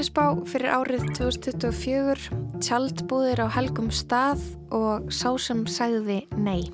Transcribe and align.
Samkeppnisbá 0.00 0.46
fyrir 0.48 0.70
árið 0.72 1.02
2024, 1.12 2.30
tjaldbúðir 2.64 3.42
á 3.44 3.52
helgum 3.52 3.90
stað 3.92 4.40
og 4.72 5.10
sá 5.12 5.34
sem 5.36 5.60
sagði 5.68 6.22
nei. 6.40 6.72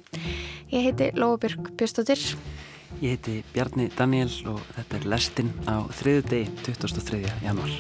Ég 0.71 0.87
heiti 0.87 1.09
Lóabjörg 1.19 1.73
Björnstóttir. 1.75 2.23
Ég 3.03 3.17
heiti 3.17 3.35
Bjarni 3.51 3.89
Daniel 3.99 4.31
og 4.47 4.63
þetta 4.77 5.01
er 5.01 5.09
Lestin 5.11 5.51
á 5.67 5.83
þriðu 5.99 6.23
degi 6.31 6.55
23. 6.71 7.19
januar. 7.43 7.75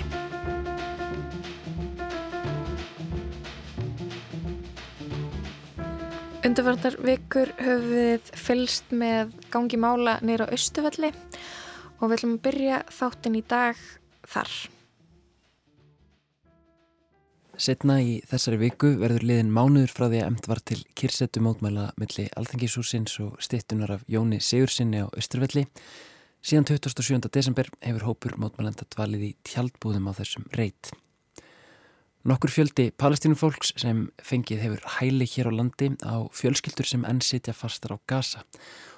Undarvarnar 6.43 7.03
vikur 7.07 7.55
höfum 7.63 7.93
við 7.95 8.33
fylst 8.35 8.91
með 8.91 9.37
gangi 9.55 9.79
mála 9.79 10.19
nýra 10.27 10.51
á 10.51 10.55
Östufelli 10.59 11.15
og 12.01 12.09
við 12.09 12.17
ætlum 12.19 12.41
að 12.41 12.49
byrja 12.51 12.89
þáttin 12.99 13.39
í 13.39 13.47
dag 13.47 13.79
þar. 14.27 14.51
Setna 17.57 17.95
í 18.05 18.19
þessari 18.29 18.59
viku 18.61 18.91
verður 19.01 19.23
liðin 19.25 19.53
mánuður 19.57 19.93
frá 19.97 20.05
því 20.11 20.19
að 20.21 20.27
emt 20.27 20.49
var 20.51 20.61
til 20.69 20.77
kyrsetu 21.01 21.41
mótmæla 21.41 21.87
milli 21.97 22.27
Alþengishúsins 22.37 23.15
og 23.25 23.39
stittunar 23.41 23.95
af 23.95 24.03
Jóni 24.13 24.43
Sigursinni 24.45 25.01
á 25.01 25.09
Östurfelli. 25.17 25.65
Síðan 26.45 26.69
27. 26.69 27.31
desember 27.33 27.71
hefur 27.81 28.05
hópur 28.11 28.37
mótmælenda 28.37 28.85
dvalið 28.93 29.25
í 29.31 29.33
tjaldbúðum 29.49 30.13
á 30.13 30.13
þessum 30.21 30.45
reit. 30.53 30.93
Nokkur 32.27 32.51
fjöldi 32.51 32.89
palestínufólks 32.99 33.69
sem 33.79 34.01
fengið 34.19 34.63
hefur 34.65 34.87
hæli 34.97 35.29
hér 35.31 35.47
á 35.47 35.53
landi 35.55 35.93
á 36.03 36.27
fjölskyldur 36.35 36.89
sem 36.91 37.05
enn 37.07 37.21
sitja 37.23 37.55
fastar 37.55 37.95
á 37.95 37.99
gasa 38.11 38.43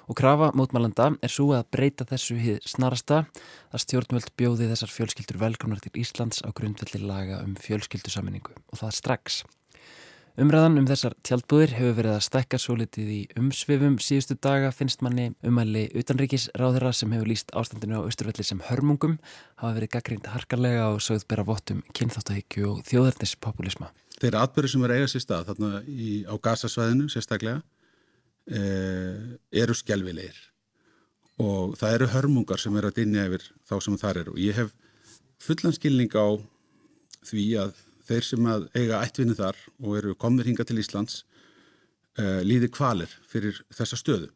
og 0.09 0.17
krafa 0.17 0.47
mótmælanda 0.57 1.11
er 1.21 1.29
svo 1.29 1.51
að 1.53 1.67
breyta 1.75 2.07
þessu 2.09 2.39
hið 2.41 2.57
snarasta 2.65 3.19
að 3.69 3.83
stjórnvöld 3.85 4.33
bjóði 4.33 4.71
þessar 4.71 4.95
fjölskyldur 4.95 5.37
velkonar 5.45 5.83
til 5.85 5.93
Íslands 6.01 6.41
á 6.41 6.49
grundvelli 6.49 7.03
laga 7.05 7.43
um 7.45 7.53
fjölskyldusaminningu 7.53 8.57
og 8.57 8.81
það 8.81 8.97
strax. 8.97 9.43
Umræðan 10.39 10.79
um 10.79 10.85
þessar 10.87 11.17
tjaldbúðir 11.27 11.73
hefur 11.75 11.95
verið 11.97 12.13
að 12.15 12.21
stekka 12.23 12.57
svo 12.63 12.77
litið 12.79 13.07
í 13.11 13.17
umsvifum 13.41 13.97
síðustu 13.99 14.37
daga 14.39 14.69
finnst 14.71 15.01
manni 15.03 15.33
umæli 15.43 15.81
utanríkisráðara 15.99 16.93
sem 16.95 17.11
hefur 17.11 17.27
líst 17.27 17.51
ástandinu 17.59 17.99
á 17.99 18.07
Östurvelli 18.07 18.45
sem 18.47 18.61
hörmungum 18.69 19.17
hafa 19.59 19.73
verið 19.75 19.91
gaggrínd 19.97 20.29
harkarlega 20.31 20.85
og 20.93 21.01
sögð 21.03 21.25
bera 21.33 21.43
vottum 21.43 21.81
kynþáttahyggju 21.91 22.69
og 22.69 22.79
þjóðarnispopulisma. 22.87 23.89
Þeir 24.21 24.37
atbyrður 24.39 24.73
sem 24.75 24.87
er 24.87 24.95
eiga 24.95 25.11
sér 25.11 25.25
stað 25.25 25.51
þarna 25.51 25.83
í, 25.91 26.23
á 26.23 26.35
gasasvæðinu 26.47 27.11
sérstaklega 27.11 27.59
e, 28.47 28.63
eru 29.59 29.75
skjálfilegir 29.75 30.39
og 31.43 31.75
það 31.81 31.97
eru 31.97 32.11
hörmungar 32.15 32.63
sem 32.63 32.79
eru 32.79 32.93
að 32.93 33.01
dinja 33.01 33.27
yfir 33.27 33.43
þá 33.67 33.75
sem 33.83 33.99
þar 33.99 34.23
eru 34.23 34.37
og 34.37 34.41
ég 34.45 34.55
hef 34.63 34.71
fullan 35.43 35.75
skilning 35.75 36.15
á 36.15 36.39
því 37.27 37.45
að 37.65 37.85
þeir 38.09 38.25
sem 38.25 38.49
að 38.49 38.67
eiga 38.77 39.01
ættvinni 39.05 39.37
þar 39.37 39.59
og 39.79 39.97
eru 39.99 40.15
komnir 40.19 40.49
hinga 40.49 40.65
til 40.67 40.79
Íslands 40.81 41.23
uh, 42.19 42.41
líði 42.45 42.71
kvalir 42.73 43.13
fyrir 43.29 43.61
þessa 43.75 43.99
stöðu. 43.99 44.31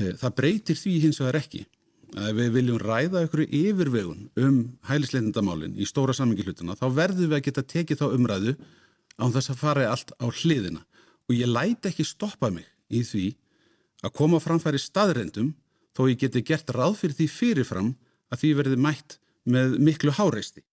Uh, 0.00 0.14
það 0.20 0.36
breytir 0.40 0.80
því 0.80 0.96
hins 1.04 1.20
vegar 1.22 1.40
ekki 1.42 1.66
að 2.18 2.40
við 2.40 2.54
viljum 2.56 2.80
ræða 2.82 3.24
ykkur 3.26 3.44
yfirvegun 3.46 4.24
um 4.42 4.56
hælisleitindamálinn 4.88 5.76
í 5.78 5.86
stóra 5.86 6.14
samingilhutuna, 6.16 6.74
þá 6.74 6.88
verðum 6.96 7.30
við 7.30 7.36
að 7.38 7.44
geta 7.46 7.66
tekið 7.74 8.00
þá 8.00 8.06
umræðu 8.16 8.56
án 9.20 9.34
þess 9.34 9.52
að 9.52 9.60
fara 9.60 9.86
allt 9.92 10.10
á 10.18 10.26
hliðina 10.26 10.82
og 11.28 11.36
ég 11.36 11.50
læti 11.50 11.90
ekki 11.92 12.06
stoppa 12.08 12.50
mig 12.50 12.66
í 12.90 13.04
því 13.06 13.26
að 14.02 14.14
koma 14.16 14.40
framfæri 14.42 14.80
staðrendum 14.82 15.52
þó 15.94 16.08
ég 16.08 16.18
geti 16.24 16.42
gert 16.46 16.72
ráð 16.74 16.96
fyrir 17.02 17.18
því 17.18 17.28
fyrirfram 17.34 17.92
að 18.30 18.42
því 18.42 18.52
verði 18.58 18.80
mætt 18.80 19.18
með 19.50 19.78
miklu 19.82 20.14
háreisti. 20.16 20.64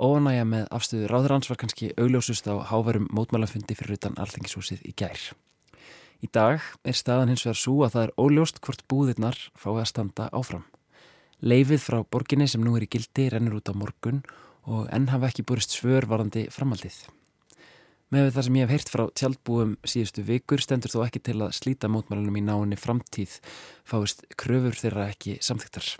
Óanægja 0.00 0.46
með 0.48 0.62
afstöðu 0.72 1.08
ráðurans 1.10 1.50
var 1.50 1.58
kannski 1.60 1.90
augljósust 2.00 2.46
á 2.48 2.56
hávarum 2.70 3.04
mótmálafundi 3.12 3.76
fyrir 3.76 3.98
utan 3.98 4.16
alþengishúsið 4.16 4.86
í 4.88 4.94
gær. 4.96 5.20
Í 6.24 6.28
dag 6.32 6.64
er 6.88 6.96
staðan 6.96 7.32
hins 7.32 7.44
vegar 7.44 7.58
svo 7.60 7.74
að 7.84 7.94
það 7.94 8.06
er 8.06 8.14
óljóst 8.16 8.60
hvort 8.64 8.84
búðirnar 8.88 9.36
fái 9.60 9.74
að 9.74 9.88
standa 9.92 10.30
áfram. 10.32 10.64
Leifið 11.44 11.84
frá 11.84 11.98
borginni 12.08 12.48
sem 12.48 12.64
nú 12.64 12.78
er 12.78 12.88
í 12.88 12.90
gildi 12.92 13.28
rennur 13.28 13.60
út 13.60 13.68
á 13.68 13.76
morgun 13.76 14.22
og 14.64 14.88
enn 14.88 15.08
hafa 15.12 15.28
ekki 15.28 15.44
búrist 15.44 15.76
svörvarandi 15.76 16.46
framaldið. 16.52 16.96
Með 18.10 18.32
það 18.34 18.46
sem 18.46 18.56
ég 18.56 18.64
hef 18.64 18.74
heyrt 18.74 18.92
frá 18.92 19.04
tjaldbúum 19.20 19.74
síðustu 19.84 20.24
vikur 20.24 20.64
stendur 20.64 20.92
þó 20.92 21.04
ekki 21.04 21.22
til 21.28 21.36
að 21.44 21.56
slíta 21.60 21.92
mótmálunum 21.92 22.40
í 22.40 22.46
náinni 22.48 22.80
framtíð 22.80 23.36
fáist 23.84 24.24
kröfur 24.40 24.80
þeirra 24.80 25.10
ekki 25.12 25.36
samþygtar. 25.44 25.92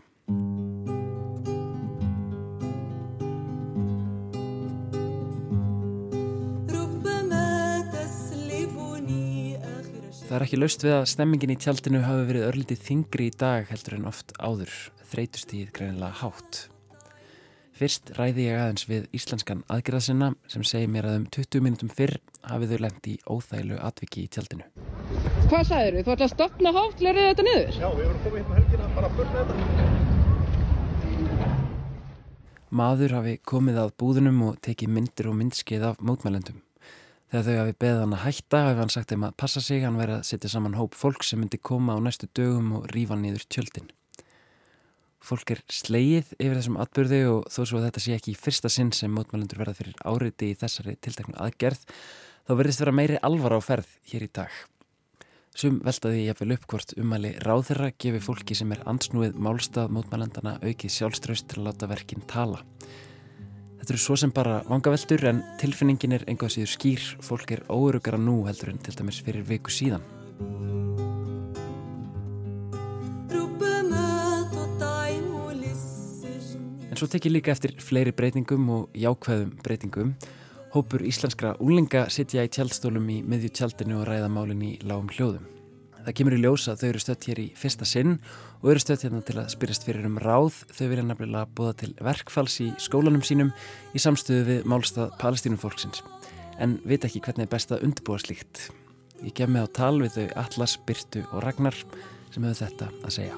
Það 10.31 10.37
er 10.37 10.45
ekki 10.45 10.59
laust 10.61 10.85
við 10.85 10.93
að 10.95 11.09
stemmingin 11.11 11.51
í 11.51 11.55
tjaldinu 11.59 12.01
hafi 12.05 12.27
verið 12.29 12.45
örlítið 12.47 12.79
þingri 12.87 13.25
í 13.27 13.31
dag 13.35 13.67
heldur 13.67 13.97
en 13.97 14.05
oft 14.07 14.31
áður, 14.39 14.71
þreytustíð 15.11 15.73
greinilega 15.75 16.15
hátt. 16.21 16.71
Fyrst 17.75 18.13
ræði 18.15 18.45
ég 18.45 18.55
aðeins 18.63 18.87
við 18.87 19.09
íslenskan 19.19 19.67
aðgerðasinna 19.67 20.29
sem 20.55 20.63
segi 20.71 20.87
mér 20.87 21.11
að 21.11 21.19
um 21.19 21.27
20 21.35 21.67
mínutum 21.67 21.91
fyrr 21.91 22.15
hafið 22.47 22.77
þau 22.77 22.81
lengt 22.87 23.11
í 23.11 23.17
óþæglu 23.27 23.83
atviki 23.91 24.23
í 24.23 24.31
tjaldinu. 24.31 24.71
Hvað 25.51 25.67
sagður 25.73 25.99
þú? 25.99 26.07
Þú 26.07 26.15
ætlaði 26.15 26.29
að 26.29 26.35
stopna 26.37 26.75
hátt, 26.79 26.99
lærið 27.09 27.27
þetta 27.33 27.49
niður? 27.51 27.75
Já, 27.75 27.91
við 27.91 28.07
vorum 28.07 28.23
komið 28.29 28.39
hérna 28.39 28.55
helgina 28.61 28.87
bara 28.95 29.11
að 29.11 29.19
börna 29.19 29.37
þetta. 29.51 29.55
Maður 32.71 33.19
hafi 33.19 33.35
komið 33.43 33.83
að 33.83 33.95
búðunum 33.99 34.43
og 34.47 34.63
tekið 34.63 34.95
myndir 34.95 35.35
og 35.35 35.41
myndskeið 35.43 35.91
af 35.91 35.99
mótmælendum. 35.99 36.63
Þegar 37.31 37.45
þau 37.47 37.59
hafi 37.61 37.75
beðið 37.79 38.01
hann 38.03 38.15
að 38.17 38.23
hætta 38.25 38.61
hafi 38.67 38.81
hann 38.81 38.91
sagt 38.91 39.13
þeim 39.13 39.25
að 39.29 39.35
passa 39.39 39.61
sig, 39.63 39.85
hann 39.87 39.99
væri 40.01 40.17
að 40.17 40.25
setja 40.27 40.51
saman 40.51 40.75
hóp 40.75 40.97
fólk 40.99 41.23
sem 41.23 41.39
myndi 41.39 41.61
koma 41.63 41.95
á 41.95 41.99
næstu 42.03 42.27
dögum 42.35 42.73
og 42.81 42.89
rífa 42.91 43.15
nýður 43.15 43.45
tjöldin. 43.47 43.93
Fólk 45.23 45.53
er 45.55 45.61
sleið 45.71 46.33
yfir 46.41 46.57
þessum 46.57 46.81
atbyrði 46.83 47.21
og 47.31 47.47
þó 47.53 47.61
svo 47.61 47.79
að 47.79 47.87
þetta 47.87 48.03
sé 48.03 48.17
ekki 48.17 48.33
í 48.33 48.41
fyrsta 48.41 48.73
sinn 48.73 48.91
sem 48.97 49.13
mótmælendur 49.15 49.61
verða 49.61 49.77
fyrir 49.79 50.03
áriði 50.03 50.51
í 50.51 50.59
þessari 50.59 50.97
tilteknu 51.05 51.37
aðgerð, 51.45 51.85
þá 52.49 52.53
verðist 52.59 52.83
vera 52.83 52.97
meiri 52.99 53.21
alvar 53.29 53.55
á 53.55 53.61
ferð 53.63 53.93
hér 54.11 54.27
í 54.27 54.31
dag. 54.41 54.57
Sum 55.55 55.79
veltaði 55.87 56.25
ég 56.25 56.35
að 56.35 56.43
vel 56.43 56.57
uppkvort 56.57 56.97
umæli 56.99 57.37
ráðherra 57.45 57.93
gefi 57.95 58.23
fólki 58.25 58.57
sem 58.59 58.75
er 58.75 58.83
ansnúið 58.91 59.39
málstað 59.39 59.95
mótmælendana 59.95 60.57
aukið 60.65 60.97
sjálfströst 60.97 61.51
til 61.51 61.61
að 61.61 61.69
láta 61.69 61.91
verkinn 61.91 62.27
tala. 62.31 62.65
Þetta 63.81 63.95
eru 63.95 64.01
svo 64.05 64.15
sem 64.21 64.33
bara 64.37 64.59
vangaveltur 64.69 65.23
en 65.31 65.39
tilfinningin 65.57 66.13
er 66.13 66.25
einhvað 66.29 66.53
síður 66.53 66.69
skýr, 66.75 67.05
fólk 67.25 67.55
er 67.57 67.63
óörugara 67.73 68.19
nú 68.21 68.43
heldur 68.45 68.75
en 68.75 68.81
til 68.85 68.93
dæmis 68.99 69.23
fyrir 69.25 69.47
viku 69.49 69.73
síðan. 69.73 70.05
En 76.91 76.99
svo 76.99 77.09
tekið 77.09 77.33
líka 77.39 77.55
eftir 77.55 77.73
fleiri 77.81 78.13
breytingum 78.13 78.69
og 78.75 78.99
jákvæðum 79.01 79.55
breytingum. 79.65 80.13
Hópur 80.75 81.07
íslenskra 81.07 81.55
úlinga 81.57 82.05
sitja 82.13 82.45
í 82.45 82.53
tjaldstólum 82.53 83.09
í 83.09 83.23
miðju 83.25 83.55
tjaldinu 83.57 84.03
og 84.03 84.11
ræða 84.11 84.29
málinn 84.29 84.67
í 84.67 84.75
lágum 84.85 85.09
hljóðum. 85.17 85.59
Það 86.00 86.16
kemur 86.16 86.34
í 86.37 86.41
ljós 86.41 86.65
að 86.71 86.81
þau 86.81 86.88
eru 86.88 87.00
stött 87.03 87.27
hér 87.28 87.41
í 87.43 87.47
fyrsta 87.61 87.87
sinn 87.88 88.15
og 88.62 88.71
eru 88.72 88.81
stött 88.81 89.05
hérna 89.05 89.21
til 89.27 89.37
að 89.41 89.50
spyrjast 89.53 89.84
fyrir 89.84 90.06
um 90.09 90.16
ráð. 90.22 90.62
Þau 90.72 90.87
vilja 90.88 91.05
nefnilega 91.05 91.50
búða 91.56 91.75
til 91.83 91.91
verkfalls 92.00 92.56
í 92.65 92.71
skólanum 92.81 93.25
sínum 93.27 93.53
í 93.93 94.00
samstöðu 94.00 94.47
við 94.49 94.69
málstað 94.72 95.12
palestínufólksins. 95.21 96.01
En 96.60 96.78
veit 96.89 97.04
ekki 97.04 97.22
hvernig 97.25 97.48
er 97.48 97.53
best 97.53 97.72
að 97.75 97.84
undirbúa 97.89 98.21
slíkt. 98.22 98.71
Ég 99.21 99.36
gef 99.36 99.53
mig 99.53 99.60
á 99.60 99.69
tal 99.77 100.01
við 100.01 100.16
þau 100.16 100.27
Atlas, 100.41 100.78
Byrtu 100.89 101.27
og 101.28 101.45
Ragnar 101.45 101.77
sem 102.33 102.45
hefur 102.45 102.60
þetta 102.65 102.91
að 103.04 103.16
segja. 103.21 103.36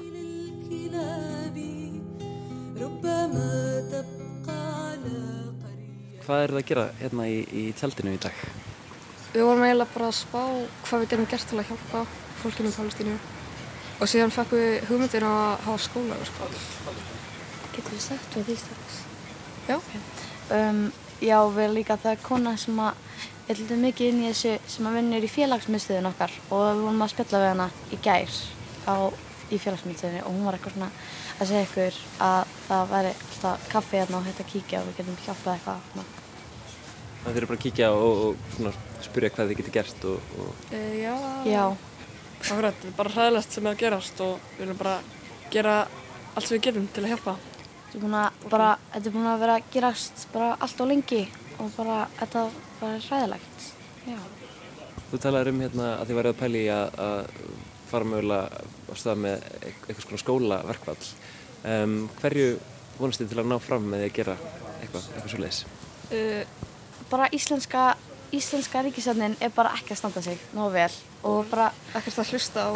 Hvað 6.23 6.39
er 6.39 6.53
það 6.53 6.59
að 6.61 6.67
gera 6.69 6.83
hérna 7.01 7.25
í, 7.27 7.39
í 7.51 7.63
tjaldinu 7.75 8.13
í 8.15 8.19
dag? 8.23 8.43
Við 9.33 9.43
vorum 9.43 9.63
eiginlega 9.65 9.95
bara 9.95 10.07
að 10.07 10.19
spá 10.21 10.43
hvað 10.85 11.01
við 11.01 11.09
gerum 11.11 11.27
gert 11.33 11.49
til 11.49 11.57
að 11.59 11.71
hjálpa 11.71 12.03
fólkinu 12.43 12.71
í 12.71 12.75
Palestínu 12.77 13.15
og 13.99 14.09
síðan 14.09 14.33
fekk 14.35 14.55
við 14.57 14.89
hugmyndir 14.89 15.25
að 15.27 15.63
hafa 15.67 15.77
skóla 15.85 16.17
sko. 16.27 16.49
Getur 17.73 17.95
við 17.95 18.03
sagt 18.03 18.37
við 18.37 18.49
því 18.49 18.59
strax? 18.63 18.99
Já 19.69 19.77
um, 20.57 20.83
Já, 21.23 21.37
við 21.47 21.63
erum 21.63 21.77
líka 21.77 21.95
það 21.95 22.15
er 22.17 22.23
kona 22.25 22.51
sem 22.59 22.79
að 22.83 22.97
er 23.47 23.59
litið 23.59 23.79
mikið 23.79 24.09
inn 24.09 24.23
í 24.23 24.29
þessu 24.29 24.53
sem 24.71 24.87
að 24.87 24.97
vinnir 24.97 25.25
í 25.25 25.29
félagsmyndstöðun 25.31 26.09
okkar 26.09 26.33
og 26.49 26.63
við 26.63 26.81
vorum 26.83 27.05
að 27.05 27.13
spjalla 27.13 27.41
við 27.43 27.49
hana 27.51 27.67
í 27.91 27.99
gær 28.03 28.35
á, 28.87 28.95
í 29.51 29.59
félagsmyndstöðunni 29.59 30.23
og 30.23 30.31
hún 30.31 30.47
var 30.47 30.57
eitthvað 30.57 30.75
svona 30.77 30.89
að 31.37 31.49
segja 31.49 31.67
ykkur 31.67 32.01
að 32.27 32.53
það 32.67 32.91
væri 32.93 33.13
alltaf 33.13 33.69
kaffi 33.71 33.99
hérna 33.99 34.19
og 34.19 34.27
hægt 34.27 34.43
að 34.43 34.51
kíkja 34.51 34.81
og 34.81 34.89
við 34.89 34.99
getum 34.99 35.23
hjálpað 35.25 35.55
eitthvað 35.57 36.11
Það 37.23 37.37
er 37.39 37.45
bara 37.47 37.55
að 37.55 37.63
kíkja 37.63 37.89
og, 37.95 38.21
og 38.67 38.79
spyrja 39.03 39.31
hvað 39.31 39.51
þið 39.51 39.59
getur 39.61 39.75
gert 39.77 40.07
og, 40.11 40.31
og... 40.43 40.63
E, 40.75 40.81
Já, 40.99 41.13
Já. 41.47 41.63
Akkurat, 42.43 42.75
þetta 42.75 42.89
er 42.89 42.95
bara 42.97 43.11
hræðilegt 43.13 43.53
sem 43.55 43.67
er 43.67 43.71
að 43.71 43.79
gerast 43.79 44.21
og 44.23 44.31
við 44.51 44.63
viljum 44.65 44.79
bara 44.81 44.93
gera 45.53 45.75
allt 46.33 46.47
sem 46.47 46.57
við 46.57 46.63
getum 46.65 46.87
til 46.91 47.03
að 47.05 47.13
hjálpa. 47.13 47.35
Þetta 47.85 47.95
er 47.95 48.01
búin 48.03 48.17
að, 48.19 48.41
bara, 48.51 48.69
þetta 48.91 49.09
er 49.09 49.13
búin 49.15 49.29
að 49.31 49.43
vera 49.43 49.55
að 49.55 49.69
gerast 49.75 50.23
bara 50.33 50.49
allt 50.65 50.81
og 50.83 50.89
lengi 50.89 51.21
og 51.63 51.69
bara, 51.77 51.99
þetta 52.17 52.41
var 52.81 53.05
ræðilegt. 53.05 53.67
Já. 54.09 54.17
Þú 55.11 55.19
talaður 55.23 55.51
um 55.53 55.61
hérna 55.63 55.87
að 55.93 56.09
þið 56.09 56.19
værið 56.19 56.33
að 56.33 56.41
pæli 56.41 56.65
að, 56.73 56.99
að 57.05 57.47
fara 57.93 58.09
mögulega 58.11 58.65
á 58.91 58.93
stað 58.99 59.23
með 59.23 59.47
eitthvað 59.61 60.03
svona 60.07 60.21
skólaverkvall. 60.25 61.07
Um, 61.63 61.95
hverju 62.19 62.49
vonast 62.97 63.23
þið 63.23 63.31
til 63.31 63.39
að 63.39 63.49
ná 63.53 63.55
fram 63.63 63.87
með 63.87 64.03
því 64.03 64.09
að 64.09 64.19
gera 64.19 64.37
eitthvað, 64.81 65.09
eitthvað 65.13 65.31
svo 65.31 65.41
leiðis? 65.45 65.63
Uh, 66.11 66.69
bara 67.13 67.31
íslenska, 67.39 67.87
íslenska 68.35 68.83
ríkisöndin 68.83 69.39
er 69.39 69.55
bara 69.55 69.71
ekki 69.77 69.95
að 69.95 70.03
standa 70.03 70.25
sig 70.25 70.43
nógu 70.51 70.75
vel 70.75 70.91
og 71.23 71.45
bara 71.51 71.69
Ekkert 71.95 72.19
að 72.19 72.31
hlusta 72.33 72.65
á 72.67 72.71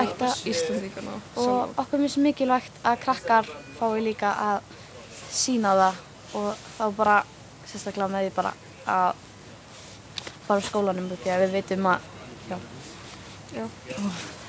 Íslandíkana 0.47 1.15
og 1.35 1.79
okkur 1.81 2.03
finnst 2.03 2.19
mikilvægt 2.23 2.77
að 2.83 2.99
krakkar 3.03 3.49
fái 3.79 4.01
líka 4.05 4.31
að 4.31 4.75
sína 5.31 5.73
það. 5.77 6.03
Og 6.37 6.47
þá 6.77 6.83
bara 6.97 7.17
sérstaklega 7.67 8.07
með 8.11 8.27
því 8.27 8.33
bara 8.35 8.53
að 8.87 9.21
fara 10.47 10.59
á 10.63 10.67
skólanum 10.67 11.09
því 11.11 11.31
að 11.33 11.43
við 11.45 11.55
veitum 11.57 11.87
að 11.91 12.07
já, 12.47 12.57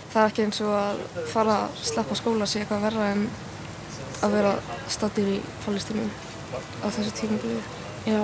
Það 0.08 0.22
er 0.22 0.30
ekki 0.30 0.44
eins 0.46 0.60
og 0.64 0.72
að 0.74 1.00
fara 1.32 1.56
að 1.64 1.80
sleppa 1.90 2.16
skóla 2.18 2.46
sé 2.48 2.62
eitthvað 2.62 2.86
verra 2.88 3.10
en 3.12 3.26
að 4.24 4.34
vera 4.34 4.52
stattir 4.90 5.28
í 5.36 5.38
Palestínu 5.64 6.06
á 6.82 6.86
þessu 6.88 7.12
tímabili. 7.18 7.60
já. 8.06 8.22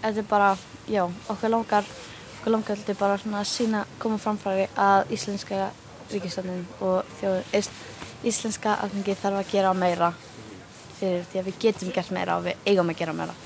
Þetta 0.00 0.18
er 0.22 0.28
bara, 0.28 0.50
já, 0.88 1.04
okkur 1.28 1.52
langar 1.52 1.88
okkur 2.40 2.54
langar 2.56 2.80
þetta 2.80 2.96
bara 2.98 3.20
svona 3.20 3.44
að 3.44 3.50
sína 3.52 3.84
koma 4.00 4.18
framfæri 4.18 4.66
að 4.80 5.14
íslenska 5.14 5.70
ríkistöndin 6.10 6.66
og 6.80 7.06
þjóð, 7.20 7.38
ísl, 7.60 7.78
íslenska 8.26 8.74
alþengi 8.82 9.16
þarf 9.20 9.40
að 9.44 9.52
gera 9.52 9.72
meira 9.76 10.10
fyrir 10.98 11.24
því 11.30 11.40
að 11.40 11.48
við 11.50 11.60
getum 11.62 11.92
gert 11.94 12.12
meira 12.16 12.38
og 12.40 12.48
við 12.48 12.66
eigum 12.66 12.92
að 12.92 13.02
gera 13.04 13.16
meira 13.22 13.38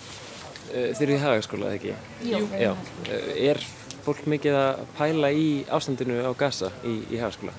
Uh, 0.65 0.91
þið 0.97 1.03
eru 1.05 1.13
í 1.13 1.19
hagaskóla, 1.21 1.67
eða 1.69 1.77
ekki? 1.77 1.91
Jú. 2.25 2.39
Já. 2.57 2.71
Uh, 3.05 3.27
er 3.37 3.59
fólk 4.03 4.23
mikið 4.33 4.57
að 4.59 4.81
pæla 4.97 5.29
í 5.37 5.45
ástandinu 5.77 6.17
á 6.25 6.33
Gaza 6.41 6.71
í, 6.83 6.95
í 7.13 7.21
hagaskóla? 7.21 7.53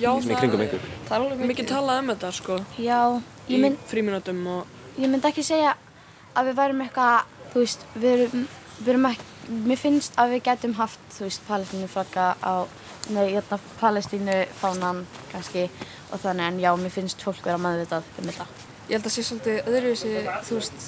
Já, 0.00 0.08
Svona 0.16 0.32
í 0.32 0.38
kringum 0.40 0.62
ykkur? 0.64 0.88
Það 1.06 1.14
er 1.14 1.26
alveg 1.26 1.50
mikið 1.50 1.68
talað 1.70 2.00
um 2.00 2.10
þetta 2.12 2.30
sko 2.34 2.56
Já, 2.80 2.98
í 3.50 3.60
mynd 3.62 3.84
fríminútum 3.90 4.40
og 4.48 4.96
ég 4.96 5.12
myndi 5.12 5.28
ekki 5.30 5.44
segja 5.46 5.76
að 6.32 6.50
við 6.50 6.58
værum 6.62 6.82
eitthvað, 6.86 7.30
þú 7.52 7.64
veist, 7.64 7.86
við 7.94 8.10
erum, 8.14 8.44
við 8.80 8.90
erum 8.94 9.08
ekki, 9.10 9.29
mér 9.50 9.78
finnst 9.80 10.16
að 10.20 10.36
við 10.36 10.42
getum 10.48 10.74
haft, 10.78 11.02
þú 11.16 11.26
veist, 11.26 11.42
palestínu 11.48 11.88
flagga 11.90 12.26
á, 12.38 12.54
nei, 13.10 13.32
hérna, 13.34 13.58
palestínu 13.80 14.36
fánan 14.60 15.04
kannski 15.32 15.66
og 16.10 16.20
þannig 16.22 16.46
en 16.46 16.60
já, 16.62 16.70
mér 16.78 16.94
finnst 16.94 17.22
fólk 17.24 17.42
vera 17.46 17.60
meðvitað 17.60 18.06
um 18.20 18.30
þetta. 18.30 18.46
Ég 18.90 18.98
held 18.98 19.06
að 19.06 19.14
sé 19.14 19.24
svolítið 19.26 19.70
öðruvísi, 19.70 20.12
þú 20.48 20.56
veist, 20.58 20.86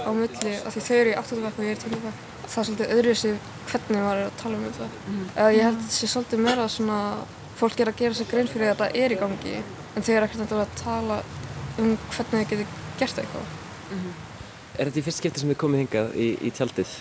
á 0.00 0.10
milli, 0.16 0.52
af 0.62 0.76
því 0.76 0.84
þau 0.86 0.96
eru 0.96 1.12
í 1.12 1.16
8. 1.20 1.40
bekk 1.44 1.58
og 1.58 1.66
ég 1.66 1.74
er 1.76 1.82
10. 1.82 2.02
bekk. 2.06 2.22
Það 2.42 2.58
er 2.62 2.68
svolítið 2.68 2.94
öðruvísi 2.96 3.32
hvernig 3.68 4.04
maður 4.06 4.22
er 4.22 4.30
að 4.30 4.38
tala 4.42 4.58
um 4.58 4.64
þetta. 4.66 4.88
Eða 5.36 5.52
ég 5.52 5.66
held 5.68 5.76
að 5.76 5.84
það 5.84 5.96
sé 5.98 6.10
svolítið 6.12 6.44
meira 6.46 6.66
svona, 6.72 6.98
fólk 7.60 7.80
er 7.80 7.92
að 7.92 8.00
gera 8.00 8.18
sér 8.18 8.30
grein 8.32 8.48
fyrir 8.48 8.64
því 8.64 8.70
að 8.72 8.80
þetta 8.80 9.04
er 9.04 9.12
í 9.12 9.20
gangi, 9.20 9.54
en 9.92 10.06
þau 10.06 10.12
eru 10.14 10.28
ekkert 10.28 10.56
að 10.56 10.76
tala 10.80 11.18
um 11.78 11.92
hvernig 12.16 12.32
þau 12.32 12.50
getur 12.52 12.76
gert 13.00 13.22
eitthvað. 13.22 13.56
Er 14.78 14.88
þetta 14.88 15.02
í 15.02 15.04
fyrst 15.04 15.20
skipti 15.20 15.42
sem 15.42 15.52
þið 15.52 15.60
komið 15.60 15.84
hingað 15.84 16.14
í, 16.16 16.28
í 16.40 16.52
tjaldið? 16.56 16.96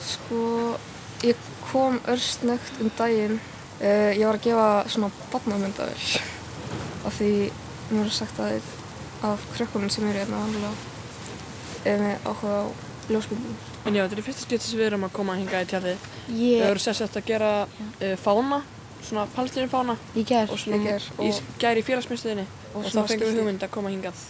Sko, 0.00 0.76
ég 1.24 1.36
kom 1.72 2.00
örstnögt 2.08 2.80
um 2.80 2.90
daginn, 2.98 3.38
uh, 3.80 4.12
ég 4.16 4.24
var 4.26 4.34
að 4.38 4.44
gefa 4.48 4.66
svona 4.88 5.10
barnamyndavel, 5.32 6.20
af 7.06 7.18
því 7.20 7.30
mér 7.90 8.04
er 8.08 8.10
sagt 8.16 8.38
að 8.40 8.58
af 9.24 9.40
krökkunum 9.56 9.90
sem 9.90 10.04
eru 10.08 10.18
hérna 10.20 10.42
vanlega 10.42 10.72
er 11.88 12.00
með 12.00 12.28
áhuga 12.28 12.58
á 12.60 12.64
ljósmyndum. 13.08 13.56
en 13.86 13.94
já, 13.96 14.02
þetta 14.04 14.16
er 14.16 14.20
í 14.20 14.24
fyrsta 14.26 14.42
skipti 14.44 14.66
sem 14.68 14.78
við 14.78 14.86
erum 14.90 15.04
að 15.04 15.12
koma 15.12 15.34
hingað 15.36 15.64
í 15.64 15.68
tjaldið. 15.72 16.04
Við 16.28 16.38
Ég, 16.40 16.62
erum 16.64 16.78
sérst 16.84 17.16
að 17.16 17.24
gera 17.28 17.50
uh, 17.68 18.16
fána 18.16 18.62
svona 19.04 19.26
palestínu 19.34 19.68
fána 19.68 19.96
ég 20.16 20.24
ger, 20.28 20.48
og 20.48 20.58
svona 20.58 20.76
Í 20.80 20.84
gær, 20.86 21.08
í 21.20 21.28
og- 21.28 21.42
gær 21.60 21.76
í 21.80 21.82
félagsmyndstöðinni 21.84 22.46
og, 22.74 22.82
og 22.82 22.90
þá 22.90 23.00
fengum 23.08 23.28
við 23.28 23.40
hugmynd 23.40 23.64
að 23.64 23.72
koma 23.74 23.92
hingað 23.92 24.22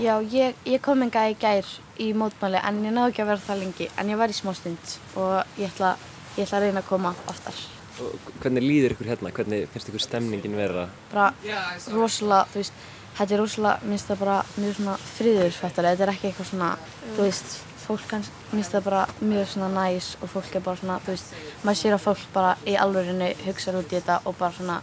já, 0.00 0.14
ég, 0.32 0.56
ég 0.68 0.82
kom 0.84 1.02
enga 1.04 1.24
í 1.32 1.36
gær 1.40 1.68
í 2.00 2.12
mótmæli 2.16 2.60
en 2.62 2.80
ég 2.86 2.94
náðu 2.94 3.12
ekki 3.12 3.24
að 3.24 3.30
vera 3.32 3.46
það 3.46 3.62
lengi, 3.62 3.88
en 3.98 4.12
ég 4.12 4.20
var 4.20 4.32
í 4.32 4.36
smástund 4.36 4.96
og 5.20 5.58
ég 5.60 5.68
ætla, 5.70 5.94
ég 6.36 6.46
ætla 6.46 6.60
að 6.60 6.66
reyna 6.66 6.82
að 6.82 6.90
koma 6.90 7.14
oftar. 7.32 7.60
Og 8.02 8.30
hvernig 8.40 8.64
líður 8.64 8.94
ykkur 8.94 9.10
hérna? 9.12 9.32
Hvernig 9.36 9.66
finnst 9.72 9.90
ykkur 9.92 10.02
stemningin 10.02 10.56
vera? 10.56 10.86
bara 11.12 11.32
rosalega, 11.92 12.46
þú 12.52 12.62
veist, 12.62 12.86
þetta 13.18 13.36
er 13.36 13.42
rosalega, 13.42 13.90
minnst 13.90 14.08
það 14.08 14.22
bara 14.24 14.38
mjög 14.56 14.78
svona 14.78 14.96
friðurfættari, 15.12 15.92
þetta 15.92 16.06
er 16.06 16.14
ekki 16.14 16.30
eitthvað 16.30 16.50
svona, 16.52 16.70
þú 17.12 17.26
veist, 17.28 17.58
fólk 17.87 18.11
hans, 18.11 18.27
minnst 18.51 18.73
það 18.75 18.83
bara 18.89 19.01
mjög 19.21 19.47
svona 19.53 19.69
næs 19.77 20.07
og 20.21 20.27
fólk 20.33 20.55
er 20.59 20.63
bara 20.65 20.79
svona, 20.81 20.97
þú 21.05 21.13
veist, 21.13 21.27
maður 21.63 21.79
sér 21.81 21.93
að 21.95 22.01
fólk 22.03 22.25
bara 22.33 22.51
í 22.67 22.73
alvörinu 22.83 23.29
hugsa 23.45 23.75
út 23.79 23.93
í 23.93 23.95
þetta 23.95 24.15
og 24.27 24.33
bara 24.39 24.51
svona, 24.57 24.75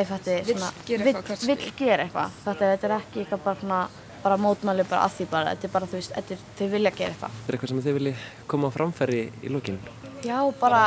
æfætti, 0.00 0.38
svona, 0.48 0.70
gera 0.88 1.04
eitthvað 1.04 1.26
kannski. 1.28 1.46
vill 1.50 1.72
gera 1.82 2.06
eitthvað, 2.06 2.28
þetta, 2.46 2.64
þetta 2.72 2.88
er 2.88 2.94
ekki 2.96 3.16
eitthvað 3.24 3.44
bara 3.44 3.60
svona, 3.60 3.80
bara 4.22 4.36
mótmæli 4.40 4.84
bara 4.88 5.02
að 5.04 5.12
því 5.18 5.24
bara, 5.34 5.52
þetta 5.52 5.68
er 5.68 5.74
bara, 5.76 5.90
þú 5.92 5.96
veist, 6.00 6.12
þetta 6.16 6.30
er, 6.38 6.40
þau 6.58 6.68
vilja 6.76 6.92
gera 6.96 7.10
eitthvað. 7.12 7.32
Er 7.44 7.52
eitthvað 7.58 7.70
sem 7.74 7.84
þið 7.88 7.98
viljið 8.00 8.16
koma 8.54 8.64
á 8.72 8.76
framfæri 8.78 9.22
í 9.42 9.48
lókinn? 9.52 9.80
Já, 10.24 10.38
bara, 10.60 10.82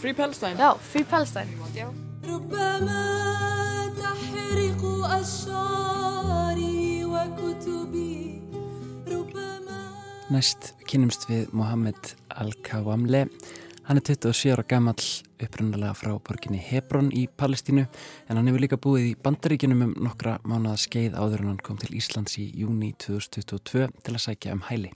Free 0.00 0.14
Palestine 0.14 0.56
já, 0.60 0.70
Free 0.92 1.04
Palestine. 1.04 1.50
ربما 2.26 3.04
تحرق 4.02 4.82
أشعاري 5.20 7.04
وكتبي 7.04 8.09
ربما 8.09 8.09
Næst 10.31 10.69
kynnumst 10.87 11.25
við 11.27 11.49
Mohamed 11.51 12.13
Al-Kawamle. 12.39 13.25
Hann 13.83 13.99
er 13.99 14.05
27 14.07 14.53
ára 14.53 14.63
gamall 14.63 15.01
upprunalega 15.43 15.91
frá 15.99 16.13
borginni 16.23 16.61
Hebron 16.63 17.09
í 17.11 17.25
Palestínu 17.27 17.83
en 17.83 18.39
hann 18.39 18.47
hefur 18.47 18.63
líka 18.63 18.79
búið 18.79 19.09
í 19.09 19.17
bandaríkinum 19.25 19.83
um 19.89 19.91
nokkra 20.07 20.37
mánuða 20.47 20.77
skeið 20.85 21.19
áður 21.19 21.43
en 21.43 21.51
hann 21.51 21.59
kom 21.67 21.81
til 21.83 21.91
Íslands 21.99 22.39
í 22.39 22.47
júni 22.61 22.93
2022 23.03 23.89
til 23.91 24.15
að 24.15 24.23
sækja 24.23 24.55
um 24.55 24.63
hæli. 24.69 24.93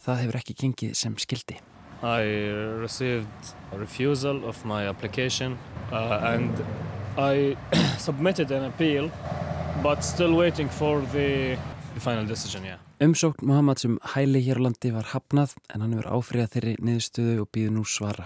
Það 0.00 0.22
hefur 0.22 0.40
ekki 0.40 0.58
gengið 0.64 0.96
sem 0.96 1.20
skildi. 1.20 1.60
I 2.00 2.24
received 2.80 3.54
a 3.74 3.76
refusal 3.76 4.46
of 4.48 4.64
my 4.64 4.88
application 4.88 5.58
uh, 5.92 6.24
and 6.32 6.64
I 7.20 7.52
submitted 7.98 8.50
an 8.50 8.64
appeal 8.72 9.12
but 9.82 10.00
still 10.00 10.32
waiting 10.32 10.70
for 10.70 11.02
the, 11.12 11.58
the 11.92 12.00
final 12.00 12.24
decision, 12.24 12.64
yeah. 12.64 12.87
Umsókn 13.00 13.46
Mohamed 13.46 13.78
sem 13.78 13.98
hæli 14.02 14.40
hér 14.42 14.58
á 14.58 14.62
landi 14.66 14.90
var 14.90 15.06
hafnað 15.12 15.52
en 15.70 15.84
hann 15.84 15.92
hefur 15.94 16.08
áfriðað 16.18 16.54
þeirri 16.54 16.72
niðurstöðu 16.82 17.36
og 17.44 17.48
býður 17.54 17.76
nú 17.76 17.84
svara. 17.86 18.24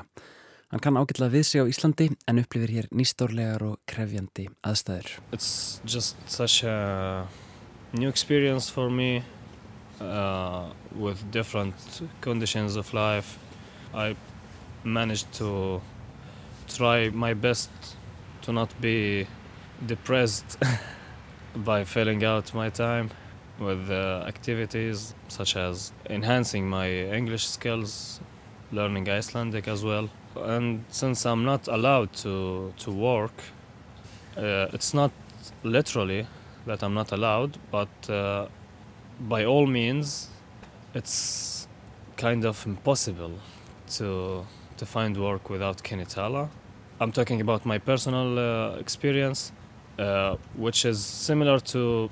Hann 0.72 0.80
kann 0.80 0.96
ágætlega 0.96 1.34
við 1.34 1.44
sig 1.44 1.60
á 1.60 1.68
Íslandi 1.68 2.06
en 2.24 2.40
upplifir 2.40 2.72
hér 2.72 2.88
nýstórlegar 2.88 3.66
og 3.66 3.82
krefjandi 3.84 4.46
aðstæður. 4.64 5.18
It's 5.36 5.82
just 5.84 6.16
such 6.24 6.64
a 6.64 7.28
new 7.92 8.08
experience 8.08 8.72
for 8.72 8.88
me 8.88 9.20
uh, 10.00 10.72
with 10.96 11.20
different 11.30 11.76
conditions 12.22 12.76
of 12.76 12.94
life. 12.94 13.36
I 13.92 14.16
managed 14.84 15.34
to 15.36 15.82
try 16.66 17.10
my 17.10 17.34
best 17.34 17.68
to 18.48 18.52
not 18.52 18.72
be 18.80 19.26
depressed 19.84 20.56
by 21.68 21.84
filling 21.84 22.24
out 22.24 22.54
my 22.54 22.70
time 22.70 23.10
with 23.64 23.90
uh, 23.90 24.24
activities 24.26 25.14
such 25.28 25.56
as 25.56 25.92
enhancing 26.08 26.68
my 26.68 26.88
English 26.88 27.46
skills, 27.46 28.20
learning 28.70 29.08
Icelandic 29.08 29.68
as 29.68 29.84
well. 29.84 30.08
And 30.36 30.84
since 30.88 31.26
I'm 31.26 31.44
not 31.44 31.68
allowed 31.68 32.12
to, 32.24 32.72
to 32.78 32.90
work, 32.90 33.32
uh, 34.36 34.68
it's 34.72 34.94
not 34.94 35.12
literally 35.62 36.26
that 36.66 36.82
I'm 36.82 36.94
not 36.94 37.12
allowed, 37.12 37.58
but 37.70 38.10
uh, 38.10 38.46
by 39.20 39.44
all 39.44 39.66
means, 39.66 40.28
it's 40.94 41.68
kind 42.16 42.44
of 42.44 42.66
impossible 42.66 43.32
to 43.96 44.46
to 44.76 44.86
find 44.86 45.16
work 45.16 45.50
without 45.50 45.82
Kenitala. 45.82 46.48
I'm 47.00 47.12
talking 47.12 47.40
about 47.40 47.64
my 47.66 47.78
personal 47.78 48.38
uh, 48.38 48.76
experience, 48.78 49.52
uh, 49.98 50.36
which 50.56 50.84
is 50.84 51.04
similar 51.04 51.60
to 51.60 52.10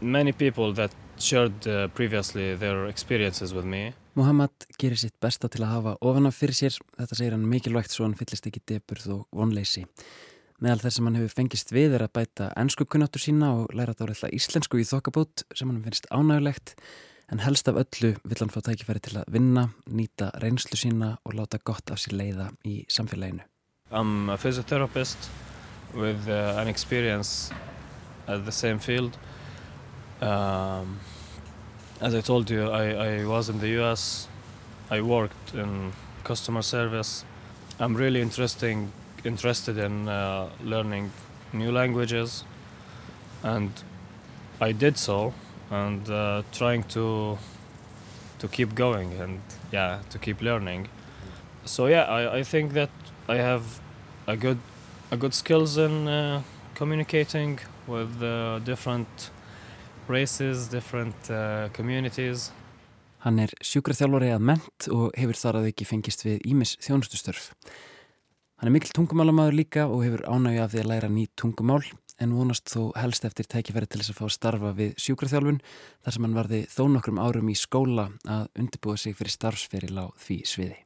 many 0.00 0.32
people 0.32 0.72
that 0.74 0.90
shared 1.18 1.66
uh, 1.66 1.88
previously 1.88 2.56
their 2.56 2.86
experiences 2.86 3.54
with 3.54 3.64
me. 3.64 3.92
Mohamed 4.14 4.66
gerir 4.80 4.98
sitt 4.98 5.14
besta 5.22 5.48
til 5.48 5.62
að 5.64 5.74
hafa 5.74 5.92
ofan 6.02 6.26
af 6.26 6.34
fyrir 6.36 6.56
sér, 6.56 6.78
þetta 6.98 7.18
segir 7.18 7.36
hann 7.36 7.46
mikilvægt 7.46 7.94
svo 7.94 8.06
hann 8.08 8.16
fyllist 8.18 8.48
ekki 8.48 8.62
deburð 8.66 9.06
og 9.14 9.22
vonleysi. 9.36 9.84
Meðal 10.60 10.82
þess 10.82 10.98
sem 10.98 11.06
hann 11.08 11.16
hefur 11.16 11.36
fengist 11.38 11.70
við 11.72 11.94
er 11.96 12.04
að 12.04 12.16
bæta 12.18 12.50
ennsku 12.60 12.84
kunnáttur 12.84 13.22
sína 13.22 13.52
og 13.62 13.70
læra 13.76 13.94
þá 13.96 14.26
íslensku 14.28 14.80
í 14.80 14.88
þokkabót 14.88 15.46
sem 15.56 15.70
hann 15.70 15.80
finnst 15.86 16.10
ánægulegt 16.12 16.74
en 17.30 17.40
helst 17.40 17.68
af 17.70 17.78
öllu 17.80 18.16
vill 18.24 18.42
hann 18.42 18.52
fá 18.52 18.60
tækifæri 18.66 19.00
til 19.00 19.20
að 19.22 19.30
vinna, 19.32 19.68
nýta 19.86 20.32
reynslu 20.42 20.76
sína 20.76 21.14
og 21.24 21.38
láta 21.38 21.62
gott 21.62 21.90
af 21.90 22.02
sér 22.02 22.18
leiða 22.18 22.50
í 22.66 22.82
samfélaginu. 22.90 23.46
I'm 23.90 24.28
a 24.30 24.36
physiotherapist 24.36 25.30
with 25.94 26.28
uh, 26.28 26.60
an 26.60 26.68
experience 26.68 27.52
at 28.26 28.44
the 28.44 28.52
same 28.52 28.78
field, 28.78 29.16
Um, 30.20 31.00
as 32.00 32.14
I 32.14 32.20
told 32.20 32.50
you, 32.50 32.68
I, 32.70 33.20
I 33.20 33.24
was 33.24 33.48
in 33.48 33.58
the 33.60 33.80
US. 33.80 34.28
I 34.90 35.00
worked 35.00 35.54
in 35.54 35.92
customer 36.24 36.62
service. 36.62 37.24
I'm 37.78 37.94
really 37.94 38.20
interesting, 38.20 38.92
interested 39.24 39.78
in 39.78 40.08
uh, 40.08 40.48
learning 40.62 41.12
new 41.52 41.72
languages, 41.72 42.44
and 43.42 43.70
I 44.60 44.72
did 44.72 44.98
so, 44.98 45.32
and 45.70 46.08
uh, 46.10 46.42
trying 46.52 46.82
to 46.94 47.38
to 48.38 48.48
keep 48.48 48.74
going 48.74 49.12
and 49.20 49.40
yeah, 49.72 50.00
to 50.10 50.18
keep 50.18 50.40
learning. 50.40 50.88
So 51.64 51.86
yeah, 51.86 52.04
I, 52.04 52.38
I 52.38 52.42
think 52.42 52.72
that 52.72 52.90
I 53.28 53.36
have 53.36 53.80
a 54.26 54.36
good 54.36 54.58
a 55.10 55.16
good 55.16 55.34
skills 55.34 55.76
in 55.76 56.08
uh, 56.08 56.42
communicating 56.74 57.58
with 57.86 58.22
uh, 58.22 58.58
different 58.60 59.30
races, 60.10 60.68
different 60.68 61.30
uh, 61.30 61.70
communities. 61.72 62.50
Hann 63.24 63.38
er 63.38 63.52
sjúkraþjálfari 63.64 64.30
að 64.34 64.44
ment 64.50 64.88
og 64.92 65.10
hefur 65.18 65.36
þar 65.36 65.60
að 65.60 65.70
ekki 65.70 65.86
fengist 65.88 66.24
við 66.24 66.40
Ímis 66.48 66.76
þjónustustörf. 66.84 67.50
Hann 68.60 68.68
er 68.68 68.74
mikil 68.74 68.92
tungumálamæður 68.96 69.56
líka 69.56 69.86
og 69.88 70.04
hefur 70.04 70.26
ánægja 70.28 70.64
af 70.66 70.72
því 70.72 70.80
að 70.82 70.88
læra 70.90 71.08
ný 71.12 71.26
tungumál 71.36 71.84
en 72.20 72.34
vonast 72.36 72.68
þó 72.68 72.92
helst 73.00 73.24
eftir 73.24 73.48
tækifæri 73.48 73.86
til 73.88 74.00
þess 74.02 74.12
að 74.12 74.18
fá 74.20 74.26
starfa 74.34 74.72
við 74.76 74.92
sjúkraþjálfun 75.00 75.60
þar 76.04 76.12
sem 76.16 76.24
hann 76.26 76.36
varði 76.36 76.60
þó 76.68 76.82
nokkrum 76.92 77.20
árum 77.20 77.48
í 77.48 77.56
skóla 77.56 78.10
að 78.28 78.48
undirbúa 78.60 78.96
sig 79.00 79.16
fyrir 79.16 79.32
starfsferil 79.32 79.96
á 79.96 80.12
því 80.20 80.42
sviði. 80.48 80.76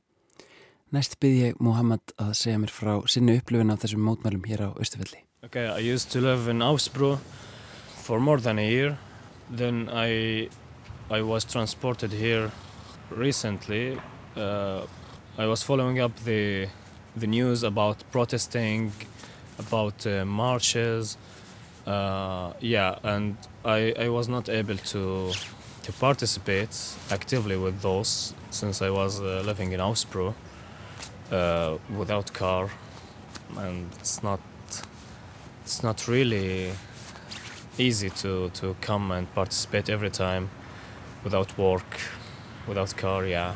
Næst 0.94 1.18
byrð 1.18 1.40
ég 1.40 1.58
Mohamed 1.58 2.14
að 2.22 2.36
segja 2.38 2.60
mér 2.62 2.70
frá 2.70 3.02
sinni 3.10 3.38
upplöfun 3.40 3.74
af 3.74 3.82
þessum 3.82 4.06
mótmælum 4.06 4.46
hér 4.46 4.60
á 4.66 4.78
Östufelli. 4.78 5.24
Okay, 5.42 5.66
Then 9.50 9.88
I 9.92 10.48
I 11.10 11.22
was 11.22 11.44
transported 11.44 12.12
here 12.12 12.50
recently. 13.10 13.98
Uh, 14.36 14.82
I 15.38 15.46
was 15.46 15.62
following 15.62 16.00
up 16.00 16.16
the 16.24 16.68
the 17.16 17.26
news 17.26 17.62
about 17.62 18.02
protesting, 18.10 18.92
about 19.58 20.06
uh, 20.06 20.24
marches. 20.24 21.16
Uh, 21.86 22.52
yeah, 22.60 22.98
and 23.02 23.36
I, 23.64 23.94
I 23.98 24.08
was 24.08 24.28
not 24.28 24.48
able 24.48 24.76
to 24.76 25.32
to 25.82 25.92
participate 25.92 26.74
actively 27.10 27.56
with 27.58 27.82
those 27.82 28.32
since 28.50 28.80
I 28.80 28.88
was 28.90 29.20
uh, 29.20 29.42
living 29.44 29.72
in 29.72 29.80
Ausbro 29.80 30.34
uh, 31.30 31.76
without 31.98 32.32
car, 32.32 32.70
and 33.58 33.92
it's 34.00 34.22
not 34.22 34.40
it's 35.64 35.82
not 35.82 36.08
really 36.08 36.72
easy 37.78 38.10
to, 38.10 38.50
to 38.50 38.74
come 38.80 39.10
and 39.10 39.26
participate 39.34 39.92
every 39.92 40.10
time 40.10 40.48
without 41.24 41.56
work, 41.58 42.00
without 42.68 42.94
car, 42.96 43.26
yeah. 43.26 43.54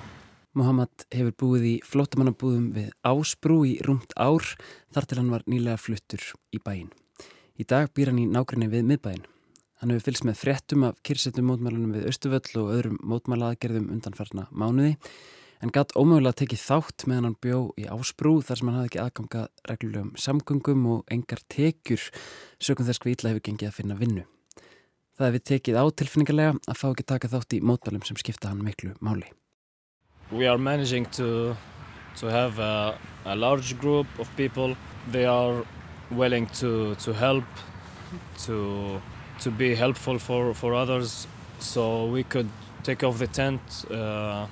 Mohamed 0.56 1.04
hefur 1.14 1.34
búið 1.38 1.64
í 1.68 1.74
flótamannabúðum 1.86 2.70
við 2.74 2.88
Ásbrú 3.06 3.60
í 3.68 3.76
rúmt 3.84 4.14
ár 4.18 4.42
þar 4.94 5.06
til 5.06 5.18
hann 5.20 5.30
var 5.30 5.44
nýlega 5.46 5.78
fluttur 5.78 6.24
í 6.50 6.58
bæin. 6.58 6.88
Í 7.58 7.66
dag 7.68 7.92
býr 7.94 8.10
hann 8.10 8.22
í 8.22 8.26
nákvæmni 8.26 8.70
við 8.72 8.86
miðbæin. 8.88 9.26
Hann 9.78 9.92
hefur 9.92 10.08
fylgst 10.08 10.26
með 10.26 10.40
fréttum 10.40 10.86
af 10.88 10.98
kyrsettum 11.06 11.46
mótmælunum 11.46 11.94
við 11.94 12.08
Östuvöll 12.10 12.56
og 12.58 12.72
öðrum 12.74 12.98
mótmælaðgerðum 13.06 13.92
undanfarna 13.94 14.48
mánuði 14.50 14.96
en 15.62 15.72
gatt 15.74 15.94
ómögulega 15.98 16.38
tekið 16.42 16.62
þátt 16.62 17.06
meðan 17.10 17.28
hann 17.28 17.38
bjó 17.42 17.60
í 17.80 17.86
Ásbrú 17.90 18.38
þar 18.46 18.60
sem 18.60 18.68
hann 18.68 18.78
hafði 18.78 18.90
ekki 18.90 19.00
aðgangað 19.04 19.46
reglulegum 19.70 20.12
samgöngum 20.24 20.84
og 20.92 21.14
engar 21.14 21.42
tekjur 21.50 22.04
sökum 22.62 22.86
þess 22.86 23.02
hvað 23.02 23.16
ítla 23.16 23.32
hefur 23.32 23.46
gengið 23.48 23.70
að 23.70 23.78
finna 23.80 23.98
vinnu. 23.98 24.24
Það 25.18 25.26
hefur 25.26 25.44
tekið 25.50 25.80
á 25.82 25.84
tilfinningarlega 25.98 26.54
að 26.70 26.78
fá 26.78 26.86
ekki 26.92 27.08
taka 27.10 27.32
þátt 27.32 27.58
í 27.58 27.62
mótmælum 27.66 28.06
sem 28.06 28.20
skipta 28.20 28.52
hann 28.52 28.62
miklu 28.62 28.94
máli. 29.02 29.32
We 30.30 30.46
are 30.46 30.58
managing 30.58 31.08
to 31.16 31.56
to 32.20 32.26
have 32.30 32.58
a, 32.58 32.98
a 33.24 33.34
large 33.34 33.78
group 33.80 34.06
of 34.18 34.28
people. 34.36 34.76
They 35.10 35.26
are 35.26 35.64
willing 36.10 36.46
to 36.60 36.94
to 36.94 37.12
help, 37.12 37.44
to 38.46 39.00
to 39.42 39.50
be 39.50 39.74
helpful 39.74 40.18
for 40.18 40.54
for 40.54 40.74
others. 40.74 41.26
So 41.58 42.06
we 42.06 42.22
could 42.22 42.50
take 42.84 43.02
off 43.02 43.18
the 43.18 43.26
tent 43.26 43.60
uh, 43.90 44.46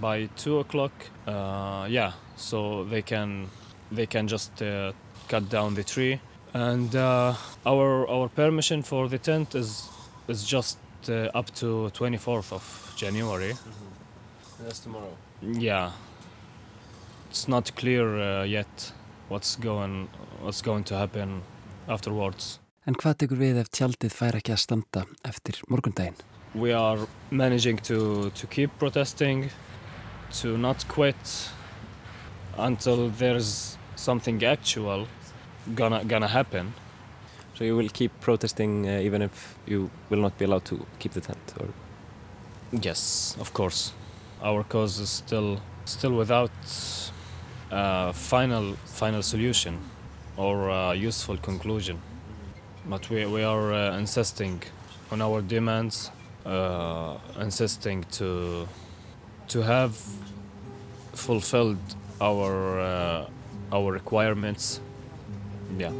by 0.00 0.28
two 0.36 0.58
o'clock. 0.58 0.92
Uh, 1.26 1.86
yeah, 1.88 2.12
so 2.36 2.84
they 2.84 3.02
can 3.02 3.48
they 3.90 4.06
can 4.06 4.28
just 4.28 4.62
uh, 4.62 4.92
cut 5.28 5.48
down 5.48 5.74
the 5.74 5.84
tree. 5.84 6.20
And 6.54 6.94
uh, 6.94 7.34
our 7.66 8.08
our 8.08 8.28
permission 8.28 8.82
for 8.82 9.08
the 9.08 9.18
tent 9.18 9.54
is 9.54 9.88
is 10.28 10.44
just 10.44 10.78
uh, 11.08 11.30
up 11.34 11.50
to 11.54 11.90
24th 11.94 12.52
of 12.52 12.94
January. 12.96 13.54
That's 14.64 14.80
tomorrow. 14.80 15.16
Yeah, 15.42 15.90
it's 17.30 17.48
not 17.48 17.74
clear 17.74 18.18
uh, 18.18 18.44
yet 18.44 18.92
what's 19.28 19.56
going 19.56 20.08
what's 20.42 20.62
going 20.62 20.84
to 20.84 20.96
happen 20.96 21.42
afterwards. 21.88 22.58
En 22.86 22.96
hvað 22.98 23.18
tekur 23.22 23.38
við 23.38 23.60
ef 23.62 23.68
tjaldið 23.70 24.14
fær 24.14 24.36
ekki 24.40 24.54
að 24.56 24.60
standa 24.64 25.04
eftir 25.24 25.60
morgundaginn? 25.70 26.16
We 26.54 26.72
are 26.74 27.06
managing 27.30 27.78
to 27.88 28.30
to 28.34 28.46
keep 28.46 28.74
protesting, 28.78 29.50
to 30.40 30.56
not 30.58 30.86
quit 30.88 31.50
until 32.58 33.08
there's 33.08 33.76
something 33.96 34.42
actual 34.44 35.06
gonna 35.74 36.04
gonna 36.04 36.28
happen. 36.28 36.74
So 37.54 37.64
you 37.64 37.76
will 37.76 37.88
keep 37.88 38.12
protesting 38.20 38.88
uh, 38.88 39.00
even 39.00 39.22
if 39.22 39.56
you 39.66 39.90
will 40.10 40.20
not 40.20 40.38
be 40.38 40.44
allowed 40.44 40.64
to 40.66 40.86
keep 40.98 41.12
the 41.12 41.20
tent, 41.20 41.54
or 41.60 41.68
Yes, 42.80 43.36
of 43.38 43.52
course. 43.52 43.92
Our 44.42 44.64
cause 44.64 44.98
is 44.98 45.10
still 45.10 45.60
still 45.84 46.12
without 46.16 46.50
uh, 47.70 48.12
final 48.12 48.76
final 48.86 49.22
solution 49.22 49.78
or 50.36 50.70
uh, 50.70 50.92
useful 50.92 51.36
conclusion. 51.36 52.00
But 52.88 53.10
we 53.10 53.26
we 53.26 53.42
are 53.44 53.72
uh, 53.72 53.98
insisting 53.98 54.62
on 55.10 55.20
our 55.20 55.42
demands, 55.42 56.10
uh, 56.46 57.18
insisting 57.38 58.04
to 58.12 58.66
to 59.52 59.60
have 59.60 59.92
fulfilled 61.12 61.76
our 62.20 62.80
uh, 62.80 63.26
our 63.72 63.92
requirements. 63.92 64.80
Yeah. 65.78 65.92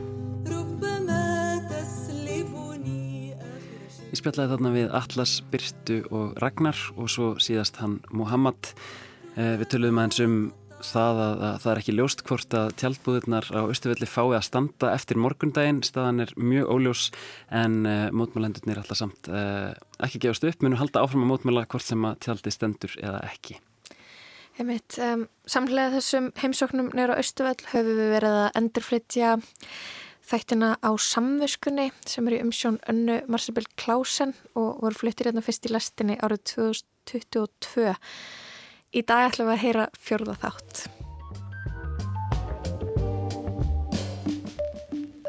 Ég 4.12 4.20
spjallaði 4.20 4.52
þarna 4.52 4.70
við 4.74 4.90
Atlas, 4.92 5.38
Byrtu 5.52 6.02
og 6.12 6.34
Ragnar 6.40 6.76
og 7.00 7.08
svo 7.12 7.30
síðast 7.40 7.78
hann 7.80 8.00
Mohammad. 8.12 8.72
Eh, 9.40 9.54
við 9.60 9.70
töluðum 9.72 10.00
aðeins 10.02 10.20
um 10.20 10.34
það 10.86 11.20
að, 11.24 11.42
að 11.46 11.56
það 11.62 11.72
er 11.72 11.80
ekki 11.80 11.94
ljóst 11.96 12.22
hvort 12.28 12.54
að 12.58 12.74
tjaldbúðurnar 12.82 13.48
á 13.54 13.60
Östuvelli 13.64 14.08
fái 14.10 14.36
að 14.36 14.46
standa 14.48 14.92
eftir 14.92 15.20
morgundaginn. 15.22 15.82
Staðan 15.86 16.24
er 16.26 16.32
mjög 16.36 16.70
óljós 16.74 17.08
en 17.50 17.82
uh, 17.86 18.06
mótmælendurnir 18.14 18.82
alltaf 18.82 19.00
samt 19.00 19.30
uh, 19.32 19.72
ekki 20.02 20.22
gefast 20.26 20.46
upp, 20.48 20.62
munum 20.62 20.80
halda 20.82 21.04
áfram 21.04 21.26
að 21.26 21.32
mótmæla 21.32 21.66
hvort 21.72 21.86
sem 21.86 22.08
að 22.08 22.18
tjaldi 22.26 22.54
stendur 22.54 22.96
eða 23.00 23.24
ekki. 23.30 23.58
Heimitt, 24.58 24.98
um, 25.00 25.26
samlega 25.48 25.94
þessum 25.96 26.30
heimsóknum 26.42 26.92
neyra 26.92 27.16
á 27.16 27.20
Östuvell 27.22 27.56
höfum 27.70 27.96
við 27.96 28.14
verið 28.18 28.38
að 28.42 28.56
endurflytja 28.60 29.34
þættina 30.28 30.74
á 30.84 30.90
samviskunni 31.00 31.88
sem 32.08 32.28
er 32.28 32.36
í 32.36 32.42
umsjón 32.44 32.78
önnu 32.90 33.22
Marcibel 33.32 33.64
Klausen 33.80 34.34
og 34.52 34.82
voru 34.84 35.00
flyttir 35.00 35.30
hérna 35.30 35.44
fyrst 35.44 35.66
í 35.66 35.72
lestinni 35.72 36.18
árið 36.20 36.44
2022. 36.52 37.96
Í 38.92 39.00
dag 39.08 39.30
ætlum 39.30 39.46
við 39.48 39.54
að 39.54 39.62
heyra 39.62 39.84
fjórða 40.04 40.32
þátt. 40.42 40.80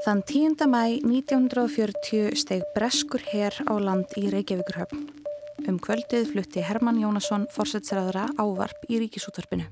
Þann 0.03 0.23
10. 0.27 0.65
mæ 0.67 0.81
1940 1.07 2.35
steg 2.41 2.65
breskur 2.75 3.23
herr 3.29 3.55
á 3.63 3.71
land 3.79 4.11
í 4.19 4.25
Reykjavíkurhöfn. 4.33 5.05
Um 5.63 5.77
kvöldið 5.79 6.33
flutti 6.33 6.65
Hermann 6.67 6.99
Jónasson 6.99 7.47
fórsetsræðara 7.55 8.25
ávarp 8.35 8.83
í 8.91 8.99
ríkisútvarpinu. 9.05 9.69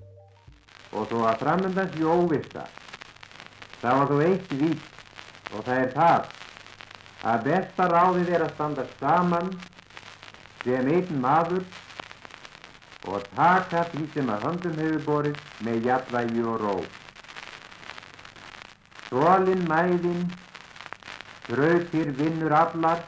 Og 0.95 1.11
þó 1.11 1.27
að 1.27 1.43
framöndan 1.43 1.91
sé 1.91 2.07
óvista, 2.07 2.63
þá 3.83 3.91
er 3.91 4.07
þó 4.07 4.17
eitt 4.29 4.55
vít 4.55 5.51
og 5.51 5.67
það 5.67 5.75
er 5.83 5.93
það 5.99 6.33
að 7.27 7.45
besta 7.51 7.91
ráðið 7.91 8.35
er 8.37 8.47
að 8.47 8.55
standa 8.55 8.89
saman 9.03 9.55
sem 10.63 10.93
einn 10.95 11.19
maður 11.19 11.67
og 13.07 13.23
taka 13.35 13.85
því 13.93 14.07
sem 14.13 14.29
að 14.29 14.45
höndum 14.47 14.81
hefur 14.81 15.05
borið 15.07 15.39
með 15.65 15.87
jafnvægi 15.89 16.43
og 16.53 16.59
ró. 16.61 16.75
Þólinn 19.11 19.63
mæðin, 19.67 20.27
þrautir 21.47 22.11
vinnur 22.19 22.53
allar, 22.55 23.01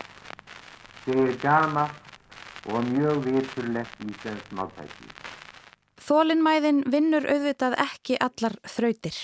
segir 1.06 1.38
gama 1.44 1.90
og 2.72 2.84
mjög 2.88 3.26
viturlegt 3.28 4.04
íslensk 4.08 4.52
máltæki. 4.56 5.10
Þólinnmæðin 6.04 6.84
vinnur 6.92 7.26
auðvitað 7.32 7.78
ekki 7.80 8.18
allar 8.20 8.56
þrautir. 8.68 9.16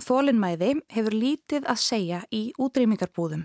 Þólinnmæði 0.00 0.74
hefur 0.94 1.16
lítið 1.16 1.66
að 1.66 1.80
segja 1.82 2.20
í 2.30 2.42
útrýmingarbúðum. 2.58 3.42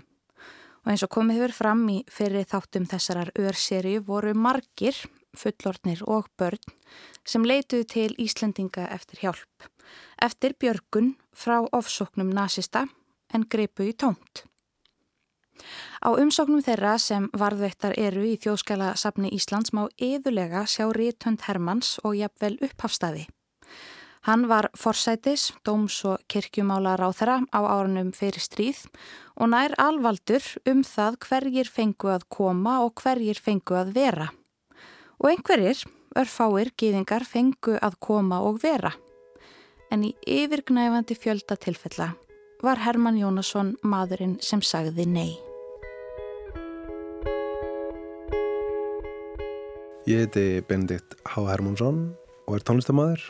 Og 0.86 0.92
eins 0.92 1.02
og 1.02 1.10
komið 1.10 1.40
hefur 1.40 1.54
fram 1.56 1.82
í 1.90 1.96
fyrir 2.06 2.46
þáttum 2.46 2.86
þessarar 2.86 3.32
örseri 3.42 3.96
voru 3.98 4.34
margir, 4.38 4.94
fullornir 5.36 6.02
og 6.06 6.28
börn, 6.38 6.60
sem 7.24 7.44
leituðu 7.44 7.86
til 7.92 8.16
Íslendinga 8.18 8.88
eftir 8.94 9.22
hjálp. 9.22 9.70
Eftir 10.22 10.56
björgun 10.58 11.14
frá 11.36 11.60
ofsóknum 11.72 12.32
nazista 12.34 12.86
en 13.34 13.46
greipu 13.48 13.86
í 13.86 13.94
tómt. 13.94 14.46
Á 16.04 16.12
umsóknum 16.12 16.62
þeirra 16.64 16.96
sem 17.00 17.28
varðveittar 17.32 17.96
eru 17.98 18.24
í 18.28 18.36
þjóðskæla 18.40 18.92
safni 19.00 19.32
Íslands 19.32 19.72
má 19.72 19.86
yðulega 19.96 20.66
sjá 20.68 20.86
Ríthönd 20.92 21.46
Hermanns 21.46 21.96
og 22.04 22.16
jafnvel 22.18 22.58
upphafstaði. 22.66 23.26
Hann 24.26 24.48
var 24.50 24.66
forsætis, 24.74 25.52
dóms 25.62 26.00
og 26.04 26.22
kirkjumálar 26.26 26.98
á 26.98 27.14
þeirra 27.14 27.36
á 27.54 27.60
árunum 27.62 28.10
fyrir 28.10 28.42
stríð 28.42 28.80
og 29.38 29.52
nær 29.52 29.76
alvaldur 29.78 30.42
um 30.66 30.82
það 30.82 31.20
hverjir 31.28 31.70
fengu 31.70 32.10
að 32.10 32.26
koma 32.36 32.80
og 32.82 32.98
hverjir 32.98 33.38
fengu 33.38 33.78
að 33.78 33.94
vera. 33.94 34.32
Og 35.16 35.30
einhverjir, 35.30 35.80
örfáir, 36.18 36.70
gýðingar 36.76 37.24
fengu 37.24 37.78
að 37.80 37.96
koma 38.04 38.42
og 38.44 38.60
vera. 38.60 38.92
En 39.90 40.02
í 40.04 40.12
yfirgnæfandi 40.28 41.16
fjölda 41.16 41.56
tilfella 41.56 42.10
var 42.64 42.82
Herman 42.84 43.16
Jónasson 43.20 43.74
maðurinn 43.86 44.36
sem 44.44 44.60
sagði 44.64 45.06
nei. 45.08 45.30
Ég 50.06 50.22
heiti 50.22 50.62
Benedikt 50.68 51.16
H. 51.26 51.46
Hermansson 51.48 52.04
og 52.46 52.58
er 52.58 52.66
tónlistamæður 52.68 53.24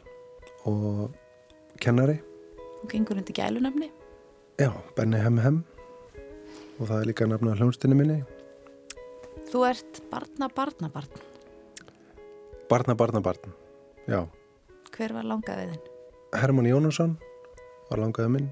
og 0.68 1.14
kennari. 1.80 2.18
Og 2.82 2.90
gengur 2.90 3.16
hundi 3.16 3.32
gælunafni? 3.32 3.88
Já, 4.60 4.72
Benny 4.96 5.22
Hem 5.22 5.38
Hem 5.40 5.62
og 6.76 6.90
það 6.90 6.98
er 6.98 7.08
líka 7.08 7.30
nafna 7.30 7.54
hljónstinni 7.56 7.96
minni. 7.96 8.18
Þú 9.48 9.64
ert 9.70 10.02
barna 10.10 10.50
barna 10.52 10.92
barn. 10.92 11.35
Barna 12.68 12.96
barna 12.98 13.20
barn, 13.20 13.52
já. 14.10 14.24
Hver 14.90 15.12
var 15.14 15.26
langaðiðin? 15.30 15.82
Herman 16.34 16.66
Jónasson 16.66 17.12
var 17.90 18.00
langaðið 18.02 18.32
minn. 18.34 18.48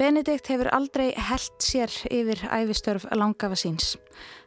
Benedikt 0.00 0.50
hefur 0.50 0.66
aldrei 0.74 1.12
held 1.14 1.54
sér 1.62 1.94
yfir 2.10 2.42
æfistörf 2.50 3.06
langafa 3.14 3.54
síns. 3.54 3.92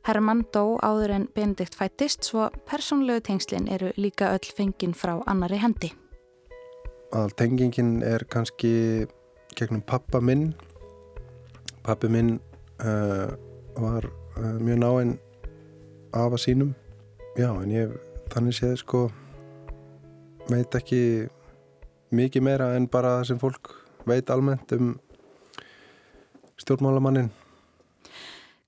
Herman 0.04 0.44
dó 0.52 0.76
áður 0.84 1.16
en 1.16 1.30
Benedikt 1.32 1.80
fættist 1.80 2.28
svo 2.28 2.50
persónlegu 2.68 3.24
tengslinn 3.30 3.72
eru 3.72 3.94
líka 3.96 4.34
öll 4.36 4.52
fenginn 4.58 4.92
frá 4.92 5.16
annari 5.32 5.62
hendi. 5.64 5.94
All 7.16 7.32
tengingin 7.40 8.04
er 8.04 8.28
kannski 8.28 9.08
gegnum 9.56 9.82
pappa 9.88 10.20
minn. 10.20 10.52
Pappi 11.88 12.12
minn 12.12 12.36
uh, 12.84 13.32
var 13.80 14.12
uh, 14.12 14.60
mjög 14.60 14.84
náinn 14.84 15.18
afa 16.14 16.38
sínum. 16.38 16.74
Já, 17.38 17.52
en 17.54 17.72
ég 17.72 17.92
þannig 18.34 18.58
séð 18.58 18.78
sko 18.82 19.02
veit 20.50 20.76
ekki 20.76 21.30
mikið 22.16 22.46
meira 22.46 22.72
en 22.78 22.88
bara 22.90 23.20
það 23.20 23.28
sem 23.30 23.42
fólk 23.42 23.74
veit 24.10 24.30
almennt 24.34 24.72
um 24.78 24.96
stjórnmálamannin. 26.60 27.30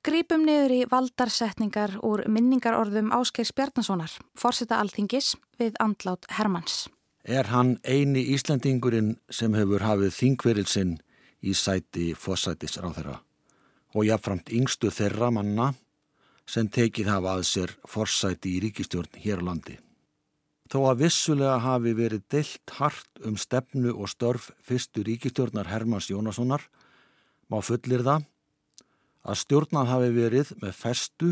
Grípum 0.01 0.45
niður 0.47 0.73
í 0.73 0.79
valdarsetningar 0.89 1.99
úr 2.05 2.23
minningarorðum 2.25 3.11
Áskeirs 3.13 3.51
Bjarnasonar, 3.53 4.09
forseta 4.33 4.79
alþingis 4.81 5.35
við 5.61 5.77
andlát 5.83 6.25
Hermanns. 6.37 6.87
Er 7.21 7.51
hann 7.53 7.75
eini 7.85 8.23
Íslandingurinn 8.33 9.19
sem 9.29 9.53
hefur 9.53 9.85
hafið 9.85 10.15
þingverilsinn 10.17 10.95
í 11.45 11.53
sæti 11.53 12.15
fósætisráþera 12.17 13.19
og 13.93 14.07
jáfnframt 14.07 14.49
yngstu 14.55 14.89
þeirra 14.93 15.29
manna 15.35 15.71
sem 16.51 16.67
tekið 16.67 17.07
hafa 17.13 17.37
að 17.37 17.45
sér 17.47 17.73
forsæti 17.87 18.57
í 18.57 18.61
ríkistjórn 18.65 19.21
hér 19.23 19.39
á 19.39 19.47
landi. 19.47 19.77
Þó 20.71 20.79
að 20.89 21.03
vissulega 21.05 21.57
hafi 21.63 21.93
verið 21.95 22.25
deilt 22.31 22.73
hart 22.77 23.23
um 23.27 23.37
stefnu 23.39 23.91
og 23.91 24.11
störf 24.11 24.49
fyrstu 24.63 25.03
ríkistjórnar 25.07 25.67
Hermanns 25.71 26.09
Jónassonar 26.11 26.63
má 27.51 27.59
fullir 27.63 28.03
það 28.07 28.27
að 29.27 29.39
stjórnað 29.43 29.91
hafi 29.91 30.11
verið 30.15 30.53
með 30.61 30.77
festu 30.79 31.31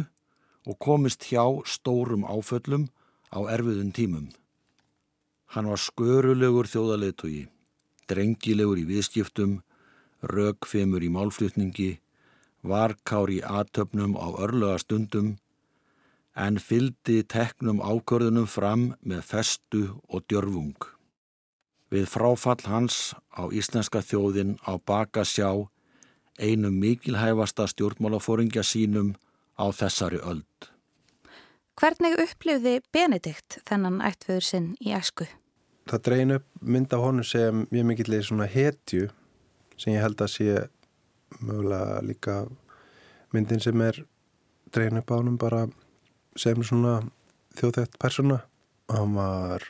og 0.67 0.79
komist 0.79 1.29
hjá 1.31 1.43
stórum 1.65 2.27
áföllum 2.27 2.89
á 3.31 3.39
erfiðun 3.47 3.95
tímum. 3.95 4.27
Hann 5.55 5.71
var 5.71 5.81
skörulegur 5.81 6.67
þjóðaleitugi, 6.69 7.47
drengilegur 8.11 8.77
í 8.77 8.85
viðskiptum, 8.85 9.59
rögfemur 10.21 11.01
í 11.01 11.09
málflutningi, 11.09 11.95
varkár 12.63 13.31
í 13.31 13.39
aðtöfnum 13.45 14.17
á 14.19 14.27
örlega 14.39 14.79
stundum, 14.81 15.37
en 16.35 16.59
fyldi 16.59 17.23
teknum 17.23 17.81
ákörðunum 17.81 18.47
fram 18.47 18.93
með 19.01 19.25
festu 19.27 19.83
og 20.07 20.23
djörfung. 20.31 20.77
Við 21.89 22.05
fráfall 22.05 22.61
hans 22.69 23.15
á 23.33 23.49
íslenska 23.49 24.03
þjóðin 24.05 24.57
á 24.61 24.77
baka 24.77 25.25
sjá 25.25 25.67
einum 26.39 26.77
mikilhæfasta 26.79 27.67
stjórnmálafóringja 27.67 28.63
sínum 28.63 29.15
á 29.59 29.65
þessari 29.75 30.21
öld. 30.23 30.69
Hvernig 31.79 32.17
upplifði 32.19 32.79
Benedikt 32.93 33.59
þennan 33.67 34.01
ættföður 34.03 34.45
sinn 34.45 34.71
í 34.83 34.91
æsku? 34.95 35.25
Það 35.89 36.03
dreyin 36.05 36.35
upp 36.35 36.47
mynd 36.61 36.93
af 36.93 37.03
honum 37.03 37.25
sem 37.25 37.65
mjög 37.71 37.87
mikillir 37.89 38.25
svona 38.27 38.47
hetju 38.51 39.09
sem 39.79 39.95
ég 39.95 40.03
held 40.03 40.21
að 40.21 40.33
sé 40.35 40.55
mögulega 41.39 42.01
líka 42.05 42.35
myndin 43.33 43.61
sem 43.63 43.81
er 43.81 44.03
dreyin 44.73 45.01
upp 45.01 45.11
á 45.11 45.19
honum 45.19 45.37
bara 45.37 45.67
sem 46.37 46.63
svona 46.63 46.99
þjóðþægt 47.57 47.99
persona. 48.01 48.43
Hann 48.89 49.13
var 49.17 49.65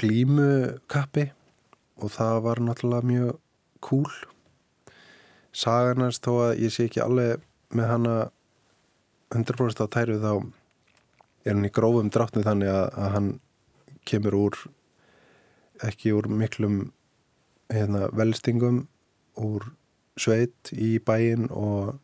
glímukappi 0.00 1.30
og 2.00 2.12
það 2.12 2.42
var 2.46 2.60
náttúrulega 2.64 3.08
mjög 3.10 3.38
cool 3.84 4.10
saganast 5.52 6.24
þó 6.24 6.32
að 6.46 6.62
ég 6.64 6.74
sé 6.74 6.86
ekki 6.88 7.02
alveg 7.02 7.42
með 7.74 7.90
hana 7.90 8.14
100% 9.34 9.82
á 9.82 9.86
tæru 9.90 10.18
þá 10.22 10.32
er 11.44 11.54
hann 11.54 11.66
í 11.66 11.72
grófum 11.74 12.10
dráttni 12.12 12.44
þannig 12.46 12.70
að, 12.72 12.86
að 12.94 13.12
hann 13.16 13.28
kemur 14.08 14.36
úr 14.36 14.58
ekki 15.86 16.12
úr 16.14 16.28
miklum 16.28 16.80
hérna, 17.72 18.08
velstingum 18.16 18.84
úr 19.40 19.70
sveit 20.20 20.72
í 20.72 20.98
bæin 21.02 21.48
og, 21.50 21.96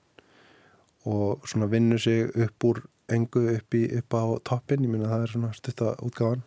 og 1.05 1.49
svona 1.49 1.71
vinnu 1.71 1.99
sig 2.01 2.31
upp 2.33 2.69
úr 2.69 2.85
engu 3.13 3.45
upp, 3.53 3.75
í, 3.75 3.87
upp 4.01 4.15
á 4.19 4.25
toppin, 4.43 4.83
ég 4.83 4.91
minna 4.91 5.11
það 5.13 5.25
er 5.27 5.35
svona 5.35 5.55
stutta 5.55 5.95
útgáðan 6.03 6.43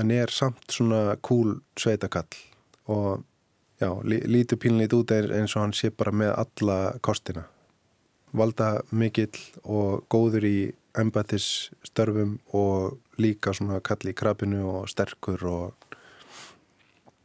en 0.00 0.10
er 0.10 0.32
samt 0.32 0.72
svona 0.72 1.16
cool 1.24 1.56
sveitakall 1.78 2.28
og 2.90 3.22
já, 3.80 3.90
lítur 4.04 4.58
pínlít 4.58 4.94
út 4.94 5.10
eins 5.12 5.56
og 5.56 5.62
hann 5.62 5.74
sé 5.74 5.90
bara 5.90 6.12
með 6.12 6.34
alla 6.44 6.78
kostina. 7.00 7.44
Valda 8.32 8.80
mikill 8.90 9.36
og 9.64 10.04
góður 10.08 10.46
í 10.48 10.58
embatis 10.98 11.70
störfum 11.84 12.38
og 12.52 12.98
líka 13.20 13.52
svona 13.52 13.80
kalli 13.84 14.12
í 14.12 14.16
krabinu 14.16 14.64
og 14.70 14.88
sterkur 14.88 15.44
og 15.48 15.91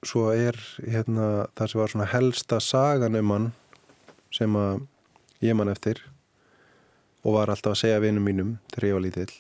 svo 0.06 0.30
er 0.34 0.58
hérna 0.84 1.48
það 1.58 1.72
sem 1.72 1.82
var 1.82 1.94
svona 1.94 2.12
helsta 2.12 2.60
sagan 2.62 3.18
um 3.18 3.34
hann 3.34 3.50
sem 4.34 4.56
að 4.60 4.86
ég 5.42 5.58
man 5.58 5.72
eftir 5.72 6.04
og 7.24 7.38
var 7.38 7.52
alltaf 7.52 7.74
að 7.74 7.82
segja 7.82 8.04
vinum 8.04 8.26
mínum 8.26 8.56
þegar 8.74 8.88
ég 8.90 8.98
var 8.98 9.06
lítill 9.08 9.34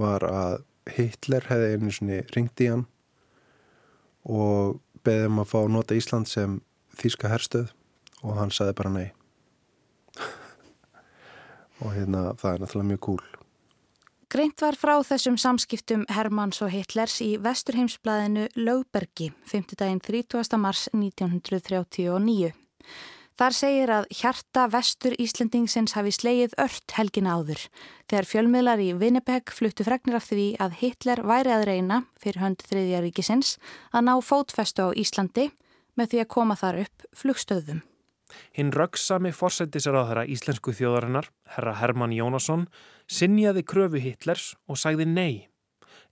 var 0.00 0.26
að 0.26 0.56
Hitler 0.90 1.46
hefði 1.50 1.74
einu 1.74 1.92
svona 1.94 2.22
ringt 2.34 2.62
í 2.64 2.70
hann 2.70 2.86
og 4.24 4.80
beðið 5.04 5.28
um 5.30 5.42
að 5.42 5.50
fá 5.52 5.60
nota 5.72 5.96
Ísland 5.96 6.28
sem 6.28 6.58
þýska 7.00 7.30
herstöð 7.32 7.70
og 8.20 8.36
hann 8.36 8.52
saði 8.52 8.76
bara 8.76 8.92
nei. 8.92 9.08
Og 11.80 11.94
hérna 11.96 12.34
það 12.40 12.52
er 12.52 12.64
náttúrulega 12.64 12.90
mjög 12.90 13.02
cool 13.06 13.39
Greint 14.30 14.62
var 14.62 14.76
frá 14.78 14.92
þessum 15.02 15.34
samskiptum 15.42 16.04
Hermanns 16.14 16.60
og 16.62 16.68
Hitlers 16.70 17.16
í 17.24 17.32
Vesturheimsblæðinu 17.42 18.44
Lögbergi 18.54 19.32
5. 19.50 19.74
daginn 19.80 19.98
30. 19.98 20.54
mars 20.54 20.84
1939 20.94 22.52
Þar 23.40 23.56
segir 23.58 23.90
að 23.90 24.06
hjarta 24.20 24.68
vestur 24.70 25.16
Íslendingsins 25.18 25.96
hafi 25.98 26.14
slegið 26.14 26.54
ört 26.62 26.94
helgina 26.94 27.40
áður 27.40 27.64
þegar 28.06 28.30
fjölmiðlar 28.30 28.84
í 28.86 28.88
Winnipeg 29.02 29.50
fluttu 29.50 29.88
fregnir 29.88 30.20
af 30.20 30.30
því 30.30 30.46
að 30.62 30.78
Hitler 30.84 31.26
væri 31.26 31.56
að 31.56 31.66
reyna 31.72 32.02
fyrir 32.22 32.44
hönd 32.44 32.62
þriðja 32.70 33.02
ríkisins 33.02 33.56
að 33.90 34.12
ná 34.12 34.14
fótfestu 34.22 34.86
á 34.86 34.88
Íslandi 34.94 35.50
með 35.98 36.14
því 36.14 36.22
að 36.22 36.34
koma 36.38 36.60
þar 36.60 36.84
upp 36.84 37.10
flugstöðum. 37.18 37.82
Hinn 38.54 38.70
röggsami 38.70 39.32
forsættisraðara 39.34 40.22
íslensku 40.30 40.70
þjóðarinnar, 40.78 41.32
herra 41.56 41.74
Herman 41.80 42.14
Jónasson, 42.14 42.68
sinjaði 43.10 43.64
kröfu 43.66 44.00
Hitlers 44.02 44.54
og 44.70 44.78
sagði 44.80 45.06
nei. 45.08 45.48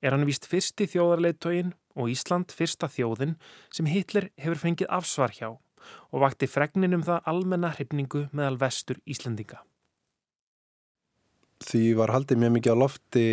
Er 0.02 0.14
hann 0.14 0.26
vist 0.28 0.46
fyrsti 0.50 0.86
þjóðarleitógin 0.90 1.72
og 1.98 2.10
Ísland 2.12 2.52
fyrsta 2.54 2.90
þjóðin 2.90 3.36
sem 3.74 3.88
Hitler 3.90 4.28
hefur 4.38 4.60
fengið 4.62 4.90
afsvar 4.94 5.34
hjá 5.34 5.48
og 6.12 6.22
vakti 6.22 6.48
fregnin 6.50 6.96
um 6.98 7.04
það 7.06 7.26
almenna 7.30 7.72
hrifningu 7.74 8.26
meðal 8.32 8.58
vestur 8.60 9.00
Íslandinga. 9.08 9.62
Því 11.64 11.94
var 11.98 12.12
haldið 12.14 12.42
mjög 12.42 12.54
mikið 12.54 12.76
á 12.76 12.82
lofti 12.82 13.26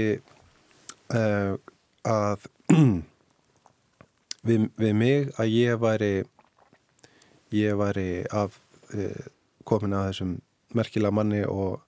uh, 1.14 1.54
að 2.10 2.48
við, 4.48 4.70
við 4.82 4.96
mig 4.98 5.30
að 5.38 5.54
ég 5.54 5.82
væri 5.82 6.14
ég 7.56 7.78
væri 7.78 8.10
af 8.34 8.58
uh, 8.96 9.26
komin 9.68 9.94
að 9.94 10.10
þessum 10.10 10.36
merkilega 10.76 11.14
manni 11.16 11.44
og, 11.46 11.85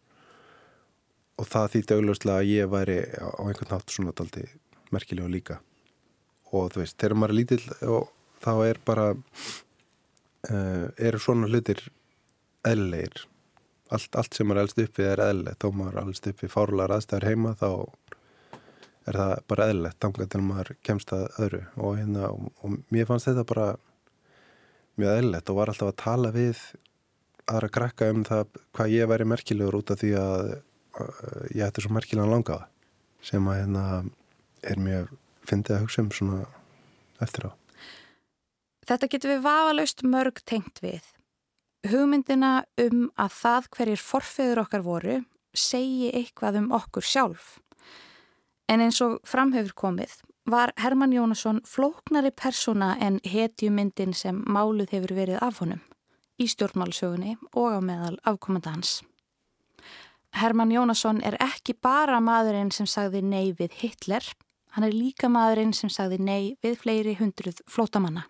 og 1.38 1.48
það 1.48 1.72
þýtti 1.76 1.98
augljóslega 1.98 2.42
að 2.42 2.52
ég 2.52 2.70
væri 2.72 2.98
á 3.22 3.30
einhvern 3.46 3.74
nátt 3.74 3.94
svona 3.94 4.14
daldi 4.18 4.46
merkilega 4.94 5.32
líka. 5.32 5.60
Og 6.56 6.72
þú 6.74 6.82
veist, 6.82 6.98
þegar 6.98 7.18
maður 7.20 7.34
er 7.34 7.40
lítill 7.40 7.66
og 7.94 8.10
þá 8.44 8.52
er 8.66 8.80
bara 8.88 9.08
uh, 9.14 10.86
eru 10.98 11.22
svona 11.22 11.50
hlutir 11.50 11.84
eðlilegir. 12.68 13.26
Allt, 13.94 14.18
allt 14.20 14.36
sem 14.36 14.48
maður 14.48 14.66
elst 14.66 14.82
uppið 14.84 15.12
er 15.12 15.24
eðlilegt. 15.28 15.64
Þó 15.64 15.80
maður 15.80 16.02
elst 16.04 16.30
uppið 16.32 16.54
fárlar 16.54 16.94
aðstæður 16.96 17.30
heima 17.30 17.54
þá 17.60 17.70
er 19.08 19.20
það 19.22 19.34
bara 19.48 19.68
eðlilegt 19.72 20.02
þangar 20.04 20.32
til 20.32 20.44
maður 20.44 20.74
kemst 20.84 21.14
að 21.16 21.28
öðru. 21.46 21.62
Og, 21.78 21.94
hérna, 22.00 22.32
og, 22.32 22.50
og 22.64 22.80
mér 22.94 23.08
fannst 23.10 23.30
þetta 23.30 23.48
bara 23.48 23.70
mjög 24.98 25.22
eðlilegt 25.22 25.52
og 25.52 25.60
var 25.60 25.72
alltaf 25.72 25.94
að 25.94 26.00
tala 26.02 26.34
við 26.36 26.64
aðra 27.48 27.70
krakka 27.72 28.10
um 28.12 28.24
það 28.28 28.58
hvað 28.76 28.96
ég 28.96 29.12
væri 29.12 29.28
merkilegur 29.30 29.78
út 29.80 29.94
af 29.94 30.02
því 30.02 30.10
að 30.20 30.50
ég 31.54 31.66
ætti 31.68 31.84
svo 31.84 31.94
merkilegan 31.96 32.32
langaða 32.32 32.68
sem 33.26 33.48
að 33.50 33.60
hérna 33.62 33.84
er 34.64 34.82
mjög 34.82 35.14
fyndið 35.48 35.76
að 35.76 35.84
hugsa 35.86 36.04
um 36.04 36.12
svona 36.16 36.42
eftir 37.24 37.50
á. 37.50 37.52
Þetta 38.88 39.10
getur 39.12 39.34
við 39.34 39.46
vafalaust 39.46 40.04
mörg 40.08 40.44
tengt 40.48 40.80
við. 40.84 41.04
Hugmyndina 41.88 42.52
um 42.82 43.10
að 43.20 43.34
það 43.42 43.68
hverjir 43.76 44.02
forfeyður 44.02 44.64
okkar 44.64 44.86
voru 44.86 45.18
segi 45.58 46.12
eitthvað 46.14 46.62
um 46.62 46.72
okkur 46.78 47.06
sjálf. 47.06 47.58
En 48.68 48.84
eins 48.84 49.00
og 49.04 49.20
framhefur 49.28 49.76
komið 49.78 50.18
var 50.48 50.72
Herman 50.80 51.14
Jónasson 51.16 51.62
flóknari 51.68 52.32
persóna 52.32 52.96
en 53.04 53.20
hetjumyndin 53.24 54.16
sem 54.16 54.44
máluð 54.48 54.94
hefur 54.96 55.16
verið 55.18 55.44
af 55.44 55.62
honum 55.64 55.84
í 56.38 56.48
stjórnmálsögunni 56.48 57.36
og 57.58 57.74
á 57.74 57.80
meðal 57.82 58.18
afkomanda 58.24 58.76
hans. 58.76 59.02
Herman 60.38 60.72
Jónasson 60.72 61.22
er 61.26 61.38
ekki 61.44 61.76
bara 61.82 62.20
maðurinn 62.24 62.72
sem 62.74 62.88
sagði 62.90 63.24
nei 63.26 63.54
við 63.58 63.76
Hitler, 63.82 64.24
hann 64.76 64.86
er 64.88 64.96
líka 64.96 65.30
maðurinn 65.32 65.74
sem 65.74 65.90
sagði 65.90 66.20
nei 66.22 66.56
við 66.64 66.80
fleiri 66.84 67.18
hundruð 67.20 67.62
flótamanna. 67.70 68.28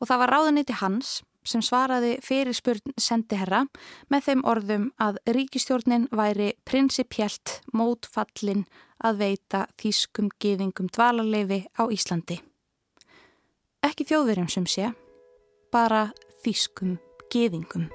Og 0.00 0.08
það 0.08 0.22
var 0.22 0.32
ráðuniti 0.34 0.78
hans 0.80 1.20
sem 1.46 1.62
svaraði 1.64 2.18
fyrir 2.24 2.56
spurn 2.56 2.94
sendiherra 3.00 3.64
með 4.12 4.26
þeim 4.26 4.44
orðum 4.48 4.88
að 5.00 5.20
ríkistjórnin 5.36 6.08
væri 6.12 6.52
prinsipjælt 6.68 7.60
mótfallin 7.72 8.66
að 9.00 9.22
veita 9.24 9.64
þýskum 9.80 10.28
geðingum 10.42 10.90
dvalarleifi 10.92 11.62
á 11.80 11.82
Íslandi. 11.88 12.40
Ekki 13.86 14.04
þjóðverjum 14.10 14.50
sem 14.52 14.68
sé, 14.68 14.90
bara 15.72 16.10
þýskum 16.44 16.98
geðingum. 17.32 17.88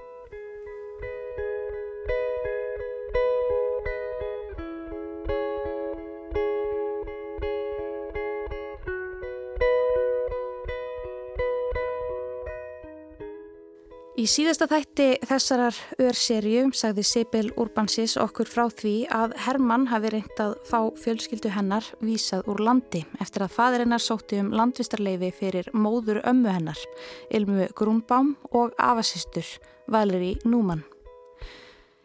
Í 14.25 14.29
síðasta 14.31 14.65
þætti 14.65 15.05
þessarar 15.29 15.75
örserju 16.01 16.71
sagði 16.73 17.03
Sibyl 17.05 17.49
Urbansis 17.61 18.15
okkur 18.17 18.49
frá 18.49 18.63
því 18.73 18.93
að 19.13 19.35
Hermann 19.43 19.83
hafi 19.91 20.09
reynt 20.15 20.41
að 20.41 20.55
fá 20.65 20.79
fjölskyldu 20.97 21.51
hennar 21.53 21.85
vísað 22.01 22.49
úr 22.49 22.63
landi 22.65 23.03
eftir 23.21 23.45
að 23.45 23.53
fadur 23.53 23.83
hennar 23.83 24.01
sótti 24.01 24.39
um 24.41 24.49
landvistarleifi 24.57 25.29
fyrir 25.43 25.69
móður 25.77 26.23
ömmu 26.25 26.55
hennar, 26.55 26.81
Ilmu 27.29 27.69
Grúnbám 27.77 28.33
og 28.49 28.73
afasistur 28.81 29.45
Valeri 29.93 30.33
Núman. 30.41 30.81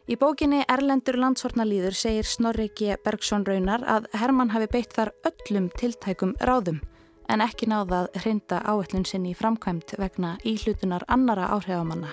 Í 0.05 0.21
bókinni 0.21 0.61
Erlendur 0.69 1.17
landsortnalýður 1.25 1.97
segir 1.97 2.29
Snorri 2.29 2.69
G. 2.77 3.01
Bergson 3.01 3.49
Raunar 3.49 3.89
að 3.89 4.13
Hermann 4.13 4.53
hafi 4.53 4.69
beitt 4.77 4.93
þar 4.93 5.15
öllum 5.25 5.73
tiltækum 5.73 6.37
ráðum 6.45 6.85
en 7.31 7.43
ekki 7.45 7.69
náða 7.71 8.05
að 8.05 8.19
hrinda 8.25 8.59
áætlun 8.67 9.07
sinni 9.07 9.37
framkvæmt 9.39 9.95
vegna 10.01 10.35
íhlutunar 10.47 11.05
annara 11.09 11.47
áhrifamanna. 11.55 12.11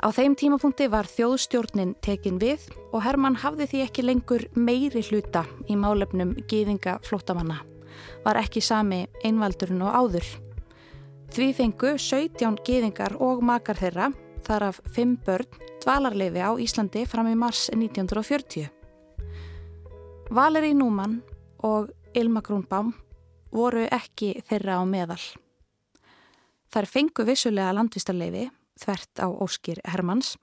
Á 0.00 0.08
þeim 0.16 0.36
tímapunkti 0.38 0.86
var 0.88 1.08
þjóðstjórnin 1.10 1.96
tekin 2.00 2.38
við 2.40 2.62
og 2.88 3.02
Hermann 3.04 3.36
hafði 3.42 3.66
því 3.68 3.80
ekki 3.84 4.04
lengur 4.06 4.46
meiri 4.56 5.02
hluta 5.10 5.42
í 5.68 5.76
málefnum 5.76 6.36
gýðinga 6.48 7.00
flótamanna. 7.04 7.58
Var 8.24 8.40
ekki 8.40 8.62
sami 8.64 9.02
einvaldurinn 9.26 9.82
og 9.84 9.92
áður. 9.92 10.30
Því 11.34 11.50
fengu 11.58 11.92
17 11.98 12.56
gýðingar 12.64 13.18
og 13.20 13.42
makar 13.44 13.76
þeirra, 13.76 14.08
þar 14.46 14.70
af 14.70 14.80
5 14.96 15.18
börn, 15.26 15.60
dvalarleifi 15.84 16.40
á 16.40 16.50
Íslandi 16.56 17.04
fram 17.06 17.28
í 17.28 17.36
mars 17.36 17.68
1940. 17.74 18.70
Valeri 20.30 20.72
Núman 20.78 21.20
og 21.66 21.92
Ilma 22.16 22.40
Grúnbaum 22.40 22.94
voru 23.52 23.86
ekki 23.90 24.34
þeirra 24.48 24.80
á 24.80 24.84
meðal. 24.86 25.22
Þar 26.70 26.86
fengu 26.86 27.26
vissulega 27.26 27.74
landvistarleifi, 27.74 28.46
þvert 28.80 29.22
á 29.22 29.26
Óskir 29.28 29.80
Hermanns. 29.84 30.36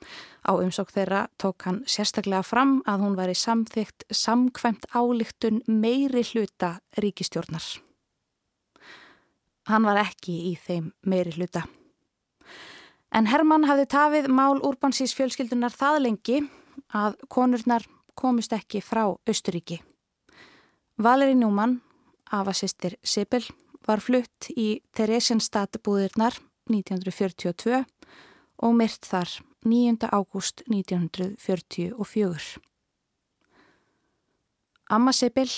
Á 0.44 0.52
umsók 0.60 0.92
þeirra 0.94 1.28
tók 1.40 1.64
hann 1.66 1.82
sérstaklega 1.88 2.44
fram 2.44 2.82
að 2.86 3.06
hún 3.06 3.18
væri 3.18 3.36
samþygt 3.38 4.06
samkvæmt 4.12 4.90
álíktun 4.94 5.64
meiri 5.68 6.24
hluta 6.34 6.78
ríkistjórnar. 7.00 7.66
Hann 9.68 9.88
var 9.88 10.00
ekki 10.04 10.36
í 10.52 10.54
þeim 10.68 10.92
meiri 11.04 11.34
hluta. 11.36 11.66
En 13.12 13.28
Hermann 13.32 13.66
hafði 13.68 13.88
tafið 13.92 14.30
mál 14.32 14.60
úrbansís 14.60 15.16
fjölskyldunar 15.16 15.72
það 15.72 16.02
lengi 16.04 16.40
að 16.96 17.16
konurnar 17.32 17.88
komist 18.18 18.54
ekki 18.56 18.82
frá 18.84 19.16
Östuríki. 19.28 19.80
Valeri 20.98 21.36
Njúmann 21.38 21.80
afasistir 22.32 22.98
Sibyl 23.04 23.46
var 23.88 24.02
flutt 24.04 24.50
í 24.56 24.82
Theresienstadt 24.96 25.80
búðirnar 25.86 26.36
1942 26.70 27.84
og 28.64 28.76
myrt 28.76 29.08
þar 29.08 29.32
9. 29.68 30.10
ágúst 30.12 30.64
1944. 30.68 32.60
Amma 34.90 35.12
Sibyl, 35.12 35.50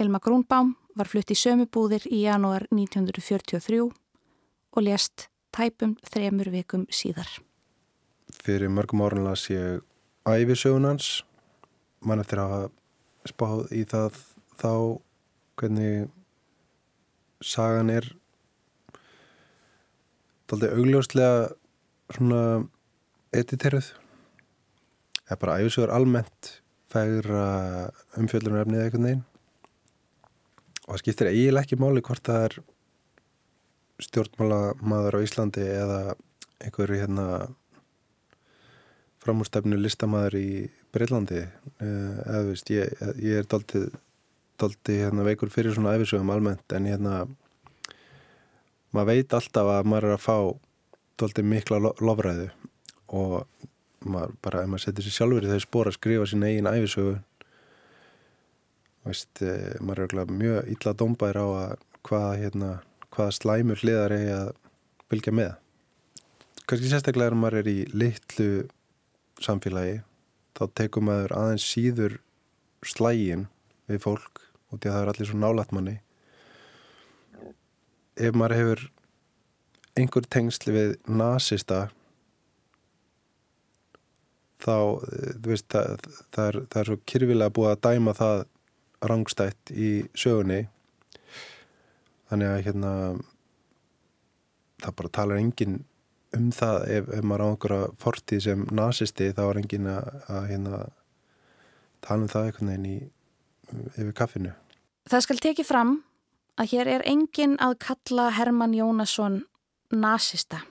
Ilma 0.00 0.20
Grúnbaum, 0.24 0.74
var 0.96 1.08
flutt 1.08 1.30
í 1.30 1.36
sömu 1.36 1.68
búðir 1.70 2.06
í 2.10 2.22
janúar 2.24 2.64
1943 2.72 3.82
og 3.84 4.84
lést 4.84 5.28
tæpum 5.54 5.96
þremur 6.06 6.50
vikum 6.52 6.86
síðar. 6.90 7.28
Fyrir 8.44 8.72
mörgum 8.72 9.02
árun 9.04 9.24
las 9.24 9.46
ég 9.50 9.82
æfisögunans, 10.28 11.22
mann 12.04 12.20
eftir 12.22 12.42
að 12.42 12.70
spáð 13.28 13.68
í 13.76 13.84
það 13.88 14.18
þá 14.60 14.72
hvernig 15.58 16.08
sagan 17.44 17.90
er 17.92 18.08
aldrei 20.48 20.70
augljóslega 20.72 21.50
svona 22.16 22.42
editeruð 23.36 23.90
eða 25.28 25.40
bara 25.42 25.58
æfisugur 25.60 25.92
almennt 25.92 26.54
færa 26.88 27.44
umfjöldunarefnið 28.16 28.84
eitthvað 28.84 29.04
neginn 29.04 29.24
og 30.86 30.94
það 30.94 31.00
skiptir 31.02 31.30
eiginlega 31.30 31.66
ekki 31.66 31.80
máli 31.82 32.04
hvort 32.04 32.24
það 32.24 32.46
er 32.46 32.58
stjórnmálamaður 34.08 35.18
á 35.20 35.24
Íslandi 35.26 35.66
eða 35.68 36.00
einhverju 36.64 37.00
hérna 37.02 37.26
framúrstefnu 39.20 39.76
listamæður 39.76 40.38
í 40.40 40.50
Breitlandi 40.94 41.42
eða 41.44 42.40
þú 42.40 42.52
veist, 42.54 42.70
ég, 42.72 43.02
ég 43.20 43.42
er 43.42 43.48
daldið 43.50 43.90
daldi 44.60 44.98
hérna, 45.02 45.26
veikur 45.26 45.52
fyrir 45.52 45.74
svona 45.76 45.94
æfisögum 45.96 46.32
almennt 46.34 46.76
en 46.76 46.88
hérna 46.88 47.14
maður 48.94 49.10
veit 49.12 49.36
alltaf 49.38 49.72
að 49.72 49.90
maður 49.90 50.08
er 50.08 50.16
að 50.16 50.24
fá 50.24 50.36
daldi 51.18 51.44
mikla 51.44 51.80
lo 51.82 51.94
lofræðu 52.00 52.48
og 53.18 53.40
maður 54.06 54.34
bara 54.44 54.62
ef 54.62 54.70
maður 54.70 54.86
setur 54.86 55.06
sér 55.06 55.16
sjálfur 55.16 55.46
í 55.46 55.52
þau 55.52 55.64
spór 55.64 55.90
að 55.90 55.98
skrifa 55.98 56.28
sín 56.30 56.46
eigin 56.46 56.70
æfisögu 56.70 57.16
veist, 59.08 59.42
e, 59.42 59.76
maður 59.80 60.04
er 60.06 60.32
mjög 60.32 60.72
illa 60.74 60.94
dómbær 60.94 61.38
á 61.40 61.46
að 61.46 61.76
hvaða 62.08 62.34
hérna, 62.42 62.70
hvað 63.14 63.30
slæmur 63.36 63.80
hliðar 63.82 64.14
er 64.14 64.28
að 64.34 64.50
fylgja 65.08 65.34
með. 65.34 65.54
Kannski 66.68 66.90
sérstaklega 66.90 67.32
er 67.32 67.38
maður 67.38 67.62
er 67.62 67.70
í 67.70 67.78
litlu 67.92 68.50
samfélagi 69.44 70.00
þá 70.58 70.64
tekum 70.80 71.08
maður 71.08 71.34
aðeins 71.38 71.66
síður 71.68 72.18
slægin 72.86 73.46
við 73.88 74.02
fólk 74.04 74.42
og 74.68 74.78
því 74.80 74.90
að 74.90 74.94
það 74.94 75.02
er 75.02 75.12
allir 75.12 75.30
svo 75.30 75.40
nálat 75.42 75.74
manni. 75.74 75.96
Ef 78.18 78.34
maður 78.34 78.58
hefur 78.58 78.84
einhver 79.98 80.26
tengsli 80.30 80.74
við 80.74 80.92
nazista 81.10 81.86
þá 84.62 84.76
eh, 84.76 85.34
veist, 85.44 85.68
það, 85.72 86.06
það, 86.34 86.44
er, 86.46 86.60
það 86.66 86.80
er 86.80 86.90
svo 86.90 86.98
kyrfilega 87.12 87.54
búið 87.54 87.72
að 87.72 87.82
dæma 87.86 88.14
það 88.18 88.44
rangstætt 89.08 89.72
í 89.74 89.90
sögunni. 90.18 90.62
Þannig 92.28 92.52
að 92.52 92.64
hérna 92.66 92.92
það 94.82 94.96
bara 95.00 95.14
talar 95.14 95.40
engin 95.40 95.78
um 96.36 96.50
það. 96.54 96.80
Ef, 96.96 97.12
ef 97.18 97.24
maður 97.24 97.44
á 97.44 97.48
einhverja 97.52 97.92
fortíð 98.02 98.42
sem 98.44 98.64
nazisti 98.74 99.30
þá 99.36 99.44
er 99.46 99.60
engin 99.62 99.90
að, 99.92 100.10
að 100.34 100.48
hérna, 100.52 100.82
tala 102.04 102.26
um 102.26 102.32
það 102.32 102.50
einhvern 102.50 102.72
veginn 102.72 102.90
í, 102.90 102.98
yfir 103.96 104.12
kaffinu. 104.16 104.52
Það 105.08 105.24
skal 105.24 105.42
tekið 105.44 105.68
fram 105.68 105.92
að 106.58 106.72
hér 106.72 106.90
er 106.98 107.06
engin 107.08 107.56
að 107.62 107.78
kalla 107.84 108.28
Herman 108.34 108.74
Jónasson 108.76 109.42
nazista. 109.94 110.64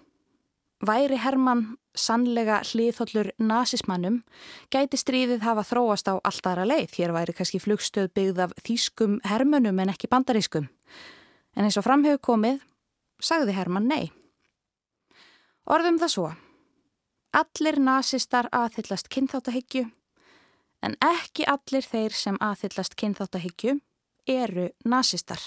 Væri 0.86 1.18
Herman 1.18 1.78
sannlega 1.98 2.60
hliðhollur 2.70 3.32
nazismannum 3.42 4.20
gæti 4.74 5.00
stríðið 5.02 5.42
hafa 5.42 5.64
þróast 5.66 6.12
á 6.12 6.22
allt 6.22 6.46
aðra 6.46 6.68
leið. 6.70 6.94
Hér 7.00 7.16
væri 7.16 7.34
kannski 7.34 7.62
flugstöð 7.62 8.12
byggð 8.14 8.44
af 8.46 8.54
þýskum 8.62 9.18
hermönum 9.26 9.82
en 9.82 9.94
ekki 9.94 10.10
bandarískum. 10.12 10.70
En 11.58 11.66
eins 11.66 11.80
og 11.80 11.88
framhefur 11.88 12.22
komið, 12.22 12.62
sagði 13.18 13.58
Herman 13.58 13.90
nei. 13.90 14.12
Orðum 15.66 15.98
það 15.98 16.14
svo. 16.14 16.30
Allir 17.38 17.82
nazistar 17.82 18.48
aðhyllast 18.54 19.10
kynþáttahyggju 19.14 19.88
en 20.86 20.98
ekki 21.04 21.48
allir 21.50 21.86
þeir 21.86 22.13
sem 22.13 22.38
aðhyllast 22.44 22.96
kynþáttahyggju 23.00 23.80
eru 24.28 24.70
nazistar. 24.86 25.42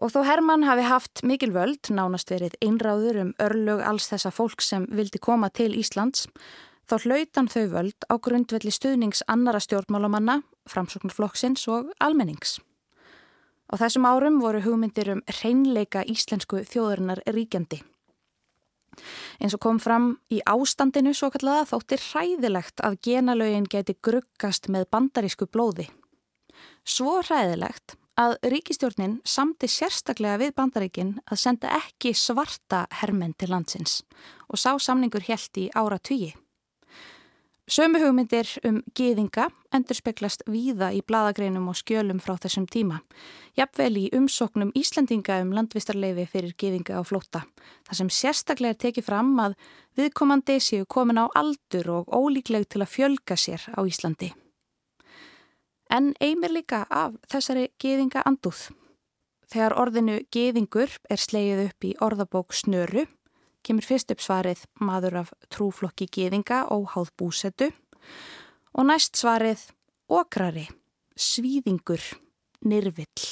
Og 0.00 0.14
þó 0.14 0.22
Hermann 0.24 0.64
hafi 0.64 0.86
haft 0.88 1.20
mikil 1.28 1.50
völd, 1.52 1.90
nánast 1.92 2.30
verið 2.32 2.56
einráður 2.64 3.20
um 3.20 3.34
örlög 3.42 3.82
alls 3.84 4.08
þessa 4.08 4.32
fólk 4.32 4.64
sem 4.64 4.86
vildi 4.88 5.20
koma 5.20 5.50
til 5.52 5.74
Íslands, 5.76 6.24
þá 6.88 7.04
hlautan 7.04 7.50
þau 7.52 7.66
völd 7.74 8.08
á 8.08 8.16
grundvelli 8.16 8.72
stuðnings 8.72 9.20
annara 9.28 9.60
stjórnmálamanna, 9.60 10.40
framsóknarflokksins 10.72 11.66
og 11.68 11.92
almennings. 12.00 12.58
Á 13.70 13.76
þessum 13.78 14.08
árum 14.08 14.40
voru 14.42 14.64
hugmyndir 14.64 15.12
um 15.12 15.20
reynleika 15.42 16.02
íslensku 16.08 16.64
þjóðurinnar 16.66 17.20
ríkjandi. 17.28 17.82
Eins 19.40 19.54
og 19.56 19.62
kom 19.64 19.78
fram 19.82 20.10
í 20.32 20.40
ástandinu 20.48 21.14
svo 21.16 21.30
kallaða 21.34 21.68
þóttir 21.72 22.02
hræðilegt 22.10 22.82
að 22.86 22.98
genalögin 23.06 23.68
geti 23.70 23.96
gruggast 24.02 24.68
með 24.68 24.88
bandarísku 24.92 25.48
blóði. 25.48 25.88
Svo 26.84 27.20
hræðilegt 27.22 27.96
að 28.20 28.36
ríkistjórnin 28.52 29.18
samti 29.24 29.68
sérstaklega 29.70 30.40
við 30.42 30.54
bandaríkin 30.58 31.16
að 31.30 31.42
senda 31.44 31.72
ekki 31.78 32.12
svarta 32.16 32.84
hermenn 33.00 33.36
til 33.38 33.50
landsins 33.52 34.02
og 34.50 34.60
sá 34.60 34.74
samningur 34.76 35.24
helt 35.28 35.56
í 35.56 35.70
ára 35.78 35.98
tugi. 35.98 36.34
Sömu 37.70 38.00
hugmyndir 38.02 38.48
um 38.66 38.80
gýðinga 38.98 39.44
endur 39.70 39.94
speklast 39.94 40.40
víða 40.50 40.88
í 40.90 41.04
bladagreinum 41.06 41.68
og 41.70 41.76
skjölum 41.78 42.18
frá 42.18 42.32
þessum 42.42 42.64
tíma. 42.66 42.96
Jafnvel 43.54 43.92
í 44.00 44.08
umsóknum 44.16 44.72
Íslandinga 44.74 45.36
um 45.44 45.52
landvistarleifi 45.54 46.24
fyrir 46.32 46.56
gýðinga 46.58 46.98
á 46.98 47.06
flóta. 47.06 47.44
Það 47.86 48.00
sem 48.00 48.10
sérstaklega 48.16 48.74
er 48.74 48.80
tekið 48.82 49.06
fram 49.06 49.30
að 49.38 49.54
viðkomandi 50.00 50.56
séu 50.58 50.88
komin 50.90 51.22
á 51.22 51.30
aldur 51.30 51.92
og 52.00 52.10
ólíkleg 52.10 52.66
til 52.66 52.82
að 52.82 52.90
fjölga 52.96 53.38
sér 53.38 53.62
á 53.70 53.80
Íslandi. 53.86 54.32
En 55.94 56.10
eigmir 56.18 56.50
líka 56.50 56.88
af 56.90 57.14
þessari 57.30 57.68
gýðinga 57.78 58.26
anduð. 58.26 58.66
Þegar 59.46 59.78
orðinu 59.78 60.18
gýðingur 60.34 60.98
er 61.06 61.22
slegið 61.22 61.68
upp 61.68 61.86
í 61.86 61.94
orðabók 62.02 62.50
snöru 62.50 63.06
kemur 63.66 63.86
fyrst 63.86 64.12
upp 64.14 64.22
svarið 64.24 64.64
maður 64.80 65.20
af 65.24 65.32
trúflokki 65.52 66.08
geðinga 66.12 66.64
og 66.74 66.90
háð 66.94 67.12
búsetu 67.20 67.70
og 68.72 68.86
næst 68.86 69.18
svarið 69.18 69.66
okrari, 70.10 70.66
svíðingur, 71.18 72.02
nirvill. 72.66 73.26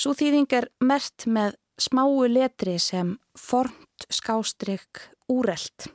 Svo 0.00 0.14
þýðing 0.16 0.48
er 0.56 0.70
mert 0.80 1.26
með 1.28 1.58
smáu 1.80 2.24
letri 2.28 2.78
sem 2.80 3.16
fornt 3.36 4.06
skástrygg 4.08 5.02
úrelt 5.28 5.90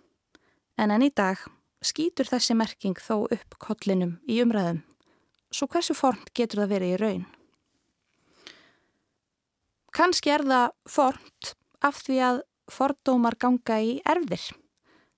en 0.77 0.91
enn 0.91 1.05
í 1.08 1.12
dag 1.15 1.39
skýtur 1.86 2.29
þessi 2.29 2.58
merking 2.58 2.97
þó 3.01 3.25
upp 3.31 3.58
kollinum 3.62 4.17
í 4.29 4.41
umræðum. 4.43 4.84
Svo 5.53 5.69
hversu 5.71 5.95
fornt 5.95 6.34
getur 6.36 6.63
það 6.63 6.73
verið 6.73 6.93
í 6.93 6.99
raun? 7.01 7.25
Kanski 9.95 10.34
er 10.34 10.43
það 10.43 10.73
fornt 10.91 11.53
af 11.86 12.02
því 12.02 12.19
að 12.30 12.43
fordómar 12.71 13.38
ganga 13.39 13.80
í 13.82 14.00
erfðir. 14.08 14.50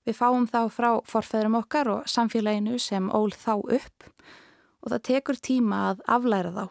Við 0.08 0.15
fáum 0.15 0.45
þá 0.47 0.60
frá 0.71 0.89
forfæðurum 1.08 1.58
okkar 1.62 1.89
og 1.91 2.12
samfélaginu 2.12 2.77
sem 2.80 3.10
ól 3.12 3.32
þá 3.36 3.58
upp 3.60 4.08
og 4.84 4.93
það 4.93 5.03
tekur 5.10 5.39
tíma 5.43 5.82
að 5.89 6.03
aflæra 6.15 6.53
þá. 6.56 6.65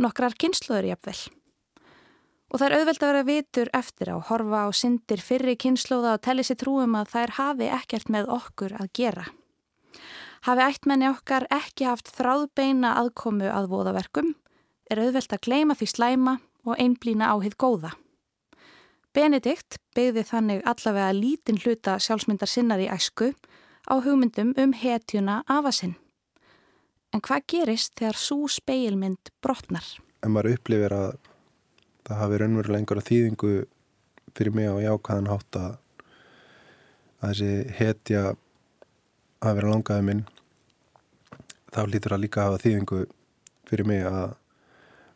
Nokkrar 0.00 0.36
kynsluður 0.40 0.88
jafnvel. 0.94 1.18
Og 2.50 2.58
það 2.58 2.66
er 2.66 2.76
auðvelt 2.78 3.02
að 3.02 3.10
vera 3.10 3.26
vitur 3.28 3.70
eftir 3.76 4.10
á 4.10 4.16
horfa 4.30 4.62
á 4.64 4.68
syndir 4.74 5.20
fyrri 5.22 5.54
kynsluða 5.60 6.16
og 6.16 6.24
telli 6.24 6.46
sér 6.46 6.58
trúum 6.62 6.96
að 6.98 7.12
þær 7.12 7.34
hafi 7.36 7.68
ekkert 7.76 8.08
með 8.10 8.32
okkur 8.40 8.74
að 8.80 8.90
gera. 8.96 9.26
Hafi 10.48 10.64
ættmenni 10.64 11.10
okkar 11.10 11.44
ekki 11.52 11.86
haft 11.90 12.08
þráðbeina 12.16 12.94
aðkomu 13.02 13.50
að 13.52 13.68
voðaverkum 13.74 14.32
er 14.90 15.02
auðvelt 15.04 15.36
að 15.36 15.44
gleima 15.44 15.76
því 15.76 15.90
slæma 15.92 16.38
og 16.64 16.80
einblýna 16.80 17.28
á 17.28 17.36
hitt 17.44 17.60
góða. 17.60 17.92
Benedikt 19.10 19.80
byggði 19.96 20.22
þannig 20.22 20.60
allavega 20.70 21.10
lítinn 21.16 21.58
hluta 21.64 21.96
sjálfsmyndar 21.98 22.46
sinnar 22.46 22.78
í 22.78 22.86
æsku 22.86 23.32
á 23.90 23.94
hugmyndum 23.98 24.52
um 24.54 24.74
hetjuna 24.76 25.40
afasinn. 25.50 25.96
En 27.10 27.22
hvað 27.26 27.46
gerist 27.50 27.96
þegar 27.98 28.18
svo 28.20 28.46
speilmynd 28.46 29.32
brotnar? 29.42 29.82
En 30.22 30.30
maður 30.30 30.54
upplifir 30.54 30.94
að 30.94 31.16
það 32.06 32.20
hafi 32.20 32.38
raunverulega 32.38 32.78
einhverja 32.78 33.06
þýðingu 33.08 33.54
fyrir 34.38 34.54
mig 34.54 34.70
á 34.70 34.76
jákaðan 34.84 35.30
hátt 35.32 35.58
að, 35.58 35.72
þessi 37.24 37.50
hetja 37.80 38.22
hafi 39.40 39.56
verið 39.58 39.74
langaði 39.74 40.06
minn 40.06 40.22
þá 41.74 41.80
lítur 41.90 42.14
að 42.14 42.22
líka 42.28 42.46
hafa 42.46 42.62
þýðingu 42.62 43.00
fyrir 43.70 43.90
mig 43.90 44.06
að 44.06 44.36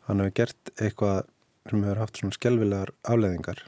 hann 0.09 0.25
hefur 0.25 0.35
gert 0.41 0.73
eitthvað 0.75 1.23
sem 1.69 1.87
hefur 1.87 2.03
haft 2.03 2.19
svona 2.19 2.37
skjálfilegar 2.37 2.93
afleðingar 3.07 3.63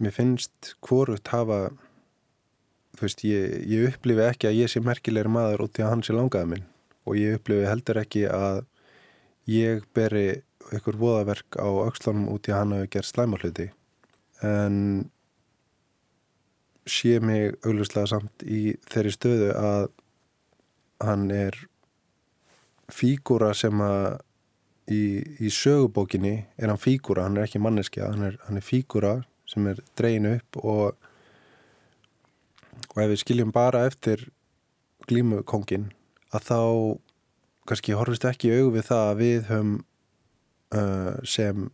mér 0.00 0.14
finnst 0.16 0.74
hvorugt 0.86 1.32
hafa 1.34 1.70
þú 2.96 3.06
veist, 3.06 3.24
ég, 3.24 3.56
ég 3.70 3.88
upplifi 3.92 4.26
ekki 4.26 4.50
að 4.50 4.60
ég 4.60 4.72
sé 4.72 4.82
merkilegri 4.84 5.32
maður 5.32 5.66
út 5.68 5.80
í 5.80 5.84
að 5.84 5.92
hann 5.94 6.04
sé 6.04 6.16
langaði 6.16 6.52
minn. 6.52 6.68
Og 7.08 7.16
ég 7.16 7.38
upplifi 7.38 7.68
heldur 7.68 8.00
ekki 8.02 8.26
að 8.28 8.64
ég 9.50 9.86
beri 9.96 10.42
ykkur 10.76 10.98
voðaverk 11.00 11.58
á 11.58 11.66
aukslunum 11.66 12.28
út 12.34 12.48
í 12.48 12.52
að 12.52 12.60
hann 12.62 12.74
hafi 12.76 12.90
gert 12.94 13.08
slæmarhluti 13.08 13.70
en 14.46 14.76
sé 16.88 17.18
mig 17.20 17.56
auglustlega 17.64 18.08
samt 18.14 18.44
í 18.44 18.76
þeirri 18.90 19.12
stöðu 19.14 19.50
að 19.56 19.88
hann 21.04 21.28
er 21.34 21.56
fígúra 22.90 23.52
sem 23.56 23.80
að 23.84 24.20
í, 24.90 25.02
í 25.40 25.50
sögubókinni 25.54 26.34
er 26.58 26.72
hann 26.72 26.80
fígúra, 26.80 27.26
hann 27.28 27.38
er 27.38 27.46
ekki 27.46 27.62
manneskja 27.62 28.10
hann 28.10 28.30
er, 28.30 28.38
er 28.48 28.64
fígúra 28.64 29.20
sem 29.50 29.66
er 29.70 29.80
dregin 29.98 30.30
upp 30.30 30.60
og 30.62 31.06
og 32.90 33.02
ef 33.02 33.10
við 33.12 33.20
skiljum 33.22 33.52
bara 33.54 33.84
eftir 33.86 34.28
glímukongin 35.10 35.90
að 36.34 36.46
þá 36.46 36.60
kannski 37.70 37.96
horfist 37.98 38.26
ekki 38.26 38.52
auð 38.56 38.72
við 38.76 38.86
það 38.88 39.04
að 39.06 39.20
við 39.20 39.40
höfum 39.50 39.74
uh, 40.74 41.14
sem 41.26 41.68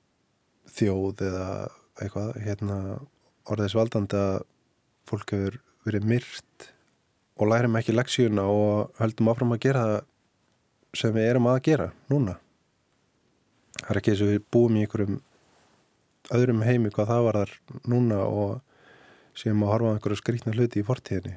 þjóð 0.77 1.23
eða 1.29 1.47
eitthvað 2.03 2.41
hérna 2.45 2.79
orðis 3.49 3.77
valdandi 3.77 4.19
að 4.21 4.41
fólk 5.09 5.33
hefur 5.33 5.61
verið 5.87 6.09
myrt 6.11 6.69
og 7.37 7.51
lærum 7.53 7.79
ekki 7.79 7.95
leksjuna 7.95 8.45
og 8.51 8.99
höldum 9.01 9.31
áfram 9.33 9.55
að 9.55 9.63
gera 9.69 9.85
það 9.87 9.97
sem 10.97 11.15
við 11.15 11.31
erum 11.31 11.49
að 11.51 11.63
gera 11.69 11.87
núna. 12.11 12.37
Það 13.77 13.91
er 13.93 14.01
ekki 14.01 14.13
eins 14.13 14.23
og 14.25 14.31
við 14.33 14.45
búum 14.53 14.77
í 14.77 14.85
einhverjum 14.85 15.19
öðrum 16.35 16.65
heimi 16.67 16.91
hvað 16.95 17.13
það 17.13 17.27
var 17.27 17.39
þar 17.41 17.53
núna 17.93 18.23
og 18.27 18.57
sem 19.37 19.63
að 19.63 19.73
horfa 19.73 19.93
á 19.93 19.95
einhverju 19.95 20.19
skrítna 20.21 20.55
hluti 20.57 20.81
í 20.81 20.87
fortíðinni. 20.87 21.37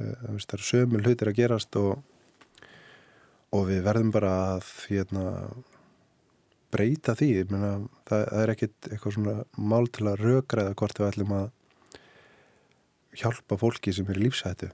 Það 0.00 0.54
eru 0.56 0.64
sömu 0.64 1.00
hlutir 1.02 1.30
að 1.30 1.38
gerast 1.40 1.76
og, 1.80 2.00
og 3.56 3.66
við 3.68 3.82
verðum 3.84 4.12
bara 4.14 4.32
að 4.56 4.68
hérna, 4.88 5.24
breyta 6.72 7.16
því. 7.18 7.30
Menna, 7.50 7.72
það, 8.08 8.26
það 8.32 8.44
er 8.44 8.52
ekkit 8.54 8.90
eitthvað 8.90 9.16
svona 9.16 9.36
mál 9.56 9.88
til 9.92 10.06
að 10.08 10.24
rökræða 10.24 10.76
hvort 10.80 11.00
við 11.00 11.10
ætlum 11.10 11.34
að 11.40 11.48
hjálpa 13.16 13.58
fólki 13.58 13.94
sem 13.94 14.08
er 14.10 14.20
í 14.20 14.26
lífsættu 14.26 14.70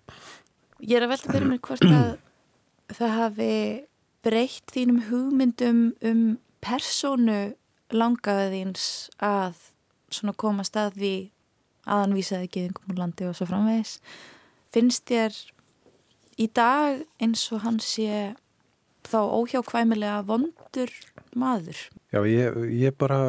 Ég 0.84 0.98
er 0.98 1.06
að 1.06 1.14
velta 1.14 1.32
fyrir 1.32 1.48
mér 1.48 1.60
hvort 1.64 1.86
að 1.88 2.96
það 2.96 3.14
hafi 3.16 3.52
breytt 4.26 4.74
þínum 4.74 5.04
hugmyndum 5.08 5.80
um 6.04 6.24
personu 6.64 7.38
langaði 7.94 8.48
þíns 8.54 8.86
að 9.22 9.58
svona 10.10 10.34
komast 10.38 10.76
að 10.78 10.96
því 11.00 11.14
að 11.86 12.02
hann 12.02 12.16
vísaði 12.16 12.50
geðingum 12.54 12.94
úr 12.94 13.02
landi 13.02 13.28
og 13.28 13.36
svo 13.38 13.46
framvegis 13.50 13.98
finnst 14.74 15.06
þér 15.08 15.36
í 16.42 16.48
dag 16.52 17.04
eins 17.22 17.44
og 17.54 17.62
hann 17.64 17.78
sé 17.82 18.34
þá 19.06 19.20
óhjákvæmilega 19.22 20.24
vondur 20.26 20.90
maður? 21.38 21.78
Já, 22.10 22.20
ég, 22.26 22.58
ég 22.74 22.96
bara 22.98 23.20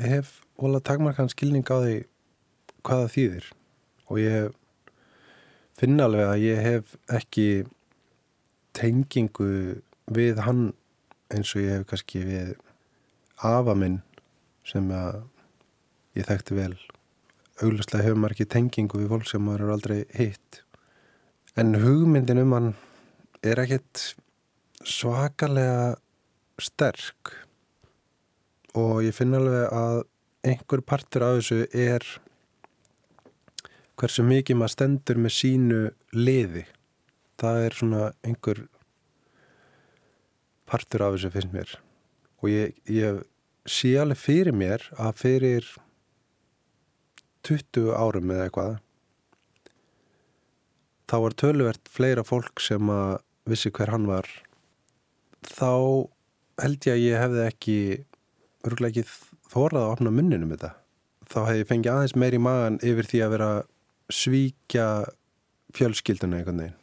hef 0.00 0.40
ólega 0.60 0.86
takmarkan 0.92 1.30
skilning 1.32 1.66
á 1.68 1.76
því 1.82 1.96
hvaða 2.86 3.10
þýðir 3.12 3.50
og 4.08 4.22
ég 4.22 4.56
finna 5.80 6.08
alveg 6.08 6.32
að 6.32 6.44
ég 6.44 6.64
hef 6.64 6.96
ekki 7.12 7.48
tengingu 8.76 9.80
við 10.10 10.40
hann 10.46 10.70
eins 11.30 11.52
og 11.54 11.64
ég 11.64 11.78
hef 11.80 11.86
kannski 11.90 12.24
við 12.24 12.54
afa 13.40 13.74
minn 13.74 14.00
sem 14.68 14.86
að 14.92 15.22
ég 16.18 16.26
þekkti 16.28 16.56
vel. 16.56 16.74
Auglustlega 17.60 18.06
hefur 18.06 18.20
maður 18.20 18.36
ekki 18.36 18.48
tengingu 18.54 19.00
við 19.00 19.12
fólk 19.12 19.28
sem 19.28 19.44
maður 19.44 19.66
er 19.66 19.74
aldrei 19.74 19.98
hitt. 20.16 20.62
En 21.58 21.74
hugmyndin 21.80 22.42
um 22.42 22.54
hann 22.56 22.70
er 23.44 23.60
ekkert 23.62 24.14
svakalega 24.86 25.96
sterk. 26.60 27.34
Og 28.76 29.00
ég 29.04 29.16
finna 29.16 29.40
alveg 29.40 29.72
að 29.74 30.02
einhver 30.50 30.84
partur 30.86 31.26
af 31.26 31.40
þessu 31.40 31.64
er 31.72 32.06
hversu 34.00 34.24
mikið 34.24 34.56
maður 34.56 34.76
stendur 34.76 35.20
með 35.20 35.36
sínu 35.36 35.82
liði. 36.16 36.64
Það 37.40 37.66
er 37.66 37.76
svona 37.76 38.08
einhver 38.24 38.66
partur 40.70 41.08
af 41.08 41.16
þessu 41.16 41.32
finnst 41.34 41.56
mér 41.56 41.78
og 42.40 42.48
ég, 42.50 42.76
ég 42.88 43.22
sé 43.68 43.94
alveg 44.00 44.20
fyrir 44.20 44.56
mér 44.56 44.84
að 44.98 45.18
fyrir 45.20 45.66
20 47.46 47.92
árum 47.96 48.32
eða 48.32 48.46
eitthvað 48.48 48.76
þá 51.10 51.16
var 51.24 51.36
töluvert 51.42 51.90
fleira 51.90 52.24
fólk 52.26 52.62
sem 52.62 52.92
að 52.92 53.18
vissi 53.50 53.72
hver 53.74 53.90
hann 53.90 54.06
var. 54.06 54.28
Þá 55.42 56.06
held 56.60 56.86
ég 56.86 56.94
að 56.94 57.02
ég 57.02 57.22
hefði 57.24 57.46
ekki 57.46 57.78
örgulega 58.68 59.02
ekki 59.02 59.50
þórað 59.50 59.80
að 59.80 59.94
opna 59.96 60.12
munninum 60.14 60.52
þetta. 60.54 60.74
Þá 61.30 61.40
hefði 61.40 61.62
ég 61.64 61.70
fengið 61.70 61.94
aðeins 61.94 62.16
meir 62.22 62.36
í 62.36 62.42
magan 62.44 62.78
yfir 62.86 63.08
því 63.10 63.22
að 63.24 63.34
vera 63.34 63.50
svíkja 64.10 64.86
fjölskylduna 65.74 66.38
einhvern 66.38 66.62
veginn. 66.62 66.78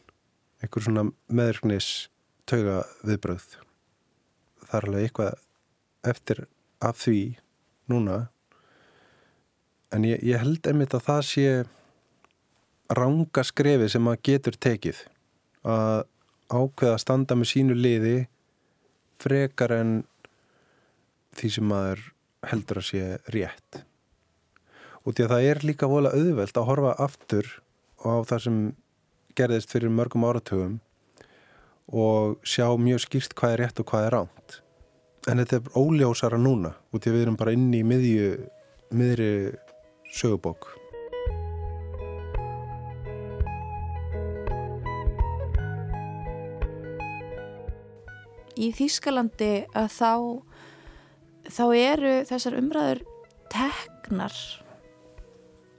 Einhver 0.63 0.83
svona 0.83 1.05
meðrknis 1.31 1.89
tauga 2.49 2.81
viðbröð 3.05 3.47
það 4.67 4.79
er 4.79 4.87
alveg 4.87 5.07
eitthvað 5.07 5.43
eftir 6.09 6.45
af 6.83 6.99
því 7.01 7.21
núna. 7.91 8.27
En 9.93 10.05
ég, 10.07 10.21
ég 10.23 10.39
held 10.41 10.67
einmitt 10.67 10.95
að 10.97 11.05
það 11.07 11.21
sé 11.29 11.47
ranga 12.97 13.43
skrefi 13.43 13.89
sem 13.91 14.03
maður 14.03 14.23
getur 14.29 14.57
tekið 14.63 15.03
að 15.67 16.05
ákveða 16.47 16.95
að 16.95 17.03
standa 17.03 17.35
með 17.35 17.51
sínu 17.51 17.75
liði 17.75 18.17
frekar 19.19 19.73
en 19.75 19.93
því 21.37 21.51
sem 21.57 21.67
maður 21.67 22.03
heldur 22.47 22.81
að 22.81 22.89
sé 22.89 23.05
rétt. 23.33 23.81
Og 25.03 25.15
því 25.15 25.25
að 25.25 25.33
það 25.33 25.47
er 25.51 25.63
líka 25.67 25.89
vola 25.91 26.13
auðvelt 26.15 26.59
að 26.59 26.69
horfa 26.69 26.93
aftur 27.03 27.49
á 28.03 28.23
það 28.27 28.43
sem 28.45 28.59
gerðist 29.37 29.73
fyrir 29.73 29.93
mörgum 29.93 30.25
áratugum 30.27 30.77
og 31.87 32.39
sjá 32.47 32.67
mjög 32.79 33.03
skýrt 33.05 33.35
hvað 33.37 33.53
er 33.53 33.61
rétt 33.63 33.81
og 33.81 33.91
hvað 33.91 34.07
er 34.07 34.15
ránt 34.17 34.57
en 35.27 35.41
þetta 35.41 35.59
er 35.59 35.71
óljósara 35.75 36.39
núna 36.39 36.73
og 36.93 37.01
því 37.03 37.13
við 37.13 37.23
erum 37.25 37.37
bara 37.39 37.53
inn 37.55 37.71
í 37.75 37.83
miðju 37.83 38.33
miðri 38.95 39.31
sögubók 40.15 40.73
Í 48.57 48.71
Þýskalandi 48.73 49.67
að 49.77 49.91
þá 49.93 50.13
þá 51.53 51.65
eru 51.77 52.13
þessar 52.25 52.55
umræður 52.57 53.03
teknar 53.53 54.33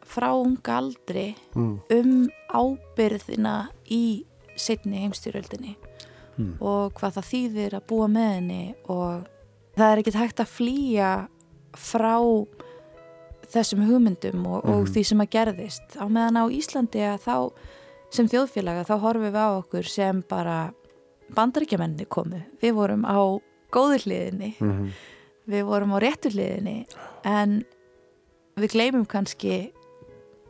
frá 0.09 0.29
unga 0.37 0.77
aldri 0.79 1.33
mm. 1.57 1.73
um 1.91 2.13
ábyrðina 2.55 3.57
í 3.93 4.23
setni 4.59 5.03
heimstyröldinni 5.03 5.75
mm. 6.39 6.55
og 6.63 6.95
hvað 6.99 7.19
það 7.19 7.29
þýðir 7.33 7.77
að 7.81 7.89
búa 7.91 8.09
með 8.15 8.31
henni 8.37 8.63
og 8.95 9.27
það 9.79 9.93
er 9.93 10.03
ekkert 10.03 10.21
hægt 10.23 10.43
að 10.43 10.55
flýja 10.55 11.11
frá 11.79 12.15
þessum 13.49 13.85
hugmyndum 13.89 14.45
og, 14.49 14.65
mm. 14.65 14.73
og 14.75 14.89
því 14.93 15.05
sem 15.11 15.23
að 15.25 15.33
gerðist 15.37 15.97
á 15.97 16.05
meðan 16.05 16.41
á 16.41 16.45
Íslandi 16.53 17.05
að 17.09 17.23
þá 17.25 17.37
sem 18.13 18.29
þjóðfélaga 18.29 18.87
þá 18.89 18.95
horfum 19.05 19.27
við 19.29 19.39
á 19.41 19.49
okkur 19.59 19.89
sem 19.89 20.21
bara 20.29 20.59
bandaríkjamenni 21.37 22.09
komu 22.09 22.41
við 22.63 22.77
vorum 22.77 23.05
á 23.05 23.41
góður 23.73 24.05
hliðinni 24.07 24.55
-hmm. 24.59 24.93
við 25.49 25.65
vorum 25.69 25.93
á 25.97 25.99
réttu 26.01 26.33
hliðinni 26.33 26.87
en 27.25 27.63
við 28.57 28.73
gleymum 28.73 29.07
kannski 29.07 29.73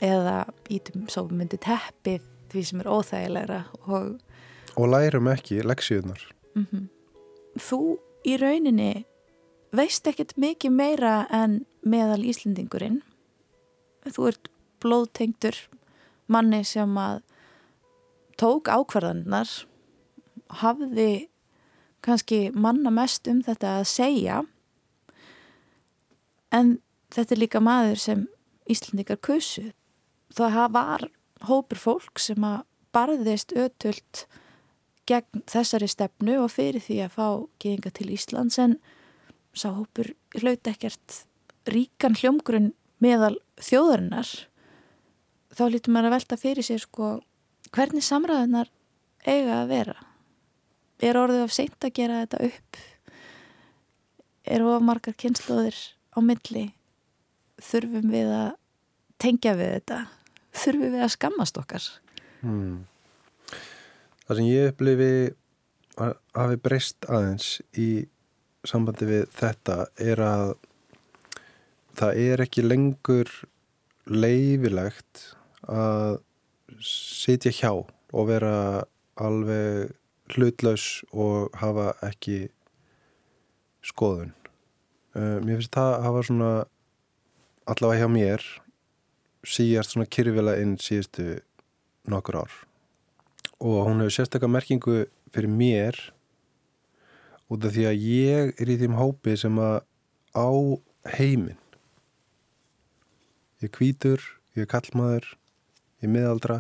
eða 0.03 0.47
ítum 0.71 1.09
svo 1.11 1.27
myndi 1.31 1.59
teppið 1.59 2.23
því 2.53 2.64
sem 2.64 2.81
er 2.81 2.91
óþægilegra 2.91 3.64
og, 3.87 4.19
og 4.77 4.87
lærum 4.88 5.29
ekki 5.29 5.62
leksíunar 5.62 6.23
mm 6.55 6.67
-hmm. 6.71 6.88
Þú 7.59 7.99
í 8.25 8.37
rauninni 8.38 9.05
veist 9.75 10.07
ekkert 10.09 10.37
mikið 10.41 10.75
meira 10.75 11.15
en 11.35 11.63
meðal 11.85 12.23
Íslendingurinn. 12.27 13.03
Þú 14.09 14.29
ert 14.31 14.51
blóðtengtur 14.83 15.57
manni 16.31 16.63
sem 16.65 16.93
að 17.01 17.23
tók 18.39 18.71
ákvarðaninnar 18.71 19.51
hafði 20.63 21.29
kannski 22.05 22.49
manna 22.55 22.93
mest 22.95 23.29
um 23.29 23.43
þetta 23.45 23.79
að 23.81 23.89
segja. 23.91 24.43
En 26.55 26.79
þetta 27.13 27.35
er 27.35 27.43
líka 27.43 27.61
maður 27.61 28.03
sem 28.05 28.27
Íslandikar 28.69 29.21
kusu. 29.25 29.71
Það 30.33 30.69
var 30.77 31.09
hópur 31.49 31.81
fólk 31.81 32.21
sem 32.21 32.45
að 32.45 32.63
barðist 32.95 33.53
ötult 33.57 34.27
gegn 35.09 35.43
þessari 35.49 35.89
stefnu 35.89 36.37
og 36.43 36.53
fyrir 36.53 36.85
því 36.85 37.01
að 37.05 37.15
fá 37.17 37.29
geðinga 37.63 37.93
til 37.97 38.09
Íslands 38.13 38.59
en 38.61 38.77
sá 39.61 39.71
hópur 39.75 40.12
hlaut 40.38 40.71
ekkert 40.71 41.23
ríkan 41.68 42.16
hljómgrunn 42.18 42.73
meðal 43.03 43.37
þjóðarinnar 43.62 44.31
þá 45.55 45.64
lítur 45.73 45.94
maður 45.94 46.11
að 46.11 46.16
velta 46.16 46.38
fyrir 46.40 46.66
sér 46.66 46.83
sko 46.83 47.11
hvernig 47.75 48.05
samræðunar 48.07 48.71
eiga 49.27 49.62
að 49.62 49.73
vera? 49.73 49.97
Er 50.99 51.18
orðið 51.18 51.44
of 51.44 51.55
seint 51.55 51.85
að 51.85 51.94
gera 51.99 52.23
þetta 52.25 52.40
upp? 52.49 52.79
Er 54.49 54.64
of 54.66 54.85
margar 54.85 55.16
kynnslóðir 55.18 55.79
á 56.14 56.18
milli? 56.25 56.64
Þurfum 57.62 58.12
við 58.14 58.31
að 58.35 58.53
tengja 59.23 59.55
við 59.59 59.75
þetta? 59.77 59.99
Þurfum 60.59 60.94
við 60.94 61.05
að 61.05 61.14
skammast 61.14 61.61
okkar? 61.61 61.88
Hmm. 62.40 62.87
Það 64.27 64.40
sem 64.40 64.49
ég 64.49 64.73
upplifi 64.73 65.12
að 65.99 66.14
hafi 66.38 66.61
breyst 66.62 67.09
aðeins 67.11 67.51
í 67.79 67.88
sambandi 68.69 69.09
við 69.09 69.25
þetta 69.39 69.79
er 70.03 70.23
að 70.23 70.55
það 71.99 72.21
er 72.25 72.43
ekki 72.45 72.65
lengur 72.67 73.31
leifilegt 74.09 75.25
að 75.69 76.21
sitja 76.85 77.53
hjá 77.55 77.73
og 77.73 78.29
vera 78.29 78.85
alveg 79.19 79.95
hlutlaus 80.35 81.03
og 81.11 81.51
hafa 81.59 81.95
ekki 82.07 82.49
skoðun. 83.85 84.35
Uh, 85.16 85.41
mér 85.43 85.59
finnst 85.59 85.75
það 85.75 85.95
að 85.95 86.07
hafa 86.07 86.25
svona 86.29 86.53
allavega 87.69 88.05
hjá 88.05 88.12
mér 88.12 88.45
síjast 89.49 89.95
svona 89.95 90.09
kyrfila 90.11 90.57
inn 90.61 90.77
síðustu 90.83 91.39
nokkur 92.09 92.43
ár 92.43 92.55
og 93.59 93.89
hún 93.89 94.03
hefur 94.03 94.14
sérstaklega 94.14 94.53
merkingu 94.53 94.99
fyrir 95.35 95.51
mér 95.51 95.99
út 97.49 97.64
af 97.64 97.74
því 97.74 97.88
að 97.88 98.05
ég 98.05 98.55
er 98.61 98.70
í 98.70 98.78
þeim 98.80 98.96
hópi 98.99 99.36
sem 99.40 99.59
að 99.62 99.80
á 100.36 100.51
heiminn. 101.16 101.61
Ég 103.64 103.72
kvítur, 103.74 104.22
ég 104.55 104.66
er 104.66 104.70
kallmaður 104.70 105.32
ég 105.99 106.07
er 106.07 106.14
miðaldra. 106.14 106.59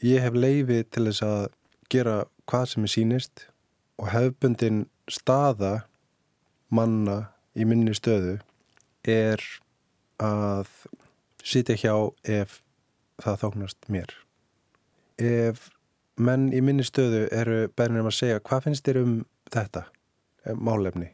Ég 0.00 0.22
hef 0.22 0.36
leifi 0.36 0.82
til 0.88 1.06
þess 1.08 1.24
að 1.26 1.46
gera 1.90 2.16
hvað 2.50 2.66
sem 2.70 2.86
er 2.86 2.92
sínist 2.94 3.44
og 4.00 4.12
hefbundin 4.14 4.84
staða 5.10 5.72
manna 6.70 7.32
í 7.58 7.66
minni 7.66 7.94
stöðu 7.96 8.38
er 9.10 9.42
að 10.22 10.70
sitja 11.42 11.76
hjá 11.80 11.94
ef 12.22 12.60
það 13.20 13.42
þóknast 13.42 13.90
mér. 13.90 14.14
Ef 15.18 15.68
menn 16.20 16.50
í 16.54 16.60
minni 16.64 16.84
stöðu 16.86 17.26
eru 17.32 17.62
bærnir 17.76 18.04
um 18.04 18.10
að 18.10 18.18
segja 18.18 18.42
hvað 18.44 18.66
finnst 18.68 18.86
þér 18.86 19.00
um 19.02 19.16
þetta 19.52 19.86
málefni? 20.56 21.10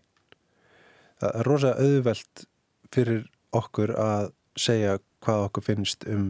Það 1.20 1.38
er 1.40 1.48
rosa 1.48 1.72
auðvelt 1.80 2.44
fyrir 2.92 3.22
okkur 3.56 3.94
að 3.98 4.32
segja 4.58 4.98
hvað 5.24 5.46
okkur 5.48 5.66
finnst 5.70 6.04
um 6.10 6.26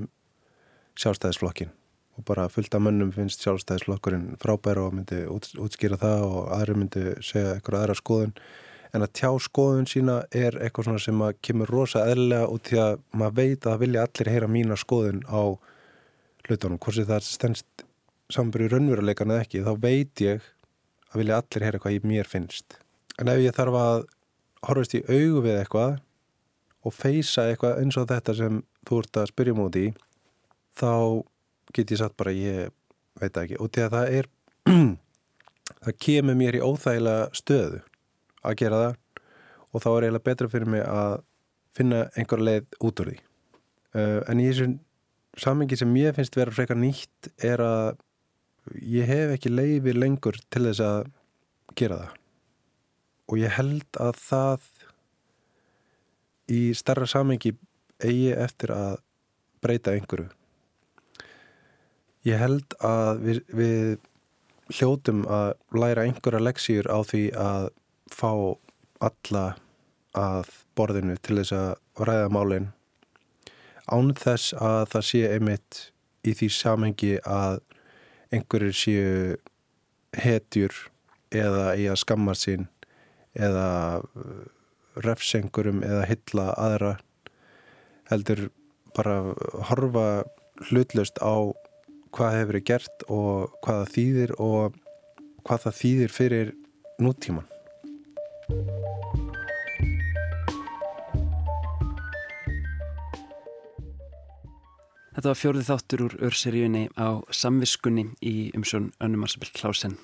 sjálfstæðisflokkin 0.97 1.73
og 2.17 2.25
bara 2.25 2.47
fullt 2.49 2.75
af 2.75 2.81
mönnum 2.81 3.13
finnst 3.13 3.43
sjálfstæðisflokkurinn 3.45 4.37
frábær 4.41 4.81
og 4.81 4.95
myndi 4.97 5.25
út, 5.29 5.51
útskýra 5.61 5.99
það 6.01 6.25
og 6.27 6.53
aðri 6.57 6.77
myndi 6.81 7.03
segja 7.21 7.57
eitthvað 7.57 7.83
aðra 7.83 7.97
skoðun. 7.99 8.33
En 8.95 9.05
að 9.05 9.13
tjá 9.19 9.31
skoðun 9.45 9.89
sína 9.91 10.15
er 10.33 10.57
eitthvað 10.57 10.89
svona 10.89 11.03
sem 11.03 11.25
að 11.27 11.41
kemur 11.45 11.73
rosa 11.73 12.07
eðlilega 12.09 12.49
út 12.49 12.71
því 12.71 12.81
að 12.87 12.95
maður 13.13 13.37
veit 13.37 13.67
að 13.69 13.83
vilja 13.83 14.07
allir 14.07 14.33
heyra 14.33 14.49
mína 14.49 14.79
skoðun 14.81 15.21
á 15.29 15.43
hlutunum, 16.47 16.79
hvort 16.81 16.97
sem 16.97 17.09
það 17.11 17.27
stendst 17.27 17.86
samanbyrju 18.33 18.73
raunveruleikan 18.73 19.33
eða 19.33 19.45
ekki, 19.45 19.63
þá 19.67 19.73
veit 19.83 20.23
ég 20.25 20.45
að 21.13 21.21
vilja 21.21 21.39
allir 21.41 21.67
heyra 21.67 21.81
hvað 21.83 21.97
ég 21.97 22.09
mér 22.09 22.31
finnst. 22.31 22.79
En 23.21 23.31
ef 23.33 23.41
ég 23.41 23.55
þarf 23.57 23.79
að 23.81 24.03
horfast 24.67 24.97
í 24.99 25.05
augu 25.07 25.45
við 25.45 25.61
eitthvað 25.61 25.99
og 26.87 26.95
feysa 26.95 27.47
eitthvað 27.51 27.83
eins 27.83 27.99
og 27.99 28.09
þetta 28.11 28.35
sem 28.39 28.61
þú 28.87 29.01
ert 29.03 29.21
að 29.21 29.31
spyrja 29.33 29.57
múti 29.57 29.85
í 29.89 29.95
þá 30.77 30.93
get 31.75 31.93
ég 31.93 32.01
sagt 32.01 32.17
bara 32.19 32.35
ég 32.35 32.73
veit 33.21 33.39
ekki. 33.41 33.59
Og 33.63 33.71
til 33.73 33.87
að 33.87 33.97
það 33.97 34.15
er 34.19 34.31
það 35.85 35.99
kemur 36.07 36.39
mér 36.39 36.59
í 36.59 36.65
óþægilega 36.65 37.29
stöðu 37.37 37.83
að 38.47 38.59
gera 38.63 38.83
það 38.83 38.99
og 39.73 39.85
þá 39.85 39.89
er 39.91 40.07
eiginlega 40.07 40.27
betra 40.31 40.51
fyrir 40.53 40.73
mig 40.73 40.85
að 40.87 41.15
finna 41.77 42.05
einhver 42.17 42.43
leið 42.43 42.77
út 42.81 43.03
úr 43.03 43.13
því. 43.13 43.17
Uh, 43.97 44.21
en 44.31 44.41
í 44.41 44.49
þessum 44.49 44.77
samengi 45.37 45.77
sem 45.77 45.97
ég 46.01 46.17
finnst 46.17 46.37
vera 46.37 46.55
frekar 46.55 46.79
nýtt 46.81 47.31
er 47.45 47.61
að 47.61 47.97
ég 48.75 49.09
hef 49.09 49.35
ekki 49.37 49.53
leiði 49.53 49.95
lengur 49.97 50.39
til 50.51 50.67
þess 50.69 50.83
að 50.85 51.11
gera 51.79 52.01
það. 52.03 52.17
Og 53.27 53.41
ég 53.43 53.55
held 53.57 54.01
að 54.03 54.21
það 54.23 54.67
í 56.57 56.61
starra 56.79 57.09
samengi 57.11 57.57
eigi 57.99 58.35
eftir 58.35 58.73
að 58.75 58.99
breyta 59.65 59.97
einhverju. 59.97 60.29
Ég 62.27 62.39
held 62.43 62.77
að 62.83 63.23
við, 63.23 63.41
við 63.55 64.77
hljótum 64.77 65.25
að 65.31 65.53
læra 65.79 66.07
einhverja 66.07 66.43
leksýr 66.43 66.89
á 66.91 66.99
því 67.07 67.25
að 67.39 67.69
fá 68.11 68.33
alla 69.07 69.47
að 70.17 70.51
borðinu 70.79 71.17
til 71.23 71.39
þess 71.41 71.55
að 71.55 72.07
ræða 72.09 72.33
málinn 72.33 72.73
án 73.87 74.13
þess 74.19 74.55
að 74.59 74.81
það 74.93 75.07
sé 75.09 75.23
einmitt 75.31 75.81
í 76.27 76.35
því 76.35 76.49
samhengi 76.57 77.13
að 77.23 77.61
einhverjir 78.35 78.77
séu 78.77 79.37
hetjur 80.17 80.75
eða 81.35 81.75
í 81.79 81.87
að 81.91 82.01
skamma 82.03 82.35
sín 82.39 82.69
eða 83.37 84.03
refsengurum 85.05 85.83
eða 85.85 86.07
hylla 86.09 86.47
aðra 86.57 86.93
heldur 88.11 88.49
bara 88.97 89.19
horfa 89.71 90.07
hlutlust 90.71 91.21
á 91.21 91.53
hvað 92.17 92.39
hefur 92.39 92.51
verið 92.53 92.67
gert 92.71 93.07
og 93.13 93.59
hvað 93.61 93.83
það 93.83 93.95
þýðir 93.97 94.35
og 94.41 94.81
hvað 95.47 95.63
það 95.67 95.79
þýðir 95.83 96.17
fyrir 96.17 96.53
nútíman. 97.03 97.49
Þetta 105.17 105.31
var 105.31 105.39
fjórið 105.41 105.69
þáttur 105.71 106.01
úr 106.05 106.15
örseríunni 106.29 106.81
á 106.93 107.25
samviskunni 107.33 108.03
í 108.21 108.51
umsjón 108.53 108.91
Önnu 109.01 109.17
Marsabill 109.23 109.49
Klásen. 109.57 109.95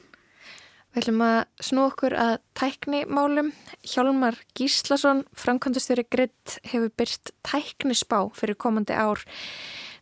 Við 0.93 1.03
ætlum 1.03 1.21
að 1.27 1.41
snú 1.69 1.83
okkur 1.91 2.15
að 2.17 2.33
tæknimálum. 2.57 3.51
Hjálmar 3.85 4.39
Gíslason, 4.57 5.21
framkvæmdastjóri 5.37 6.07
Gritt, 6.09 6.55
hefur 6.65 6.89
byrst 6.97 7.35
tæknispá 7.45 8.23
fyrir 8.39 8.57
komandi 8.57 8.97
ár 8.97 9.21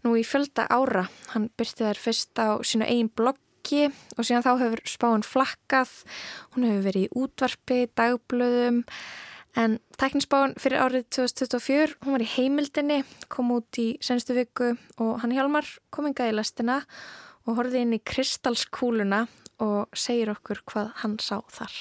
nú 0.07 0.15
í 0.15 0.23
fjölda 0.23 0.69
ára. 0.71 1.09
Hann 1.35 1.49
byrsti 1.59 1.89
þær 1.89 2.03
fyrst 2.07 2.39
á 2.39 2.63
sínu 2.63 2.87
eigin 2.87 3.11
bloggi 3.11 3.89
og 4.15 4.23
síðan 4.23 4.47
þá 4.47 4.53
hefur 4.63 4.85
spáinn 4.95 5.27
flakkað. 5.27 5.91
Hún 6.55 6.69
hefur 6.69 6.87
verið 6.87 7.09
í 7.09 7.13
útvarpi, 7.19 7.81
dagblöðum 7.99 8.85
en 9.59 9.79
tæknispáinn 9.99 10.57
fyrir 10.61 10.83
árið 10.85 11.07
2024, 11.17 11.97
hún 12.05 12.17
var 12.17 12.25
í 12.25 12.31
heimildinni, 12.37 13.01
kom 13.33 13.51
út 13.57 13.81
í 13.83 13.89
senstu 14.05 14.37
viku 14.39 14.75
og 15.03 15.23
hann 15.23 15.35
Hjálmar 15.35 15.69
kom 15.91 16.11
engað 16.11 16.33
í 16.33 16.37
lastina 16.37 16.83
og 17.47 17.57
horfið 17.59 17.85
inn 17.85 17.97
í 17.99 18.03
kristalskúluna 18.05 19.25
og 19.61 19.89
segir 19.97 20.33
okkur 20.35 20.63
hvað 20.71 20.93
hann 21.03 21.19
sá 21.23 21.41
þar. 21.51 21.75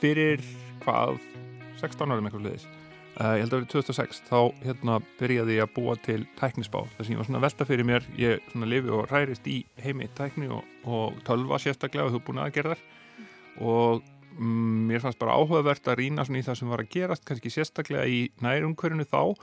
fyrir 0.00 0.42
hvað 0.84 1.16
16 1.80 2.12
árum 2.12 2.26
eitthvað 2.28 2.44
liðis 2.46 2.66
uh, 2.66 2.85
ég 3.16 3.44
held 3.44 3.54
að 3.54 3.62
árið 3.62 3.70
2006 3.72 4.18
þá 4.26 4.40
hérna 4.64 4.98
byrjaði 5.20 5.56
ég 5.56 5.64
að 5.64 5.74
búa 5.78 5.94
til 6.04 6.18
tæknisbá 6.36 6.82
þess 6.96 7.06
að 7.06 7.14
ég 7.14 7.20
var 7.20 7.28
svona 7.30 7.44
velta 7.46 7.66
fyrir 7.68 7.88
mér 7.88 8.10
ég 8.20 8.50
svona 8.50 8.68
lifi 8.68 8.92
og 8.92 9.06
hrærist 9.08 9.48
í 9.48 9.62
heimi 9.80 10.10
tækni 10.18 10.50
og, 10.52 10.66
og 10.84 11.16
tölva 11.24 11.60
sérstaklega 11.62 12.10
og 12.10 12.18
hugbúna 12.18 12.44
að 12.44 12.58
gera 12.58 12.74
þar 12.74 12.84
og 13.64 14.02
mm, 14.38 14.86
mér 14.90 15.02
fannst 15.02 15.20
bara 15.20 15.36
áhugavert 15.36 15.88
að 15.88 16.00
rýna 16.02 16.24
svona 16.26 16.40
í 16.40 16.46
það 16.46 16.58
sem 16.60 16.72
var 16.72 16.82
að 16.82 16.90
gerast 16.92 17.26
kannski 17.28 17.52
sérstaklega 17.52 18.06
í 18.08 18.20
nærumkörinu 18.44 19.06
þá. 19.08 19.36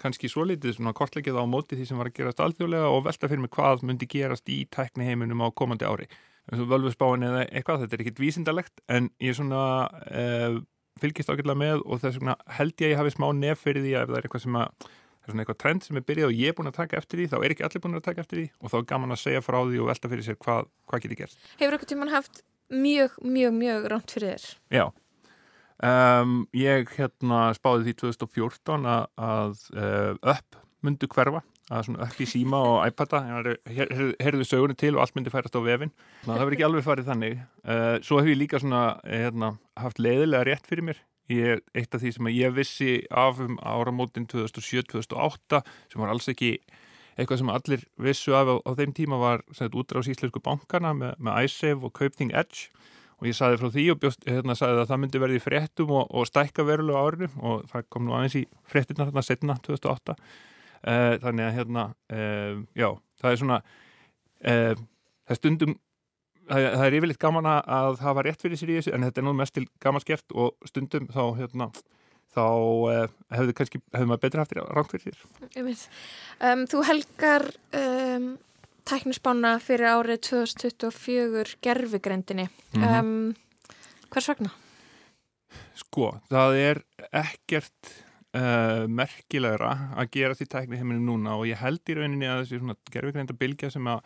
Kannski 0.00 0.28
svo 0.30 0.46
litið 0.48 0.78
svona 0.78 0.94
kortleikið 0.96 1.38
á 1.38 1.44
móti 1.46 1.78
því 1.78 1.88
sem 1.88 2.00
var 2.00 2.10
að 2.10 2.16
gerast 2.18 2.42
alþjóðlega 2.42 2.90
og 2.90 3.04
velta 3.06 3.30
fyrir 3.30 3.44
mig 3.44 3.52
hvað 3.54 3.84
myndi 3.86 4.08
gerast 4.10 4.48
í 4.50 4.64
tækni 4.74 5.06
heiminum 5.06 5.44
á 5.44 5.48
komandi 5.54 5.86
ári. 5.86 6.08
Völvusbáin 6.50 7.24
eða 7.24 7.44
eitthvað, 7.46 7.84
þetta 7.84 7.96
er 7.96 8.02
ekkit 8.04 8.20
vísindalegt 8.20 8.82
en 8.92 9.06
ég 9.22 9.36
svona 9.38 9.62
uh, 10.10 10.58
fylgist 11.02 11.30
ákveðlega 11.30 11.60
með 11.60 11.82
og 11.84 12.02
þess 12.02 12.20
vegna 12.20 12.36
held 12.58 12.74
ég 12.78 12.86
að 12.86 12.92
ég 12.92 13.00
hafi 13.00 13.14
smá 13.14 13.26
nef 13.38 13.64
fyrir 13.64 13.84
því 13.84 13.94
að 13.94 14.04
ef 14.04 14.12
það 14.12 14.18
er 14.18 14.28
eitthvað 14.28 14.44
sem 14.44 14.58
að 14.60 14.88
það 15.24 15.28
er 15.28 15.32
svona 15.32 15.44
eitthvað 15.44 15.60
trend 15.62 15.86
sem 15.86 15.98
er 15.98 16.06
byrjað 16.08 16.30
og 16.30 16.40
ég 16.40 16.52
er 16.52 16.56
búin 16.58 16.70
að 16.70 16.78
taka 16.78 16.98
eftir 17.00 17.20
því 17.20 17.28
þá 17.32 17.36
er 17.38 17.54
ekki 17.54 17.64
allir 17.68 17.84
búin 17.84 17.98
að 17.98 18.04
taka 18.08 18.24
eftir 18.24 18.40
því 18.40 18.46
og 18.60 18.72
þá 18.72 18.76
er 18.78 18.88
gaman 18.92 19.14
að 19.14 19.22
segja 19.22 19.44
frá 19.44 19.58
því 19.62 19.80
og 19.80 19.88
velta 19.90 20.10
fyrir 20.12 20.26
sér 20.26 20.38
hvað, 20.44 20.68
hvað 20.90 21.04
getur 21.04 21.20
gert 21.22 21.48
Hefur 21.54 21.76
eitthvað 21.76 21.92
tíman 21.94 22.12
haft 22.12 22.44
mjög, 22.68 23.16
mjög, 23.24 23.56
mjög 23.58 23.88
rámt 23.92 24.14
fyrir 24.14 24.34
þér? 24.34 24.46
Já. 24.74 24.84
Um, 25.84 26.36
ég 26.54 26.92
hérna 26.94 27.40
spáði 27.56 27.88
því 27.88 27.96
2014 28.04 28.86
að, 28.88 29.08
að 29.18 29.64
uh, 29.74 30.34
upp 30.34 30.60
myndu 30.84 31.08
hverfa 31.10 31.42
að 31.72 31.86
svona 31.86 32.04
upp 32.04 32.20
í 32.20 32.26
síma 32.28 32.60
og 32.60 32.74
iPada 32.84 33.22
herðu 33.64 34.44
sögurinn 34.44 34.78
til 34.78 34.92
og 34.96 35.04
allt 35.04 35.16
myndi 35.16 35.32
færast 35.32 35.56
á 35.56 35.64
vefin 35.64 35.92
það 36.26 36.42
verður 36.42 36.56
ekki 36.58 36.66
alveg 36.68 36.84
farið 36.84 37.10
þannig. 37.10 37.42
Uh, 37.64 37.96
svo 38.04 38.20
hef 38.20 38.28
ég 38.28 38.40
líka 38.40 38.60
svona 38.60 38.84
hérna, 39.08 39.54
haft 39.80 40.00
leiðilega 40.02 40.44
rétt 40.50 40.68
fyrir 40.68 40.88
mér. 40.90 41.02
Ég, 41.32 41.62
eitt 41.72 41.96
af 41.96 42.02
því 42.02 42.10
sem 42.12 42.28
ég 42.34 42.52
vissi 42.52 42.90
af 43.08 43.40
um 43.40 43.56
áramótin 43.64 44.26
2007-2008 44.28 45.62
sem 45.88 46.02
var 46.02 46.12
alls 46.12 46.28
ekki 46.28 46.58
eitthvað 47.16 47.40
sem 47.40 47.52
allir 47.54 47.84
vissu 48.04 48.34
af 48.36 48.50
á, 48.50 48.54
á 48.60 48.70
þeim 48.76 48.92
tíma 48.92 49.20
var 49.22 49.44
útráðs 49.48 50.10
íslensku 50.12 50.42
bankana 50.44 50.92
með, 50.92 51.14
með 51.16 51.48
iSave 51.48 51.88
og 51.88 51.94
Kaupthing 51.96 52.34
Edge. 52.36 52.68
Og 53.22 53.30
ég 53.30 53.36
saði 53.38 53.56
frá 53.56 53.70
því 53.72 53.84
og 53.94 54.00
bjóst, 54.02 54.24
hérna 54.28 54.56
saði 54.58 54.82
að 54.82 54.88
það 54.90 55.00
myndi 55.00 55.20
verði 55.22 55.40
fréttum 55.40 55.92
og, 55.94 56.10
og 56.10 56.26
stækka 56.28 56.66
verulega 56.66 57.04
árinu. 57.06 57.28
Og 57.40 57.62
það 57.70 57.86
kom 57.94 58.04
nú 58.04 58.16
aðeins 58.18 58.36
í 58.42 58.42
fréttina 58.68 59.06
þarna 59.06 59.24
setna 59.24 59.56
2008 59.64 60.18
Uh, 60.84 61.14
þannig 61.16 61.46
að 61.46 61.54
hérna 61.56 61.82
uh, 62.12 62.56
já, 62.76 62.90
það 63.16 63.30
er 63.30 63.38
svona 63.40 63.56
uh, 63.64 64.74
það 65.24 65.32
er 65.32 65.38
stundum 65.38 65.70
það, 66.44 66.66
það 66.66 66.84
er 66.84 66.96
yfirleitt 66.98 67.20
gaman 67.22 67.48
að 67.48 68.02
hafa 68.04 68.24
rétt 68.26 68.44
fyrir 68.44 68.60
sér 68.60 68.72
í 68.74 68.76
þessu 68.76 68.92
en 68.92 69.06
þetta 69.06 69.22
er 69.22 69.24
nú 69.24 69.32
mest 69.38 69.54
til 69.56 69.64
gaman 69.80 70.04
skert 70.04 70.36
og 70.36 70.68
stundum 70.68 71.08
þá 71.08 71.22
hérna 71.40 71.70
þá 72.34 72.44
hefðu 73.32 73.56
kannski, 73.56 73.80
hefðu 73.94 74.10
maður 74.10 74.22
betur 74.26 74.42
haft 74.42 74.54
ránt 74.58 74.92
fyrir 74.92 75.16
þér 75.54 75.72
um, 76.50 76.64
Þú 76.68 76.84
helgar 76.90 77.48
um, 77.80 78.30
tæknisbána 78.84 79.56
fyrir 79.64 79.88
árið 79.88 80.20
2024 80.34 81.62
gerfugrendinni 81.64 82.50
mm 82.50 82.82
-hmm. 82.82 83.00
um, 83.00 83.36
hvers 84.12 84.28
vegna? 84.34 84.52
Sko, 85.80 86.18
það 86.28 86.58
er 86.60 86.82
ekkert 87.08 88.03
uh, 88.34 88.84
merkilegra 88.90 89.72
að 89.98 90.10
gera 90.16 90.36
því 90.38 90.48
tækni 90.52 90.80
heiminu 90.80 91.02
núna 91.04 91.38
og 91.38 91.46
ég 91.48 91.60
held 91.60 91.82
í 91.88 91.96
rauninni 91.98 92.28
að 92.28 92.42
þessi 92.42 92.60
svona 92.60 92.76
gerðvigreinda 92.92 93.36
bylgja 93.38 93.70
sem 93.74 93.88
að 93.90 94.02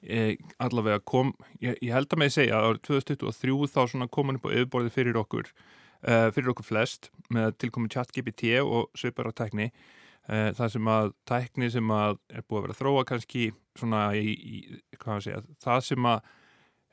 e, 0.00 0.20
allavega 0.62 1.02
kom, 1.04 1.34
ég, 1.60 1.76
ég 1.84 1.94
held 1.94 2.10
að 2.10 2.22
með 2.22 2.34
segja 2.38 2.58
að 2.58 2.68
árið 2.70 2.82
2023 2.88 3.70
þá 3.74 3.80
svona 3.92 4.10
komin 4.12 4.40
upp 4.40 4.48
á 4.48 4.54
auðborði 4.56 4.94
fyrir 4.96 5.20
okkur 5.20 5.48
uh, 5.52 6.28
fyrir 6.34 6.52
okkur 6.54 6.68
flest 6.70 7.10
með 7.28 7.56
tilkomið 7.60 7.96
chat 7.96 8.12
GPT 8.16 8.56
og 8.64 8.88
svipara 8.98 9.34
tækni 9.36 9.70
uh, 9.70 10.50
það 10.56 10.76
sem 10.76 10.92
að 10.96 11.14
tækni 11.28 11.72
sem 11.72 11.96
að 11.96 12.20
er 12.32 12.46
búið 12.46 12.62
að 12.62 12.68
vera 12.68 12.80
þróa 12.80 13.08
kannski 13.12 13.50
svona 13.78 14.10
í, 14.16 14.34
í 14.34 14.60
hvað 14.98 15.16
að 15.18 15.26
segja, 15.28 15.42
það 15.64 15.88
sem 15.92 16.12
að 16.14 16.20
Eh, 16.22 16.38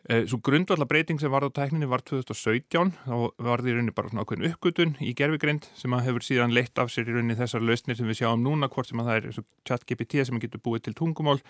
Svo 0.08 0.38
grundvallar 0.40 0.88
breyting 0.88 1.20
sem 1.20 1.32
varð 1.32 1.50
á 1.52 1.58
tækninni 1.58 1.88
var 1.92 2.00
2017, 2.08 2.94
þá 3.04 3.16
var 3.44 3.60
því 3.60 3.74
í 3.74 3.74
rauninni 3.76 3.96
bara 3.96 4.08
svona 4.08 4.24
ákveðin 4.24 4.54
uppgötun 4.54 4.94
í 5.04 5.12
gerfigreind 5.20 5.68
sem 5.76 5.92
að 5.98 6.06
hefur 6.06 6.24
síðan 6.24 6.56
leitt 6.56 6.80
af 6.80 6.94
sér 6.94 7.10
í 7.10 7.16
rauninni 7.18 7.36
þessar 7.36 7.66
lausnir 7.68 8.00
sem 8.00 8.08
við 8.08 8.22
sjáum 8.22 8.46
núna, 8.46 8.70
hvort 8.72 8.88
sem 8.88 9.02
að 9.04 9.10
það 9.10 9.20
er 9.20 9.28
og 9.42 9.50
chat-GPT 9.68 10.24
sem 10.30 10.40
getur 10.40 10.64
búið 10.64 10.86
til 10.86 10.96
tungumál 10.96 11.42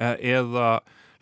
eh, 0.00 0.16
eða 0.38 0.70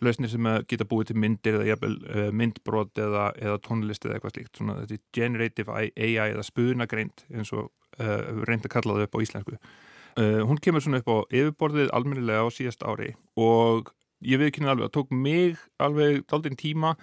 lausnir 0.03 0.31
sem 0.31 0.47
geta 0.69 0.87
búið 0.87 1.11
til 1.11 1.17
myndir 1.21 1.57
eða 1.57 1.67
jafnvel, 1.71 1.97
uh, 2.07 2.29
myndbrot 2.35 3.01
eða, 3.01 3.27
eða 3.41 3.59
tónlist 3.65 4.05
eða 4.05 4.17
eitthvað 4.17 4.35
slíkt, 4.35 4.53
svona 4.59 4.77
þetta 4.81 4.97
er 4.97 5.03
generative 5.17 5.77
AI 5.81 6.09
eða 6.29 6.45
spunagreind 6.45 7.25
eins 7.33 7.53
og 7.55 7.69
uh, 7.99 8.43
reynd 8.47 8.67
að 8.67 8.73
kalla 8.77 8.97
það 8.97 9.07
upp 9.07 9.17
á 9.17 9.23
íslensku. 9.25 9.59
Uh, 10.17 10.41
hún 10.49 10.61
kemur 10.61 10.85
svona 10.85 11.01
upp 11.01 11.09
á 11.09 11.17
yfirborðið 11.29 11.93
almennilega 11.97 12.45
á 12.45 12.49
síðast 12.53 12.85
ári 12.85 13.13
og 13.37 13.91
ég 14.25 14.41
viðkynna 14.41 14.73
alveg 14.73 14.89
að 14.89 14.95
tók 14.97 15.13
mig 15.13 15.61
alveg 15.81 16.23
daldinn 16.29 16.59
tíma 16.59 16.95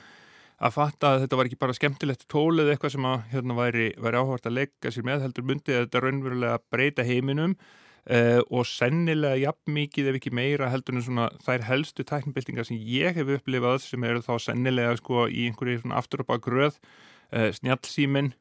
að 0.65 0.75
fatta 0.77 1.15
að 1.15 1.25
þetta 1.25 1.39
var 1.39 1.49
ekki 1.49 1.61
bara 1.61 1.77
skemmtilegt 1.77 2.27
tól 2.31 2.61
eða 2.63 2.75
eitthvað 2.75 2.95
sem 2.95 3.09
að 3.09 3.25
hérna 3.33 3.57
væri, 3.59 3.89
væri 4.01 4.21
áhvert 4.21 4.47
að 4.49 4.59
leggja 4.59 4.93
sér 4.95 5.07
með 5.09 5.25
heldur 5.27 5.49
myndi 5.49 5.75
að 5.75 5.87
þetta 5.87 6.03
raunverulega 6.05 6.61
breyta 6.73 7.07
heiminum 7.07 7.57
uh, 7.57 8.41
og 8.51 8.67
sennilega 8.69 9.41
jafn 9.43 9.75
mikið 9.79 10.11
ef 10.13 10.21
ekki 10.21 10.35
meira 10.35 10.71
heldur 10.73 10.99
en 10.99 11.07
svona 11.07 11.29
þær 11.45 11.67
helstu 11.69 12.07
tæknibildingar 12.07 12.69
sem 12.69 12.79
ég 12.79 13.19
hef 13.19 13.35
upplifað 13.39 13.83
sem 13.87 14.07
eru 14.09 14.23
þá 14.25 14.35
sennilega 14.47 14.97
sko 15.01 15.27
í 15.29 15.49
einhverju 15.51 15.83
svona 15.83 16.01
aftur 16.01 16.25
upp 16.25 16.35
að 16.37 16.45
gröð 16.49 16.79
uh, 16.79 17.51
snjallsímin, 17.59 18.33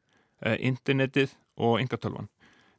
uh, 0.44 0.56
internetið 0.58 1.34
og 1.54 1.80
yngartölvan. 1.82 2.30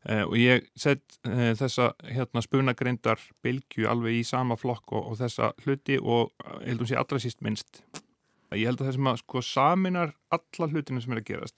Uh, 0.05 0.21
og 0.27 0.35
ég 0.37 0.67
sett 0.77 1.17
uh, 1.25 1.55
þessa 1.57 1.91
hérna 2.05 2.43
spunagreindar 2.45 3.21
bylgju 3.45 3.87
alveg 3.89 4.19
í 4.19 4.25
sama 4.27 4.57
flokk 4.59 4.93
og, 4.93 5.11
og 5.11 5.19
þessa 5.23 5.53
hluti 5.63 5.97
og 5.97 6.29
uh, 6.45 6.59
heldum 6.61 6.89
sé 6.89 6.99
allra 6.99 7.21
síst 7.21 7.41
minnst. 7.45 7.81
Ég 8.53 8.69
held 8.69 8.83
að 8.83 8.91
það 8.91 8.97
sem 8.99 9.09
að 9.09 9.21
sko 9.23 9.41
saminar 9.43 10.13
alla 10.35 10.69
hlutinu 10.69 11.01
sem 11.01 11.15
er 11.15 11.23
að 11.23 11.29
gerast 11.31 11.57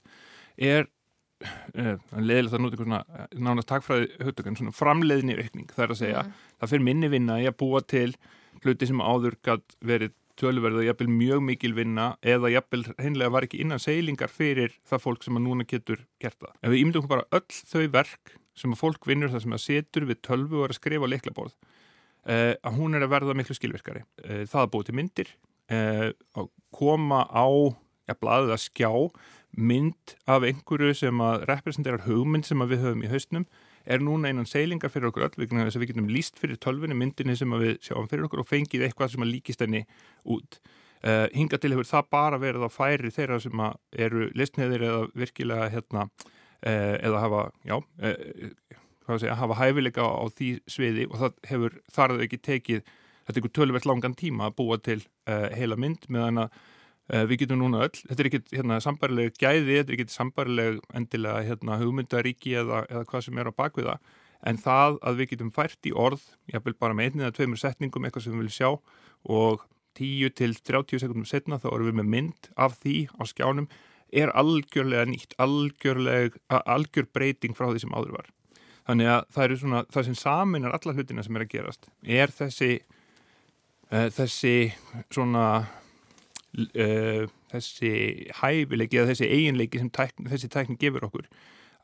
er 0.58 0.88
uh, 0.88 1.98
leðilegt 2.18 2.56
að 2.56 2.64
nota 2.64 2.80
svona 2.82 3.02
nánast 3.36 3.70
takfræði 3.70 4.10
hugtökun 4.26 4.58
svona 4.60 4.76
framleiðni 4.76 5.38
aukning 5.38 5.70
það 5.74 5.84
er 5.86 5.94
að 5.94 6.02
segja, 6.02 6.24
það 6.58 6.74
fyrir 6.74 6.88
minni 6.88 7.12
vinna 7.14 7.40
í 7.42 7.50
að 7.50 7.60
búa 7.62 7.84
til 7.86 8.10
hluti 8.64 8.90
sem 8.90 9.04
áður 9.04 9.38
verið 9.86 10.16
tölverð 10.40 10.82
og 10.82 10.88
jafnvel 10.88 11.10
mjög 11.12 11.44
mikil 11.48 11.74
vinna 11.78 12.08
eða 12.22 12.52
jafnvel 12.54 12.84
hreinlega 12.98 13.34
var 13.34 13.48
ekki 13.48 13.62
innan 13.64 13.82
seilingar 13.82 14.32
fyrir 14.34 14.76
það 14.88 15.04
fólk 15.04 15.26
sem 15.26 15.40
að 15.40 15.46
núna 15.48 15.68
getur 15.68 16.04
gert 16.22 16.38
það. 16.40 16.54
Ef 16.62 16.74
við 16.74 16.84
ímyndum 16.84 17.04
okkur 17.04 17.14
bara 17.16 17.40
öll 17.40 17.62
þau 17.72 17.88
verk 17.96 18.38
sem 18.58 18.74
að 18.74 18.82
fólk 18.82 19.10
vinnur 19.10 19.34
það 19.34 19.44
sem 19.46 19.58
að 19.58 19.66
setur 19.66 20.08
við 20.10 20.22
tölvu 20.26 20.62
og 20.62 20.68
er 20.68 20.74
að 20.74 20.80
skrifa 20.80 21.10
leiklaborð 21.12 21.56
eh, 22.26 22.54
að 22.62 22.80
hún 22.80 22.98
er 22.98 23.06
að 23.06 23.14
verða 23.14 23.38
miklu 23.38 23.58
skilvirkari. 23.58 24.06
Eh, 24.24 24.46
það 24.50 24.64
að 24.64 24.72
búið 24.74 24.90
til 24.90 24.98
myndir 24.98 25.34
eh, 25.74 26.08
að 26.38 26.52
koma 26.76 27.24
á 27.30 27.48
ja, 28.08 28.16
blaðið 28.18 28.56
að 28.56 28.64
skjá 28.66 28.92
mynd 29.58 30.18
af 30.30 30.46
einhverju 30.46 30.94
sem 30.98 31.24
að 31.24 31.48
representerar 31.50 32.06
hugmynd 32.06 32.48
sem 32.48 32.62
að 32.62 32.76
við 32.76 32.86
höfum 32.86 33.06
í 33.06 33.12
haustnum 33.12 33.48
er 33.88 34.04
núna 34.04 34.32
einan 34.32 34.48
seilingar 34.48 34.92
fyrir 34.92 35.10
okkur 35.12 35.28
öll 35.28 35.40
vegna 35.40 35.66
þess 35.68 35.80
að 35.80 35.84
við 35.84 35.92
getum 35.94 36.10
líst 36.12 36.40
fyrir 36.42 36.60
tölvunni 36.64 36.98
myndinni 36.98 37.38
sem 37.40 37.54
við 37.60 37.78
sjáum 37.86 38.10
fyrir 38.12 38.28
okkur 38.28 38.44
og 38.44 38.50
fengið 38.50 38.88
eitthvað 38.88 39.14
sem 39.14 39.26
að 39.26 39.32
líkist 39.34 39.64
henni 39.64 39.84
út. 40.28 40.60
Uh, 41.06 41.28
hinga 41.32 41.60
til 41.62 41.72
hefur 41.76 41.88
það 41.88 42.10
bara 42.12 42.40
verið 42.42 42.66
á 42.66 42.70
færi 42.74 43.12
þeirra 43.14 43.38
sem 43.44 43.62
eru 44.08 44.28
listneðir 44.38 44.86
eða 44.88 45.02
virkilega 45.16 45.68
hérna, 45.72 46.08
uh, 46.66 46.96
eða 47.06 47.22
hafa, 47.22 47.44
já, 47.70 47.76
uh, 47.78 48.80
segja, 49.14 49.36
hafa 49.38 49.60
hæfileika 49.62 50.04
á, 50.04 50.26
því 50.34 50.50
sviði 50.68 51.06
og 51.12 51.22
það 51.22 51.38
hefur 51.52 51.78
þar 51.94 52.16
ekki 52.26 52.42
tekið, 52.50 52.90
þetta 53.28 53.36
er 53.36 53.44
einhver 53.44 53.56
tölvert 53.60 53.88
langan 53.88 54.18
tíma 54.18 54.50
að 54.50 54.58
búa 54.58 54.80
til 54.82 55.00
heila 55.28 55.78
mynd 55.80 56.10
meðan 56.12 56.48
að 56.48 56.58
við 57.08 57.44
getum 57.44 57.62
núna 57.62 57.86
öll, 57.86 57.96
þetta 57.96 58.24
er 58.24 58.30
ekkit 58.32 58.54
hérna, 58.58 58.80
sambarileg 58.84 59.36
gæði, 59.40 59.78
þetta 59.80 59.94
er 59.94 59.98
ekkit 59.98 60.14
sambarileg 60.16 60.80
endilega 60.98 61.44
hérna, 61.48 61.80
hugmyndaríki 61.82 62.56
eða, 62.60 62.84
eða 62.92 63.06
hvað 63.08 63.28
sem 63.28 63.40
er 63.40 63.52
á 63.52 63.60
bakviða, 63.62 63.98
en 64.48 64.60
það 64.62 65.00
að 65.02 65.22
við 65.22 65.32
getum 65.34 65.52
fært 65.56 65.88
í 65.88 65.94
orð, 65.96 66.26
jáfnvel 66.52 66.76
bara 66.80 66.98
með 66.98 67.12
einnig 67.12 67.30
að 67.30 67.38
tveimur 67.40 67.62
setningum 67.62 68.08
eitthvað 68.08 68.28
sem 68.28 68.36
við 68.36 68.44
viljum 68.44 68.58
sjá 68.58 68.70
og 69.38 69.64
10 69.98 70.34
til 70.38 70.54
30 70.54 71.02
sekundum 71.02 71.28
setna 71.28 71.58
þá 71.62 71.72
erum 71.72 71.90
við 71.90 72.00
með 72.02 72.10
mynd 72.14 72.50
af 72.60 72.78
því 72.82 72.98
á 73.18 73.24
skjánum 73.26 73.70
er 74.14 74.32
algjörlega 74.38 75.08
nýtt, 75.10 75.36
algjörleg, 75.42 76.38
algjör 76.48 77.10
breyting 77.14 77.58
frá 77.58 77.68
því 77.72 77.84
sem 77.84 77.96
áður 77.96 78.14
var. 78.20 78.30
Þannig 78.88 79.10
að 79.12 79.26
það 79.36 79.56
svona, 79.64 79.82
það 79.92 80.08
sem 80.08 80.16
saminar 80.22 80.78
alla 80.78 80.94
hlutina 80.96 81.26
sem 81.26 81.36
er 81.36 81.44
að 81.44 81.52
gerast, 81.52 81.90
er 82.04 82.32
þessi, 82.32 82.70
uh, 83.92 84.08
þessi 84.16 84.56
svona 85.12 85.48
uh, 86.56 87.28
þessi 87.52 87.92
hæfileiki 88.40 89.00
eða 89.00 89.12
þessi 89.14 89.30
eiginleiki 89.30 89.82
sem 89.82 89.92
tækni, 89.94 90.28
þessi 90.32 90.50
tækni 90.54 90.78
gefur 90.82 91.08
okkur 91.08 91.30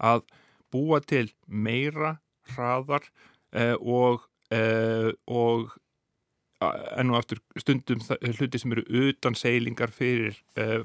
að 0.03 0.25
búa 0.73 0.99
til 1.05 1.27
meira 1.47 2.17
hraðar 2.53 3.05
uh, 3.55 3.77
og, 3.79 4.27
uh, 4.53 5.11
og 5.27 5.73
enn 6.63 7.11
og 7.11 7.17
aftur 7.19 7.41
stundum 7.59 7.99
hluti 8.37 8.61
sem 8.61 8.71
eru 8.71 8.85
utan 9.09 9.35
seilingar 9.35 9.91
fyrir 9.91 10.37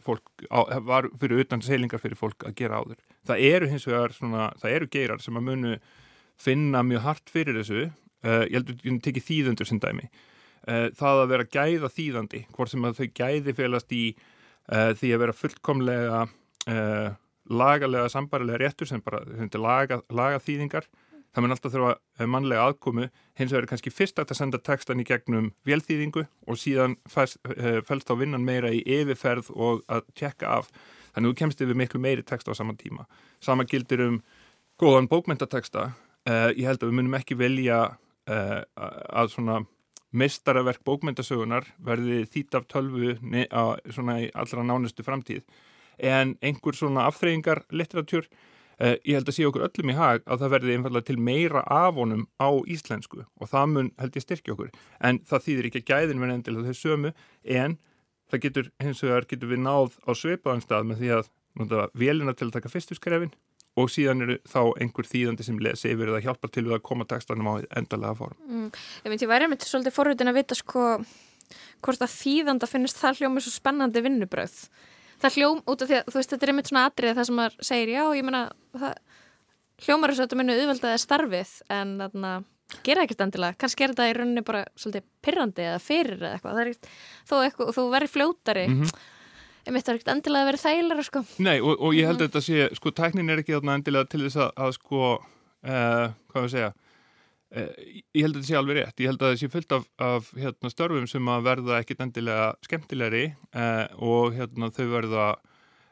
fólk, 0.03 0.25
á, 0.51 0.67
var 0.83 1.07
fyrir 1.21 1.45
utan 1.45 1.63
seilingar 1.63 2.03
fyrir 2.03 2.19
fólk 2.19 2.43
að 2.49 2.57
gera 2.59 2.81
áður. 2.83 2.97
Það 3.29 3.45
eru 3.47 3.69
hins 3.71 3.87
vegar 3.87 4.17
svona, 4.17 4.49
það 4.59 4.75
eru 4.75 4.89
geirar 4.91 5.23
sem 5.23 5.39
að 5.39 5.47
munu 5.47 5.77
finna 6.35 6.83
mjög 6.83 7.05
hart 7.05 7.31
fyrir 7.31 7.61
þessu, 7.61 7.85
ég 8.27 8.57
heldur 8.57 8.75
að 8.75 8.83
við 8.89 8.99
tekið 9.07 9.27
þýðendur 9.29 9.71
sem 9.71 9.79
dæmi 9.85 10.09
uh, 10.09 10.19
það 10.69 11.23
að 11.23 11.31
vera 11.33 11.49
gæða 11.49 11.89
þýðandi 11.95 12.43
hvort 12.53 12.73
sem 12.73 12.85
að 12.85 12.99
þau 12.99 13.09
gæði 13.21 13.55
félast 13.57 13.95
í 13.97 14.05
uh, 14.13 14.93
því 14.99 15.13
að 15.15 15.23
vera 15.25 15.37
fullkomlega 15.37 16.23
uh, 16.27 17.11
lagalega 17.49 18.11
sambarilega 18.13 18.61
réttur 18.61 18.91
sem 18.91 19.01
bara 19.05 19.23
laga, 19.57 20.03
laga 20.13 20.43
þýðingar 20.45 20.89
það 21.33 21.45
mun 21.45 21.55
alltaf 21.55 21.73
þurfa 21.75 22.27
mannlega 22.31 22.65
aðkomu. 22.67 23.07
Hins 23.39 23.53
vegar 23.53 23.67
er 23.67 23.71
kannski 23.71 23.93
fyrst 23.93 24.21
að 24.21 24.35
senda 24.37 24.61
textan 24.65 25.03
í 25.03 25.07
gegnum 25.07 25.53
velþýðingu 25.69 26.25
og 26.49 26.59
síðan 26.59 26.97
fælst 27.09 28.11
á 28.11 28.15
vinnan 28.19 28.47
meira 28.47 28.73
í 28.75 28.81
yfirferð 28.83 29.53
og 29.55 29.85
að 29.93 30.09
tjekka 30.19 30.51
af. 30.59 30.71
Þannig 31.15 31.29
að 31.29 31.35
þú 31.35 31.39
kemst 31.43 31.65
yfir 31.65 31.79
miklu 31.79 32.03
meiri 32.03 32.25
text 32.27 32.49
á 32.51 32.57
saman 32.57 32.81
tíma. 32.81 33.07
Sama 33.45 33.67
gildir 33.69 34.03
um 34.07 34.21
góðan 34.81 35.09
bókmyndateksta 35.11 35.91
ég 36.57 36.65
held 36.67 36.83
að 36.83 36.91
við 36.91 36.99
munum 36.99 37.19
ekki 37.19 37.39
velja 37.39 37.81
að 38.29 39.33
svona 39.33 39.63
mestaraverk 40.17 40.85
bókmyndasögunar 40.87 41.67
verði 41.85 42.23
þýtt 42.33 42.59
af 42.59 42.69
tölvu 42.73 43.17
allra 43.53 44.65
nánustu 44.65 45.05
framtíð. 45.05 45.43
En 45.99 46.37
einhver 46.43 46.77
svona 46.79 47.09
afþreyingar 47.09 47.65
litteratúr, 47.75 48.29
eh, 48.79 48.97
ég 49.05 49.19
held 49.19 49.29
að 49.29 49.37
sé 49.37 49.47
okkur 49.47 49.67
öllum 49.67 49.91
í 49.91 49.97
hag 49.97 50.23
að 50.25 50.39
það 50.41 50.53
verði 50.55 50.77
einfallega 50.77 51.07
til 51.07 51.19
meira 51.19 51.63
afónum 51.67 52.27
á 52.39 52.51
íslensku 52.65 53.27
og 53.41 53.49
það 53.49 53.67
mun 53.73 53.91
held 53.99 54.15
ég 54.15 54.23
styrkja 54.23 54.55
okkur, 54.55 54.71
en 55.01 55.19
það 55.19 55.45
þýðir 55.45 55.67
ekki 55.67 55.83
að 55.83 55.91
gæðin 55.91 56.21
verði 56.21 56.35
endilega 56.35 56.73
þau 56.73 56.79
sömu 56.79 57.13
en 57.45 57.79
það 58.31 58.41
getur 58.41 58.71
hins 58.79 59.03
vegar 59.03 59.27
getur 59.27 59.49
við 59.49 59.61
náð 59.65 59.99
á 60.07 60.11
sveipaðan 60.15 60.63
stað 60.63 60.87
með 60.87 61.03
því 61.03 61.11
að 61.19 61.91
velina 61.95 62.35
til 62.35 62.47
að 62.49 62.53
taka 62.53 62.71
fyrstu 62.71 62.95
skrefin 62.95 63.33
og 63.79 63.93
síðan 63.93 64.25
eru 64.27 64.37
þá 64.49 64.61
einhver 64.83 65.09
þýðandi 65.09 65.47
sem 65.47 65.63
lesi 65.63 65.93
yfir 65.93 66.13
eða 66.13 66.23
hjálpa 66.25 66.51
til 66.53 66.67
við 66.67 66.77
að 66.79 66.85
koma 66.89 67.07
textanum 67.09 67.51
á 67.51 67.55
endalega 67.79 68.19
form. 68.19 68.37
Mm, 68.49 68.69
ég 69.05 69.13
myndi 69.13 69.29
að 69.29 69.33
væri 69.33 69.49
með 69.53 69.67
svolítið 69.69 69.97
forrutin 69.97 70.33
að 70.33 70.39
vita 70.41 70.59
sko 70.59 70.85
hvort 71.85 72.05
að 72.05 72.15
þýðanda 72.15 72.69
finnist 72.69 73.01
það 73.01 73.23
hljómið 73.23 73.47
svo 73.47 73.55
spennandi 73.55 74.05
vinnubröð. 74.05 74.57
Það 75.23 75.39
hljóm 75.39 75.63
út 75.65 75.83
af 75.83 75.91
því 75.91 75.99
að 75.99 76.13
þú 76.13 76.19
veist 76.19 76.33
þetta 76.35 76.47
er 76.47 76.53
einmitt 76.53 76.71
svona 76.71 76.87
atrið 76.89 77.17
það 77.19 77.29
sem 77.29 77.39
maður 77.39 77.69
segir 77.71 77.93
já 77.95 78.05
ég 78.19 78.27
menna 78.27 78.43
hljómar 79.87 80.13
þess 80.13 80.21
að 80.21 80.27
þetta 80.27 80.41
munu 80.41 80.57
auðveldaði 80.59 81.03
starfið 81.03 81.53
en 81.75 81.95
þarna 82.03 82.33
gera 82.85 83.05
ekkert 83.07 83.23
endilega. 83.25 83.59
Kannski 83.59 83.85
er 83.85 83.95
þetta 83.95 84.09
í 84.11 84.17
rauninni 84.19 84.45
bara 84.47 84.65
svolítið 84.79 85.07
pirrandi 85.25 85.65
eða 85.65 85.79
fyrir 85.83 86.19
eða 86.21 86.35
eitthvað. 86.37 86.75
eitthvað, 87.39 87.73
þú 87.79 87.87
verður 87.95 88.15
fljótari 88.15 88.67
mm 88.69 88.83
-hmm 88.83 89.07
ég 89.69 89.77
mitt 89.77 89.89
að 89.89 90.03
það 90.03 90.13
endilega 90.17 90.45
að 90.45 90.51
vera 90.51 90.63
þægilega 90.65 91.07
sko. 91.07 91.25
Nei 91.45 91.57
og, 91.61 91.73
og 91.77 91.97
ég 91.97 92.09
held 92.09 92.23
að 92.23 92.29
þetta 92.29 92.45
sé 92.45 92.69
sko 92.79 92.93
tæknin 92.97 93.33
er 93.33 93.43
ekki 93.43 93.59
endilega 93.59 94.09
til 94.11 94.23
þess 94.25 94.41
að, 94.45 94.53
að 94.65 94.77
sko 94.79 95.01
uh, 95.19 96.07
hvað 96.33 96.47
við 96.47 96.55
segja 96.55 96.71
uh, 96.73 97.75
ég 98.17 98.23
held 98.25 98.33
að 98.33 98.39
þetta 98.39 98.49
sé 98.49 98.59
alveg 98.61 98.81
rétt. 98.81 99.03
Ég 99.03 99.13
held 99.13 99.21
að 99.21 99.35
þetta 99.35 99.43
sé 99.43 99.53
fullt 99.53 99.77
af, 99.77 99.85
af 100.09 100.33
hérna, 100.39 100.73
störfum 100.73 101.11
sem 101.11 101.35
að 101.35 101.51
verða 101.51 101.83
ekkit 101.83 102.03
endilega 102.07 102.49
skemmtilegri 102.67 103.27
uh, 103.53 103.85
og 104.01 104.39
hérna 104.39 104.73
þau 104.75 104.89
verða 104.97 105.29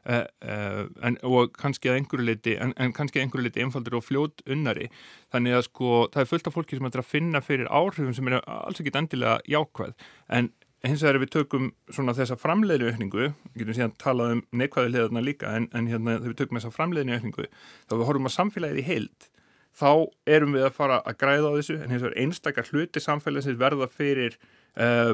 en, 0.06 1.16
og 1.26 1.48
kannski 1.58 1.90
að 1.90 1.96
einhverju 1.98 2.26
liti 2.28 2.52
en, 2.62 2.70
en 2.78 2.92
kannski 2.94 3.18
að 3.18 3.24
einhverju 3.24 3.48
liti 3.48 3.64
einfaldur 3.64 3.96
og 3.98 4.04
fljót 4.06 4.44
unnari 4.46 4.86
þannig 5.34 5.56
að 5.56 5.64
sko 5.66 5.88
það 6.14 6.20
er 6.20 6.28
fullt 6.30 6.46
af 6.46 6.54
fólki 6.54 6.78
sem 6.78 6.86
er 6.86 7.00
að 7.02 7.08
finna 7.10 7.40
fyrir 7.42 7.66
áhrifum 7.74 8.14
sem 8.14 8.30
er 8.30 8.36
alls 8.38 8.78
ekkit 8.78 9.00
endilega 9.00 9.40
jákvæð. 9.50 9.96
En 10.30 10.52
hins 10.90 11.04
vegar 11.04 11.18
ef 11.18 11.24
við 11.24 11.32
tökum 11.34 11.70
svona 11.92 12.14
þessa 12.16 12.36
framleiðinu 12.40 12.92
aukningu, 12.92 13.30
við 13.52 13.62
getum 13.62 13.76
síðan 13.78 13.94
talað 14.02 14.34
um 14.34 14.42
neikvæði 14.60 14.92
hliðarna 14.92 15.22
líka, 15.24 15.54
en, 15.56 15.68
en 15.76 15.88
hérna 15.90 16.18
þegar 16.18 16.32
við 16.32 16.38
tökum 16.42 16.60
þessa 16.60 16.74
framleiðinu 16.74 17.16
aukningu, 17.16 17.48
þá 17.86 17.94
við 17.96 18.06
horfum 18.10 18.30
að 18.30 18.36
samfélagið 18.36 18.82
í 18.82 18.86
heild, 18.90 19.28
þá 19.76 19.90
erum 20.36 20.56
við 20.56 20.66
að 20.68 20.76
fara 20.76 21.00
að 21.04 21.18
græða 21.22 21.52
á 21.52 21.56
þessu, 21.58 21.78
en 21.80 21.92
hins 21.94 22.04
vegar 22.04 22.20
einstakar 22.22 22.70
hluti 22.72 23.02
samfélagsins 23.04 23.60
verða 23.60 23.88
fyrir 23.92 24.38
uh, 24.80 25.12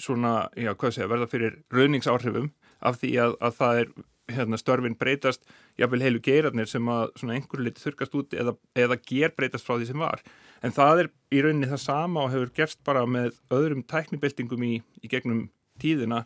svona, 0.00 0.34
já, 0.56 0.72
hvað 0.72 0.96
segja, 0.96 1.10
verða 1.12 1.30
fyrir 1.30 1.58
rauningsáhrifum 1.72 2.50
af 2.82 2.98
því 3.02 3.12
að, 3.22 3.36
að 3.44 3.58
það 3.60 3.82
er 3.82 3.92
hérna, 4.36 4.58
störfin 4.60 4.96
breytast 4.98 5.44
jáfnvel 5.80 6.04
heilu 6.04 6.20
geirarnir 6.24 6.68
sem 6.70 6.88
að 6.92 7.12
einhverju 7.22 7.66
liti 7.66 7.82
þurkast 7.84 8.14
út 8.18 8.36
eða, 8.36 8.56
eða 8.78 8.98
ger 9.00 9.34
breytast 9.36 9.66
frá 9.66 9.76
því 9.76 9.90
sem 9.92 10.04
var. 10.04 10.22
En 10.62 10.74
það 10.74 11.04
er 11.04 11.10
í 11.34 11.42
rauninni 11.42 11.70
það 11.70 11.82
sama 11.84 12.26
og 12.26 12.32
hefur 12.34 12.54
gerst 12.56 12.80
bara 12.86 13.04
með 13.08 13.36
öðrum 13.52 13.84
tæknibeltingum 13.88 14.64
í, 14.66 14.76
í 15.02 15.10
gegnum 15.10 15.46
tíðina. 15.82 16.24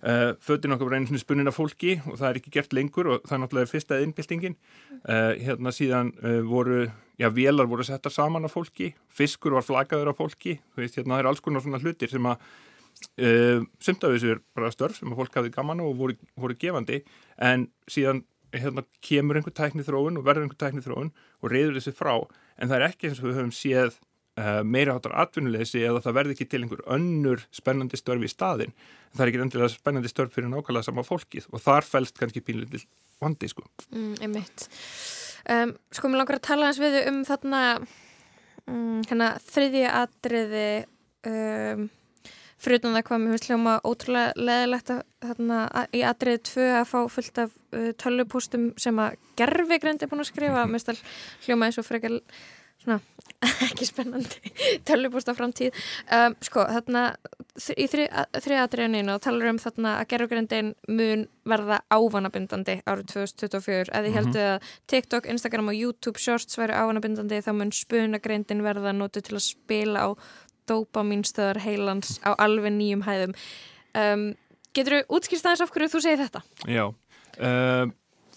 Uh, 0.00 0.32
fötin 0.40 0.72
okkar 0.72 0.88
var 0.88 0.96
einu 0.96 1.10
svona 1.10 1.20
spunnin 1.20 1.50
af 1.50 1.58
fólki 1.58 1.98
og 2.08 2.14
það 2.16 2.26
er 2.30 2.38
ekki 2.38 2.52
gert 2.54 2.70
lengur 2.72 3.08
og 3.12 3.26
það 3.28 3.34
er 3.36 3.40
náttúrulega 3.42 3.68
fyrsta 3.68 3.98
innbyltingin. 4.00 4.56
Uh, 5.04 5.34
hérna 5.36 5.72
síðan 5.76 6.14
uh, 6.22 6.38
voru, 6.48 6.86
já, 7.20 7.28
vélar 7.36 7.68
voru 7.68 7.84
settar 7.84 8.14
saman 8.14 8.48
af 8.48 8.54
fólki, 8.56 8.94
fiskur 9.12 9.58
var 9.58 9.66
flagaður 9.66 10.14
af 10.14 10.22
fólki, 10.22 10.56
þú 10.72 10.80
veist, 10.80 10.96
hérna 10.96 11.18
það 11.18 11.20
er 11.20 11.28
alls 11.28 11.44
konar 11.44 11.64
svona 11.66 11.82
hlutir 11.84 12.08
sem 12.08 12.30
að 12.32 12.48
Uh, 13.20 13.64
sumt 13.80 14.04
af 14.04 14.12
þessu 14.14 14.34
er 14.34 14.42
bara 14.56 14.72
störf 14.72 14.98
sem 14.98 15.14
fólk 15.16 15.34
hafði 15.36 15.52
gaman 15.54 15.80
og 15.84 15.96
voru, 15.96 16.16
voru 16.40 16.56
gefandi 16.60 17.00
en 17.40 17.66
síðan 17.90 18.22
hérna, 18.52 18.84
kemur 19.04 19.38
einhver 19.38 19.54
tækni 19.56 19.84
þróun 19.86 20.20
og 20.20 20.26
verður 20.26 20.46
einhver 20.46 20.60
tækni 20.60 20.84
þróun 20.84 21.10
og 21.40 21.52
reyður 21.52 21.78
þessi 21.78 21.94
frá 21.96 22.14
en 22.16 22.70
það 22.70 22.76
er 22.76 22.86
ekki 22.88 23.10
eins 23.10 23.20
og 23.22 23.28
við 23.28 23.38
höfum 23.38 23.52
séð 23.56 23.96
uh, 24.40 24.62
meira 24.66 24.96
hátar 24.96 25.16
atvinnuleysi 25.22 25.82
eða 25.84 26.02
það 26.04 26.16
verði 26.18 26.36
ekki 26.36 26.48
til 26.50 26.62
einhver 26.64 26.82
önnur 26.96 27.44
spennandi 27.56 28.00
störf 28.00 28.26
í 28.26 28.30
staðin 28.32 28.74
það 29.14 29.24
er 29.24 29.32
ekki 29.32 29.42
endilega 29.44 29.72
spennandi 29.74 30.12
störf 30.12 30.34
fyrir 30.36 30.52
nákvæmlega 30.52 30.88
sama 30.88 31.06
fólkið 31.06 31.48
og 31.50 31.64
þar 31.64 31.86
fælst 31.86 32.20
kannski 32.20 32.44
pínleitil 32.44 32.82
vandi 33.20 33.48
sko. 33.50 33.64
Mm, 33.92 34.14
einmitt. 34.24 34.68
Um, 35.50 35.74
sko 35.92 36.10
mér 36.10 36.22
langar 36.22 36.40
að 36.40 36.46
tala 36.46 36.68
hans 36.68 36.80
við 36.80 37.00
um 37.08 37.22
þarna 37.28 37.62
um, 37.80 39.00
hérna, 39.08 39.32
þriðja 39.50 39.94
atriði 40.04 40.68
um, 41.28 41.88
fyrir 42.60 42.80
utan 42.80 42.96
það 42.96 43.06
hvað 43.08 43.22
mér 43.22 43.34
finnst 43.34 43.50
hljóma 43.50 43.74
ótrúlega 43.88 44.46
leðilegt 44.48 44.94
að, 44.94 45.02
þarna, 45.24 45.58
í 45.96 46.04
atriði 46.06 46.42
tvö 46.50 46.68
að 46.80 46.88
fá 46.92 46.98
fullt 47.16 47.42
af 47.44 47.52
uh, 47.72 47.90
tölvupústum 48.00 48.70
sem 48.80 49.02
að 49.02 49.18
gerfi 49.40 49.80
greindi 49.82 50.08
búin 50.10 50.24
að 50.24 50.32
skrifa. 50.32 50.66
Mér 50.70 50.84
finnst 50.84 51.04
hljóma 51.46 51.68
eins 51.68 51.80
og 51.80 51.88
frekar 51.88 52.18
svona, 52.80 53.00
ekki 53.68 53.88
spennandi 53.88 54.52
tölvupústa 54.88 55.34
framtíð. 55.36 55.76
Um, 56.12 56.36
sko 56.44 56.66
þarna 56.68 57.04
í 57.76 57.86
þriða 57.90 58.64
atriðinu 58.64 59.14
og 59.16 59.22
talar 59.24 59.50
um 59.52 59.60
þarna 59.60 59.96
að 60.00 60.10
gerfi 60.12 60.30
greindin 60.34 60.74
mun 60.88 61.26
verða 61.48 61.80
ávanabindandi 61.92 62.78
árið 62.84 63.08
2024 63.14 63.90
eða 63.96 64.08
ég 64.08 64.16
heldur 64.16 64.52
að 64.54 64.68
TikTok, 64.92 65.28
Instagram 65.32 65.72
og 65.72 65.80
YouTube 65.80 66.20
Shorts 66.22 66.60
væri 66.60 66.76
ávanabindandi 66.76 67.40
þá 67.44 67.50
mun 67.56 67.74
spunagreindin 67.74 68.64
verða 68.64 68.94
nótu 68.96 69.24
til 69.24 69.36
að 69.36 69.48
spila 69.48 70.06
á 70.06 70.08
dopaminstöðar 70.70 71.60
heilans 71.64 72.18
á 72.22 72.32
alveg 72.38 72.72
nýjum 72.76 73.04
hæðum 73.08 73.36
um, 73.98 74.30
Getur 74.76 75.00
þú 75.00 75.16
útskýrst 75.18 75.46
aðeins 75.48 75.64
af 75.64 75.72
hverju 75.74 75.90
þú 75.90 76.00
segir 76.04 76.20
þetta? 76.22 76.42
Já 76.70 76.84
uh, 76.86 77.90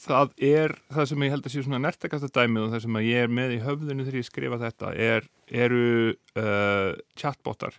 það 0.03 0.31
er 0.43 0.73
það 0.93 1.09
sem 1.11 1.25
ég 1.25 1.34
held 1.34 1.45
að 1.45 1.53
sé 1.53 1.65
svona 1.65 1.81
nertekasta 1.84 2.29
dæmið 2.34 2.65
og 2.65 2.71
það 2.73 2.86
sem 2.86 2.97
ég 3.05 3.25
er 3.25 3.36
með 3.39 3.53
í 3.55 3.59
höfðinu 3.63 4.07
þegar 4.07 4.19
ég 4.19 4.27
skrifa 4.27 4.59
þetta 4.63 4.93
er, 5.09 5.27
eru 5.65 5.86
uh, 6.39 6.89
chatbotar 7.19 7.77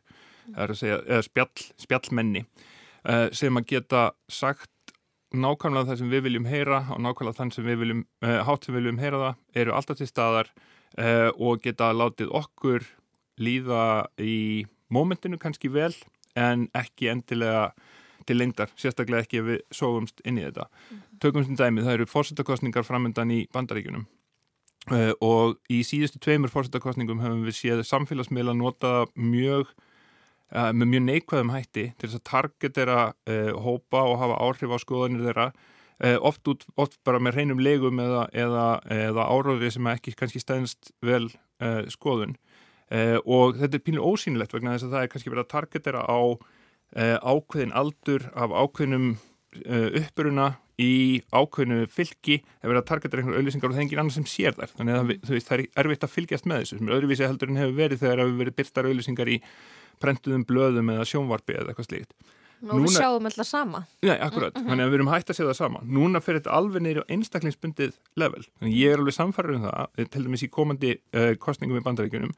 segja, 0.76 1.00
eða 1.02 1.24
spjall, 1.26 1.66
spjallmenni 1.82 2.44
uh, 2.44 3.26
sem 3.34 3.58
að 3.58 3.68
geta 3.74 4.06
sagt 4.30 4.70
nákvæmlega 5.34 5.90
það 5.90 6.00
sem 6.04 6.12
við 6.14 6.26
viljum 6.28 6.46
heyra 6.46 6.84
og 6.94 7.02
nákvæmlega 7.02 7.40
þann 7.40 7.54
sem 7.56 7.66
við 7.66 7.80
viljum 7.80 8.04
hátt 8.22 8.66
sem 8.66 8.76
við 8.76 8.84
viljum 8.84 9.00
heyra 9.02 9.22
það 9.24 9.62
eru 9.64 9.72
alltaf 9.74 9.98
til 9.98 10.06
staðar 10.06 10.50
og 11.42 11.64
geta 11.64 11.88
látið 11.90 12.30
okkur 12.38 12.84
líða 13.40 14.06
í 14.20 14.64
mómentinu 14.92 15.38
kannski 15.40 15.70
vel 15.72 15.92
en 16.38 16.68
ekki 16.74 17.10
endilega 17.12 17.70
til 18.26 18.38
lengdar, 18.38 18.70
sérstaklega 18.80 19.24
ekki 19.24 19.40
ef 19.40 19.48
við 19.48 19.62
sóumst 19.74 20.22
inn 20.24 20.38
í 20.40 20.44
þetta. 20.46 20.68
Mm 20.68 20.96
-hmm. 20.96 21.18
Tökum 21.20 21.44
sem 21.44 21.56
dæmið, 21.56 21.84
það 21.84 21.94
eru 21.94 22.06
fórsettakostningar 22.06 22.84
framöndan 22.84 23.30
í 23.30 23.46
bandaríkunum 23.52 24.06
uh, 24.90 25.12
og 25.20 25.58
í 25.72 25.82
síðustu 25.86 26.20
tveimur 26.22 26.52
fórsettakostningum 26.52 27.20
hefum 27.20 27.44
við 27.46 27.58
séð 27.58 27.84
samfélagsmiðla 27.88 28.54
nota 28.56 29.06
mjög 29.14 29.70
uh, 30.54 30.72
með 30.72 30.86
mjög 30.92 31.04
neikvæðum 31.08 31.54
hætti 31.54 31.86
til 31.98 32.08
þess 32.08 32.20
að 32.20 32.28
targetera 32.30 33.00
uh, 33.12 33.52
hópa 33.60 34.04
og 34.04 34.18
hafa 34.18 34.40
áhrif 34.40 34.74
á 34.74 34.78
skoðanir 34.78 35.24
þeirra 35.28 35.52
oft, 36.20 36.42
út, 36.50 36.64
oft 36.76 36.98
bara 37.06 37.20
með 37.22 37.36
hreinum 37.36 37.60
legum 37.62 38.00
eða, 38.02 38.26
eða, 38.32 38.80
eða 38.90 39.28
áróðri 39.30 39.70
sem 39.70 39.86
ekki 39.86 40.12
kannski 40.18 40.40
stæðnst 40.42 40.90
vel 41.00 41.28
skoðun 41.88 42.34
Uh, 42.92 43.16
og 43.24 43.56
þetta 43.56 43.78
er 43.78 43.84
pínlega 43.86 44.10
ósýnilegt 44.10 44.52
vegna 44.52 44.74
þess 44.74 44.84
að 44.84 44.92
það 44.92 45.04
er 45.04 45.12
kannski 45.12 45.30
verið 45.32 45.44
að 45.46 45.52
targetera 45.54 46.02
á 46.04 46.20
uh, 46.20 47.16
ákveðin 47.24 47.72
aldur 47.80 48.26
af 48.36 48.52
ákveðinum 48.52 49.06
uh, 49.14 49.88
uppuruna 50.02 50.50
í 50.76 51.22
ákveðinu 51.32 51.86
fylgi 51.88 52.40
það 52.42 52.66
er 52.66 52.72
verið 52.72 52.82
að 52.82 52.88
targetera 52.90 53.22
einhverju 53.22 53.40
auðlýsingar 53.40 53.70
og 53.70 53.74
það 53.74 53.80
er 53.80 53.86
engin 53.86 54.02
annar 54.02 54.16
sem 54.16 54.28
sér 54.28 54.56
þar 54.58 54.72
þannig 54.74 54.94
að 54.94 55.00
það, 55.00 55.32
veist, 55.32 55.48
það 55.48 55.56
er 55.56 55.82
erfitt 55.84 56.06
að 56.06 56.14
fylgjast 56.14 56.48
með 56.50 56.62
þessu 56.62 56.78
sem 56.78 56.88
er 56.88 56.96
öðruvísi 56.98 57.28
heldur 57.28 57.52
en 57.52 57.60
hefur 57.62 57.76
verið 57.78 58.02
þegar 58.02 58.22
hefur 58.24 58.40
verið 58.42 58.56
byrtar 58.58 58.88
auðlýsingar 58.90 59.30
í 59.30 59.36
prentuðum 60.02 60.46
blöðum 60.48 60.90
eða 60.94 61.06
sjónvarpi 61.08 61.54
eða 61.54 61.72
eitthvað 61.72 61.88
slíkt. 61.88 62.12
Og 62.64 62.70
Núna, 62.70 62.86
við 62.86 62.96
sjáum 62.96 63.28
alltaf 63.28 63.48
sama. 63.48 63.80
Já, 64.02 64.14
akkurat, 64.24 64.54
mm 64.54 64.60
-hmm. 64.60 64.68
þannig 64.70 64.84
að 64.84 64.90
við 64.90 64.98
erum 64.98 65.10
hægt 65.12 65.30
að 65.30 65.36
sjá 65.36 65.44
það 65.44 65.56
sama. 65.58 65.80
Núna 65.84 66.20
fyrir 66.20 66.40
þetta 66.40 66.56
alveg 66.58 66.82
neyri 66.82 67.02
á 67.04 67.10
einstaklingsbundið 67.14 67.92
level, 68.16 68.42
þannig 68.58 68.76
ég 68.78 68.92
er 68.92 68.98
alveg 68.98 69.14
samfarið 69.14 69.56
um 69.56 69.66
það 69.68 70.10
til 70.10 70.24
dæmis 70.24 70.42
í 70.42 70.48
komandi 70.48 70.92
kostningum 71.38 71.78
í 71.78 71.84
bandaríkunum 71.84 72.32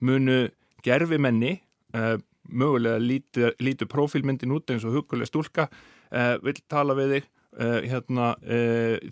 munu 0.00 0.46
gerfi 0.84 1.18
menni 1.18 1.56
uh, 1.96 2.16
mögulega 2.46 3.00
lítu, 3.02 3.50
lítu 3.58 3.88
profilmyndin 3.90 4.54
út 4.54 4.70
eins 4.70 4.86
og 4.86 4.94
hugulega 4.94 5.28
stúlka 5.28 5.66
uh, 5.68 6.36
vil 6.44 6.60
tala 6.70 6.94
við 6.98 7.16
þig 7.16 7.28
uh, 7.58 7.80
hérna, 7.86 8.32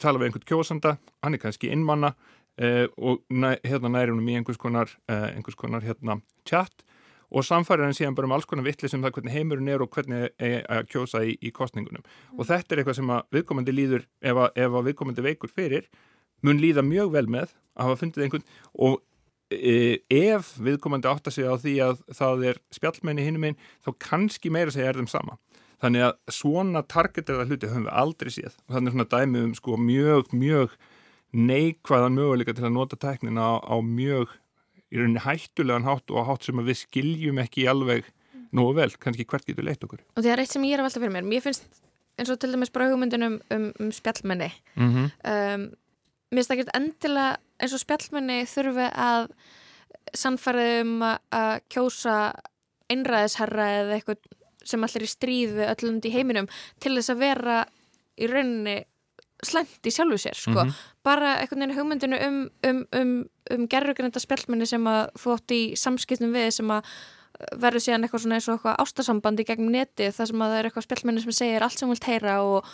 tala 0.03 0.21
við 0.21 0.31
einhvern 0.31 0.49
kjósanda 0.49 0.97
hann 1.25 1.37
er 1.37 1.43
kannski 1.43 1.73
innmanna 1.73 2.15
og 2.55 3.25
næ, 3.35 3.57
hérna 3.67 3.91
næri 3.91 4.13
húnum 4.13 4.29
í 4.31 4.37
einhvers 4.39 4.61
konar, 4.63 4.87
einhvers 5.11 5.57
konar 5.59 5.83
hérna, 5.83 6.21
chat. 6.47 6.85
Og 7.35 7.43
samfærir 7.43 7.83
hann 7.83 7.97
síðan 7.99 8.15
bara 8.15 8.29
um 8.29 8.35
alls 8.37 8.47
konar 8.47 8.63
vittli 8.63 8.87
sem 8.87 9.03
það 9.03 9.17
hvernig 9.17 9.35
heimurinn 9.35 9.73
er 9.75 9.83
og 9.83 9.91
hvernig 9.91 10.29
að 10.39 10.87
kjósa 10.93 11.25
í, 11.27 11.33
í 11.43 11.51
kostningunum 11.51 12.05
mm. 12.05 12.37
og 12.37 12.47
þetta 12.47 12.77
er 12.77 12.83
eitthvað 12.83 12.99
sem 13.01 13.11
að 13.11 13.25
viðkomandi 13.35 13.75
líður 13.75 14.05
ef 14.23 14.39
að, 14.45 14.61
ef 14.63 14.77
að 14.79 14.87
viðkomandi 14.87 15.25
veikur 15.27 15.51
fyrir 15.51 15.89
mun 16.47 16.63
líða 16.63 16.85
mjög 16.87 17.11
vel 17.17 17.27
með 17.33 17.57
að 17.75 17.89
hafa 17.89 18.01
fundið 18.05 18.27
einhvern. 18.29 18.47
Og 18.87 19.01
ef 20.11 20.55
viðkomandi 20.63 21.11
átt 21.11 21.31
að 21.31 21.37
segja 21.37 21.55
á 21.55 21.63
því 21.63 21.75
að 21.87 22.03
það 22.19 22.45
er 22.51 22.61
spjallmenni 22.75 23.27
hinnum 23.27 23.49
einn 23.49 23.59
þá 23.85 23.91
kannski 24.09 24.53
meira 24.55 24.75
segja 24.75 24.93
er 24.93 25.01
þeim 25.01 25.11
sama. 25.11 25.39
Þannig 25.85 26.07
að 26.07 26.15
svona 26.33 26.83
targeterða 26.89 27.47
hluti 27.49 27.69
höfum 27.69 27.89
við 27.89 27.97
aldrei 28.03 28.33
séð. 28.33 28.55
Og 28.65 28.77
þannig 28.77 28.91
er 28.91 28.97
svona 28.97 29.11
dæmið 29.13 29.47
um 29.49 29.55
sko 29.59 29.79
mjög, 29.81 30.33
mjög 30.33 30.77
neikvæðan 31.35 32.17
möguleika 32.17 32.55
til 32.57 32.69
að 32.69 32.77
nota 32.77 32.99
tæknina 33.01 33.43
á, 33.43 33.53
á 33.61 33.77
mjög 33.85 34.33
í 34.95 35.01
rauninni 35.01 35.25
hættulegan 35.25 35.87
hátt 35.89 36.13
og 36.15 36.29
hátt 36.29 36.47
sem 36.47 36.61
við 36.63 36.79
skiljum 36.85 37.41
ekki 37.43 37.67
alveg 37.71 38.07
nógu 38.55 38.77
vel, 38.79 38.91
kannski 39.03 39.27
hvert 39.27 39.47
getur 39.49 39.67
leitt 39.67 39.83
okkur. 39.83 40.03
Og 40.15 40.23
það 40.23 40.33
er 40.33 40.45
eitt 40.45 40.55
sem 40.55 40.67
ég 40.69 40.77
er 40.77 40.83
að 40.83 40.89
velta 40.89 41.03
fyrir 41.03 41.15
mér 41.17 41.27
mér 41.27 41.43
finnst 41.43 41.83
eins 42.15 42.31
og 42.31 42.39
til 42.39 42.53
dæmis 42.55 42.71
bara 42.71 42.87
hugmyndin 42.93 43.27
um, 43.27 43.41
um, 43.55 43.73
um 43.83 43.91
spjallmenni. 43.93 44.53
Mm 44.77 44.93
-hmm. 44.93 45.09
um, 45.33 45.65
mér 46.31 46.39
finnst 46.39 46.51
það 46.51 46.59
ekki 46.59 46.77
endilega 46.79 47.37
eins 47.65 47.77
og 47.77 47.83
spjallmenni 47.83 48.43
þurfi 48.51 48.89
að 48.93 49.29
sannfærið 50.15 50.81
um 50.85 51.05
að 51.05 51.53
kjósa 51.73 52.17
einræðisherra 52.93 53.69
eða 53.81 53.99
eitthvað 53.99 54.19
sem 54.65 54.85
allir 54.87 55.05
í 55.05 55.11
stríð 55.11 55.55
við 55.59 55.71
öllum 55.73 56.01
í 56.05 56.13
heiminum 56.13 56.51
til 56.81 56.95
þess 56.97 57.13
að 57.13 57.23
vera 57.25 57.63
í 58.21 58.29
rauninni 58.31 58.77
í 59.45 59.93
sjálfu 59.93 60.19
sér 60.21 60.39
sko. 60.39 60.51
mm 60.51 60.69
-hmm. 60.69 60.75
bara 61.05 61.35
einhvern 61.41 61.61
veginn 61.61 61.77
hugmyndinu 61.79 62.19
um, 62.27 62.51
um, 62.67 62.87
um, 62.97 63.29
um 63.51 63.69
gerðugrænda 63.69 64.21
spjallmenni 64.21 64.67
sem 64.67 64.87
að 64.87 65.11
átt 65.35 65.51
í 65.51 65.77
samskiptum 65.77 66.33
við 66.33 66.51
sem 66.51 66.71
að 66.71 66.85
verður 67.59 67.83
síðan 67.83 68.05
eitthvað 68.07 68.23
svona 68.23 68.35
eins 68.39 68.49
og 68.49 68.55
eitthvað 68.55 68.81
ástasambandi 68.83 69.45
gegn 69.45 69.71
neti 69.71 70.11
þar 70.15 70.27
sem 70.31 70.43
að 70.43 70.51
það 70.51 70.59
er 70.59 70.65
eitthvað 70.69 70.87
spjallmenni 70.87 71.25
sem 71.25 71.33
segir 71.33 71.63
allt 71.63 71.79
sem 71.79 71.89
vilt 71.89 72.05
heyra 72.05 72.37
og 72.43 72.65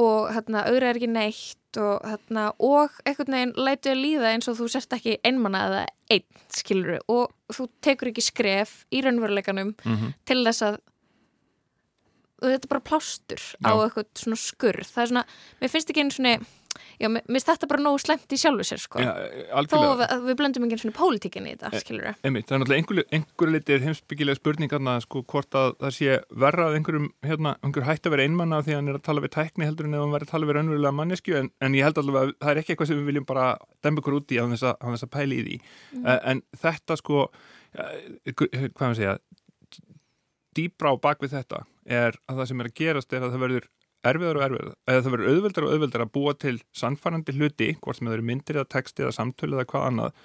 og 0.00 0.32
hérna, 0.34 0.66
auðra 0.68 0.90
er 0.90 0.98
ekki 0.98 1.08
neitt 1.10 1.80
og, 1.80 2.00
hérna, 2.04 2.50
og 2.62 2.92
einhvern 3.04 3.36
veginn 3.36 3.54
lætuði 3.56 3.96
líða 4.00 4.32
eins 4.32 4.48
og 4.50 4.58
þú 4.58 4.68
sérst 4.72 4.92
ekki 4.96 5.18
einmanna 5.26 5.62
eða 5.68 5.84
einn, 6.16 6.42
skiluru, 6.52 6.98
og 7.12 7.32
þú 7.52 7.68
tekur 7.84 8.12
ekki 8.12 8.24
skref 8.24 8.76
í 8.92 9.02
raunveruleikanum 9.04 9.74
mm 9.74 9.96
-hmm. 9.96 10.12
til 10.24 10.44
þess 10.44 10.62
að 10.62 10.78
þetta 12.42 12.66
er 12.66 12.68
bara 12.68 12.88
plástur 12.90 13.40
Já. 13.40 13.64
á 13.64 13.72
eitthvað 13.80 14.06
svona 14.14 14.36
skurð, 14.36 14.88
það 14.92 15.02
er 15.02 15.10
svona, 15.12 15.24
mér 15.60 15.72
finnst 15.72 15.90
ekki 15.90 16.00
einu 16.04 16.10
svona 16.10 16.38
Já, 17.00 17.08
mér 17.12 17.24
finnst 17.26 17.50
þetta 17.50 17.68
bara 17.70 17.82
nógu 17.84 18.00
slemt 18.02 18.32
í 18.32 18.38
sjálfu 18.40 18.66
sér 18.66 18.82
sko. 18.82 19.02
Já, 19.02 19.12
Þó 19.70 19.76
við, 20.00 20.04
við 20.26 20.38
blöndum 20.40 20.66
ekki 20.66 20.78
svona 20.82 20.96
pólitíkinni 20.96 21.52
í 21.52 21.56
þetta, 21.56 21.72
e, 21.72 21.82
skilur 21.84 22.08
við. 22.08 22.20
Einmitt, 22.26 22.48
það 22.48 22.56
er 22.56 22.62
náttúrulega 22.62 23.18
einhverju, 23.18 23.52
litir 23.54 23.84
heimsbyggilega 23.86 24.40
spurningarna 24.40 24.96
sko 25.04 25.22
hvort 25.32 25.58
að 25.58 25.76
það 25.84 25.94
sé 25.98 26.18
verra 26.44 26.68
að 26.70 26.78
einhverjum, 26.80 27.08
hérna, 27.26 27.54
einhver 27.66 27.88
hætti 27.88 28.10
að 28.10 28.16
vera 28.16 28.26
einmanna 28.28 28.62
því 28.66 28.74
að 28.74 28.80
hann 28.80 28.92
er 28.92 29.00
að 29.00 29.06
tala 29.08 29.24
við 29.24 29.34
tækni 29.36 29.68
heldur 29.68 29.88
en 29.88 29.96
ef 29.96 30.04
hann 30.04 30.16
verður 30.16 30.28
að 30.28 30.34
tala 30.34 30.50
við 30.50 30.58
raunverulega 30.58 30.96
mannesku 31.00 31.38
en, 31.40 31.52
en 31.62 31.78
ég 31.78 31.86
held 31.86 32.02
alveg 32.02 32.20
að 32.22 32.34
það 32.42 32.52
er 32.52 32.62
ekki 32.62 32.74
eitthvað 32.74 32.90
sem 32.92 33.00
við 33.00 33.10
viljum 33.12 33.28
bara 33.28 33.46
demba 33.86 34.02
ykkur 34.02 34.18
út 34.20 34.34
í 34.34 34.40
á 34.40 34.44
þess 34.52 34.68
að, 34.72 34.86
að 34.96 35.10
pæli 35.16 35.40
í 35.40 35.46
því. 35.46 35.58
Mm. 35.96 36.06
En 36.32 36.44
þetta 36.64 36.98
sko, 37.00 37.26
hvað 37.76 38.82
maður 38.82 39.00
segja, 39.00 39.16
dýbra 40.56 40.94
á 40.96 41.02
bakvið 41.08 41.36
þetta 41.36 41.64
er 41.86 42.16
að 42.26 42.40
það 42.40 42.48
sem 42.50 42.62
er 42.62 42.70
að 42.70 42.78
gerast 42.80 43.14
er 43.14 43.24
að 43.24 43.34
það 43.34 43.44
verður 43.44 43.68
erfiðar 44.06 44.40
og 44.40 44.46
erfiðar, 44.46 44.72
eða 44.86 45.04
það 45.04 45.14
verður 45.14 45.30
auðveldar 45.32 45.66
og 45.66 45.74
auðveldar 45.74 46.04
að 46.04 46.12
búa 46.16 46.34
til 46.38 46.56
sannfærandi 46.76 47.36
hluti, 47.36 47.70
hvort 47.82 47.98
sem 47.98 48.08
það 48.08 48.18
eru 48.18 48.26
myndir 48.30 48.58
eða 48.60 48.72
texti 48.76 49.04
eða 49.04 49.14
samtölu 49.16 49.56
eða 49.56 49.70
hvað 49.72 49.86
annað 49.90 50.18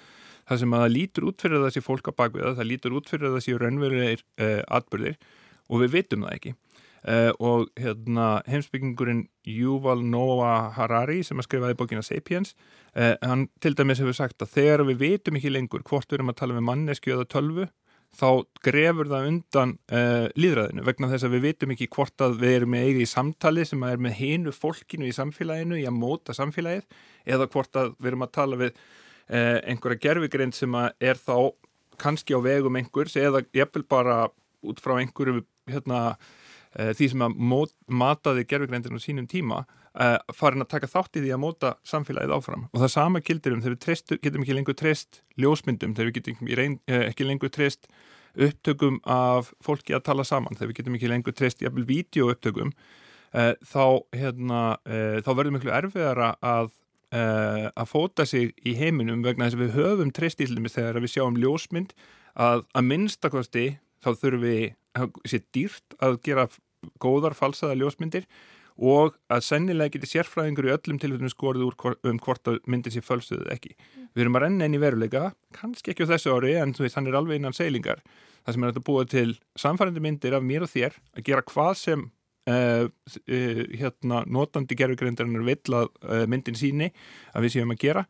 það 0.48 0.60
sem 0.62 0.74
að 0.74 0.84
það 0.84 0.92
lítur 0.96 1.28
út 1.28 1.44
fyrir 1.44 1.64
þessi 1.66 1.84
fólk 1.84 2.10
á 2.10 2.12
bakvið 2.18 2.58
það 2.58 2.68
lítur 2.68 2.98
út 2.98 3.10
fyrir 3.10 3.34
þessi 3.36 3.56
raunverulegir 3.60 4.24
uh, 4.42 4.60
atbyrðir 4.78 5.16
og 5.70 5.82
við 5.84 5.96
vitum 5.96 6.26
það 6.26 6.36
ekki. 6.38 6.54
Uh, 7.02 7.32
og 7.42 7.70
hérna, 7.82 8.26
heimsbyggingurinn 8.46 9.24
Yuval 9.50 10.04
Noah 10.06 10.68
Harari 10.76 11.24
sem 11.26 11.40
að 11.40 11.48
skrifaði 11.48 11.74
bókina 11.80 12.02
Sapiens 12.06 12.52
uh, 12.94 13.16
hann 13.18 13.48
til 13.62 13.74
dæmis 13.74 13.98
hefur 13.98 14.14
sagt 14.14 14.44
að 14.44 14.52
þegar 14.54 14.84
við 14.86 15.00
vitum 15.00 15.38
ekki 15.40 15.50
lengur 15.50 15.82
hvort 15.88 16.06
við 16.06 16.20
erum 16.20 16.30
að 16.30 16.38
tala 16.38 16.54
með 16.54 16.68
mannesku 16.68 17.10
eða 17.10 17.26
tölvu 17.34 17.66
þá 18.12 18.44
grefur 18.64 19.08
það 19.08 19.26
undan 19.30 19.72
uh, 19.92 20.26
líðræðinu 20.36 20.84
vegna 20.84 21.08
þess 21.12 21.26
að 21.26 21.36
við 21.36 21.44
vitum 21.46 21.72
ekki 21.74 21.88
hvort 21.94 22.24
að 22.24 22.36
við 22.42 22.56
erum 22.58 22.72
með 22.74 22.86
eigið 22.88 23.04
í 23.04 23.08
samtali 23.08 23.64
sem 23.68 23.86
er 23.88 24.02
með 24.04 24.18
hinu 24.18 24.52
fólkinu 24.52 25.08
í 25.08 25.14
samfélaginu 25.16 25.80
í 25.80 25.86
að 25.88 25.96
móta 25.96 26.36
samfélagið 26.36 26.84
eða 27.32 27.48
hvort 27.54 27.80
að 27.80 27.94
við 27.96 28.10
erum 28.12 28.26
að 28.26 28.34
tala 28.36 28.60
við 28.60 28.72
uh, 28.76 29.58
einhverja 29.64 30.02
gerfigrind 30.06 30.56
sem 30.56 30.76
er 30.76 31.20
þá 31.20 31.36
kannski 32.02 32.36
á 32.36 32.40
vegum 32.44 32.76
einhvers 32.76 33.16
eða 33.16 33.44
jafnvel 33.56 33.84
bara 33.88 34.18
út 34.62 34.82
frá 34.82 34.98
einhverju 34.98 35.42
hérna, 35.70 36.02
uh, 36.76 36.92
því 36.92 37.12
sem 37.14 37.24
að 37.24 37.40
mót, 37.40 37.72
mataði 37.88 38.44
gerfigrindinu 38.50 39.00
á 39.00 39.06
sínum 39.06 39.30
tíma 39.30 39.64
farin 40.32 40.64
að 40.64 40.70
taka 40.72 40.88
þátt 40.88 41.18
í 41.18 41.22
því 41.24 41.34
að 41.34 41.40
móta 41.42 41.70
samfélagið 41.84 42.32
áfram. 42.32 42.62
Og 42.72 42.80
það 42.80 42.92
sama 42.94 43.20
kildir 43.20 43.52
um 43.52 43.60
þegar 43.60 43.74
við 43.74 43.82
trestu, 43.84 44.16
getum 44.22 44.44
ekki 44.46 44.56
lengur 44.56 44.76
treyst 44.78 45.20
ljósmyndum, 45.36 45.92
þegar 45.98 46.08
við 46.08 46.18
getum 46.18 46.52
reyn, 46.56 46.78
ekki 46.88 47.26
lengur 47.28 47.52
treyst 47.52 47.90
upptökum 48.32 49.00
af 49.04 49.52
fólki 49.64 49.94
að 49.96 50.06
tala 50.08 50.24
saman, 50.24 50.56
þegar 50.56 50.70
við 50.70 50.78
getum 50.80 50.96
ekki 50.96 51.10
lengur 51.12 51.36
treyst 51.36 51.60
jafnvel 51.64 51.84
vídeo 51.88 52.30
upptökum 52.32 52.72
uh, 52.72 53.52
þá, 53.60 53.84
hérna, 54.16 54.62
uh, 54.86 55.18
þá 55.24 55.30
verður 55.32 55.56
miklu 55.58 55.74
erfiðara 55.76 56.32
að, 56.40 56.72
uh, 57.12 57.68
að 57.68 57.90
fóta 57.90 58.26
sig 58.28 58.54
í 58.64 58.76
heiminum 58.78 59.24
vegna 59.26 59.48
þess 59.48 59.58
að 59.58 59.64
við 59.66 59.78
höfum 59.78 60.14
treyst 60.16 60.40
í 60.40 60.48
hlumis 60.48 60.76
þegar 60.78 61.02
við 61.04 61.14
sjáum 61.16 61.40
ljósmynd 61.40 61.92
að 62.32 62.64
að 62.72 62.88
minnstakosti 62.88 63.66
þá 64.02 64.10
þurfum 64.16 64.46
við, 64.46 64.64
það 64.96 65.20
sé 65.28 65.42
dýrt 65.54 65.98
að 66.00 66.18
gera 66.24 66.48
góðar 67.02 67.36
falsaða 67.38 67.76
ljósmyndir 67.78 68.26
og 68.82 69.14
að 69.30 69.44
sennilega 69.46 69.94
geti 69.94 70.10
sérfræðingur 70.10 70.66
í 70.66 70.72
öllum 70.74 70.98
tilfellum 70.98 71.30
skorið 71.30 71.68
úr 71.68 71.76
um 72.10 72.18
hvort 72.22 72.48
að 72.50 72.58
myndið 72.66 72.96
sé 72.96 73.02
fölstuðið 73.06 73.52
ekki. 73.54 73.76
Mm. 73.78 74.08
Við 74.12 74.24
erum 74.24 74.38
að 74.38 74.44
renna 74.46 74.66
inn 74.66 74.74
í 74.74 74.80
veruleika, 74.82 75.22
kannski 75.54 75.92
ekki 75.92 76.08
á 76.08 76.12
þessu 76.12 76.34
ári 76.34 76.56
en 76.58 76.74
þú 76.74 76.86
veist, 76.86 76.98
hann 76.98 77.06
er 77.10 77.18
alveg 77.18 77.38
innan 77.38 77.54
seilingar. 77.56 78.02
Það 78.42 78.56
sem 78.56 78.66
er 78.66 78.72
að 78.72 78.82
búa 78.88 79.04
til 79.06 79.28
samfærandi 79.62 80.02
myndir 80.02 80.34
af 80.34 80.42
mér 80.42 80.66
og 80.66 80.72
þér 80.72 80.98
að 81.14 81.26
gera 81.28 81.46
hvað 81.52 81.72
sem 81.78 82.02
uh, 82.50 82.88
uh, 82.88 83.62
hérna, 83.78 84.24
notandi 84.26 84.78
gerðugrindarinnar 84.80 85.46
vill 85.46 85.78
að 85.78 85.92
uh, 86.02 86.24
myndin 86.30 86.58
síni 86.58 86.90
að 87.32 87.46
við 87.46 87.56
séum 87.56 87.74
að 87.74 87.82
gera 87.86 88.06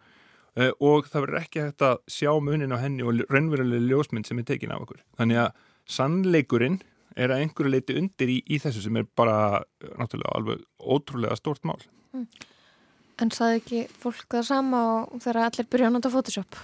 og 0.53 1.07
það 1.09 1.23
verður 1.23 1.39
ekki 1.39 1.61
hægt 1.62 1.83
að 1.87 1.95
sjá 2.12 2.29
munin 2.45 2.75
á 2.77 2.83
henni 2.83 3.01
og 3.09 3.23
raunverulega 3.33 3.87
ljósmynd 3.89 4.29
sem 4.29 4.37
er 4.37 4.45
tekin 4.51 4.75
af 4.75 4.83
okkur. 4.85 4.99
Þannig 5.16 5.39
að 5.47 5.62
sannleikurinn 5.89 6.77
er 7.16 7.32
að 7.32 7.44
einhverju 7.44 7.72
leiti 7.72 7.96
undir 7.98 8.32
í, 8.32 8.38
í 8.46 8.60
þessu 8.62 8.84
sem 8.84 8.98
er 9.00 9.08
bara 9.18 9.62
náttúrulega 9.98 10.36
alveg 10.38 10.62
ótrúlega 10.78 11.38
stórt 11.38 11.64
mál. 11.68 11.80
Mm. 12.12 12.28
En 13.22 13.32
saði 13.34 13.58
ekki 13.60 13.82
fólk 14.02 14.26
það 14.32 14.46
sama 14.48 14.84
þegar 15.18 15.44
allir 15.46 15.68
byrja 15.70 15.90
að 15.90 15.98
nota 15.98 16.12
Photoshop? 16.12 16.56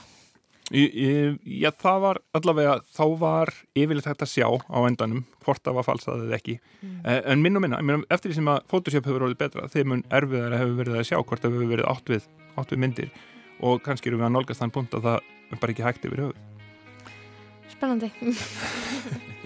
Já, 0.68 1.70
það 1.80 2.01
var 2.03 2.18
allavega, 2.36 2.74
þá 2.92 3.05
var 3.20 3.53
yfirleitt 3.78 4.09
hægt 4.11 4.24
að 4.26 4.32
sjá 4.34 4.49
á 4.53 4.78
endanum 4.84 5.22
hvort 5.46 5.62
það 5.64 5.78
var 5.78 5.86
falsað 5.86 6.26
eða 6.26 6.36
ekki. 6.36 6.59
Mm. 6.82 6.99
En 7.32 7.44
minn 7.44 7.57
og 7.57 7.64
minna, 7.64 7.80
minna, 7.80 8.05
eftir 8.12 8.32
því 8.32 8.40
sem 8.40 8.51
að 8.53 8.66
Photoshop 8.72 9.09
hefur 9.09 9.24
orðið 9.28 9.40
betra, 9.46 9.70
þeim 9.72 9.94
mun 9.94 10.05
erfiðar 10.12 10.59
hefur 10.59 10.76
verið 10.82 11.01
að 11.01 11.09
sjá 11.09 11.16
hvort 11.22 11.44
það 11.44 11.57
hefur 11.57 11.72
verið 11.72 11.90
átt 11.94 12.12
við, 12.12 12.28
átt 12.61 12.74
við 12.74 12.84
myndir 12.84 13.16
og 13.64 13.80
kannski 13.86 14.12
eru 14.12 14.20
við 14.20 14.28
að 14.28 14.36
nálgast 14.36 14.64
þann 14.64 14.76
punkt 14.76 14.99
að 14.99 15.09
það 15.09 15.32
er 15.49 15.62
bara 15.64 15.74
ekki 15.74 15.88
hægt 15.88 16.07
yfir 16.11 16.24
höfuð. 16.26 16.44
Spennandi. 17.72 18.12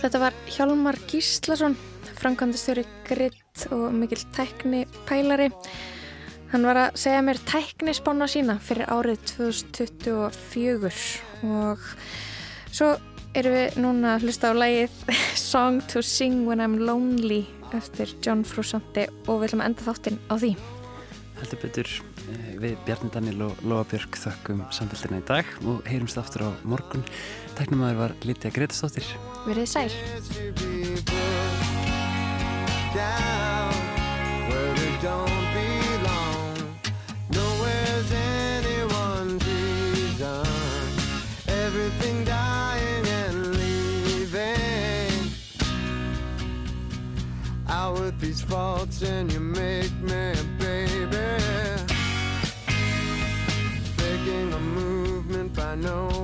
Þetta 0.00 0.18
var 0.18 0.34
Hjálmar 0.50 0.96
Gíslason, 1.06 1.76
framkvæmdastjóri 2.18 2.82
gritt 3.06 3.66
og 3.70 3.92
mikill 3.94 4.24
tækni 4.34 4.80
pælari. 5.06 5.50
Hann 6.50 6.66
var 6.66 6.80
að 6.80 6.98
segja 7.04 7.20
mér 7.22 7.38
tækni 7.46 7.94
spána 7.94 8.26
sína 8.26 8.58
fyrir 8.58 8.90
árið 8.90 9.22
2024 9.36 10.90
og 11.46 11.86
svo 12.72 12.90
erum 13.38 13.54
við 13.60 13.78
núna 13.86 14.16
að 14.16 14.26
hlusta 14.26 14.50
á 14.50 14.58
lægið 14.58 15.16
Song 15.52 15.78
to 15.86 16.02
Sing 16.02 16.48
When 16.48 16.64
I'm 16.64 16.80
Lonely 16.82 17.44
eftir 17.78 18.10
John 18.24 18.42
Frusandi 18.42 19.06
og 19.28 19.44
við 19.44 19.52
ætlum 19.52 19.62
að 19.62 19.70
enda 19.70 19.90
þáttinn 19.92 20.22
á 20.26 20.34
því. 20.34 20.56
Heldur 21.38 21.68
betur 21.68 22.09
við 22.60 22.76
Bjarni 22.86 23.10
Daniel 23.14 23.46
og 23.48 23.62
Lóa 23.64 23.84
Björk 23.90 24.18
þökkum 24.20 24.62
samfélgina 24.74 25.20
í 25.22 25.26
dag 25.28 25.50
og 25.64 25.82
heyrumst 25.88 26.20
aftur 26.20 26.46
á 26.46 26.50
morgun. 26.62 27.04
Tæknum 27.58 27.84
að 27.84 27.92
það 27.92 28.00
var 28.02 28.16
Lítja 28.28 28.54
Gretastóttir. 28.54 29.06
Verðið 29.46 29.70
sæl. 29.74 29.90
These 48.20 48.42
faults 48.42 49.02
and 49.02 49.32
you 49.32 49.40
make 49.40 50.59
I 55.70 55.76
know. 55.76 56.19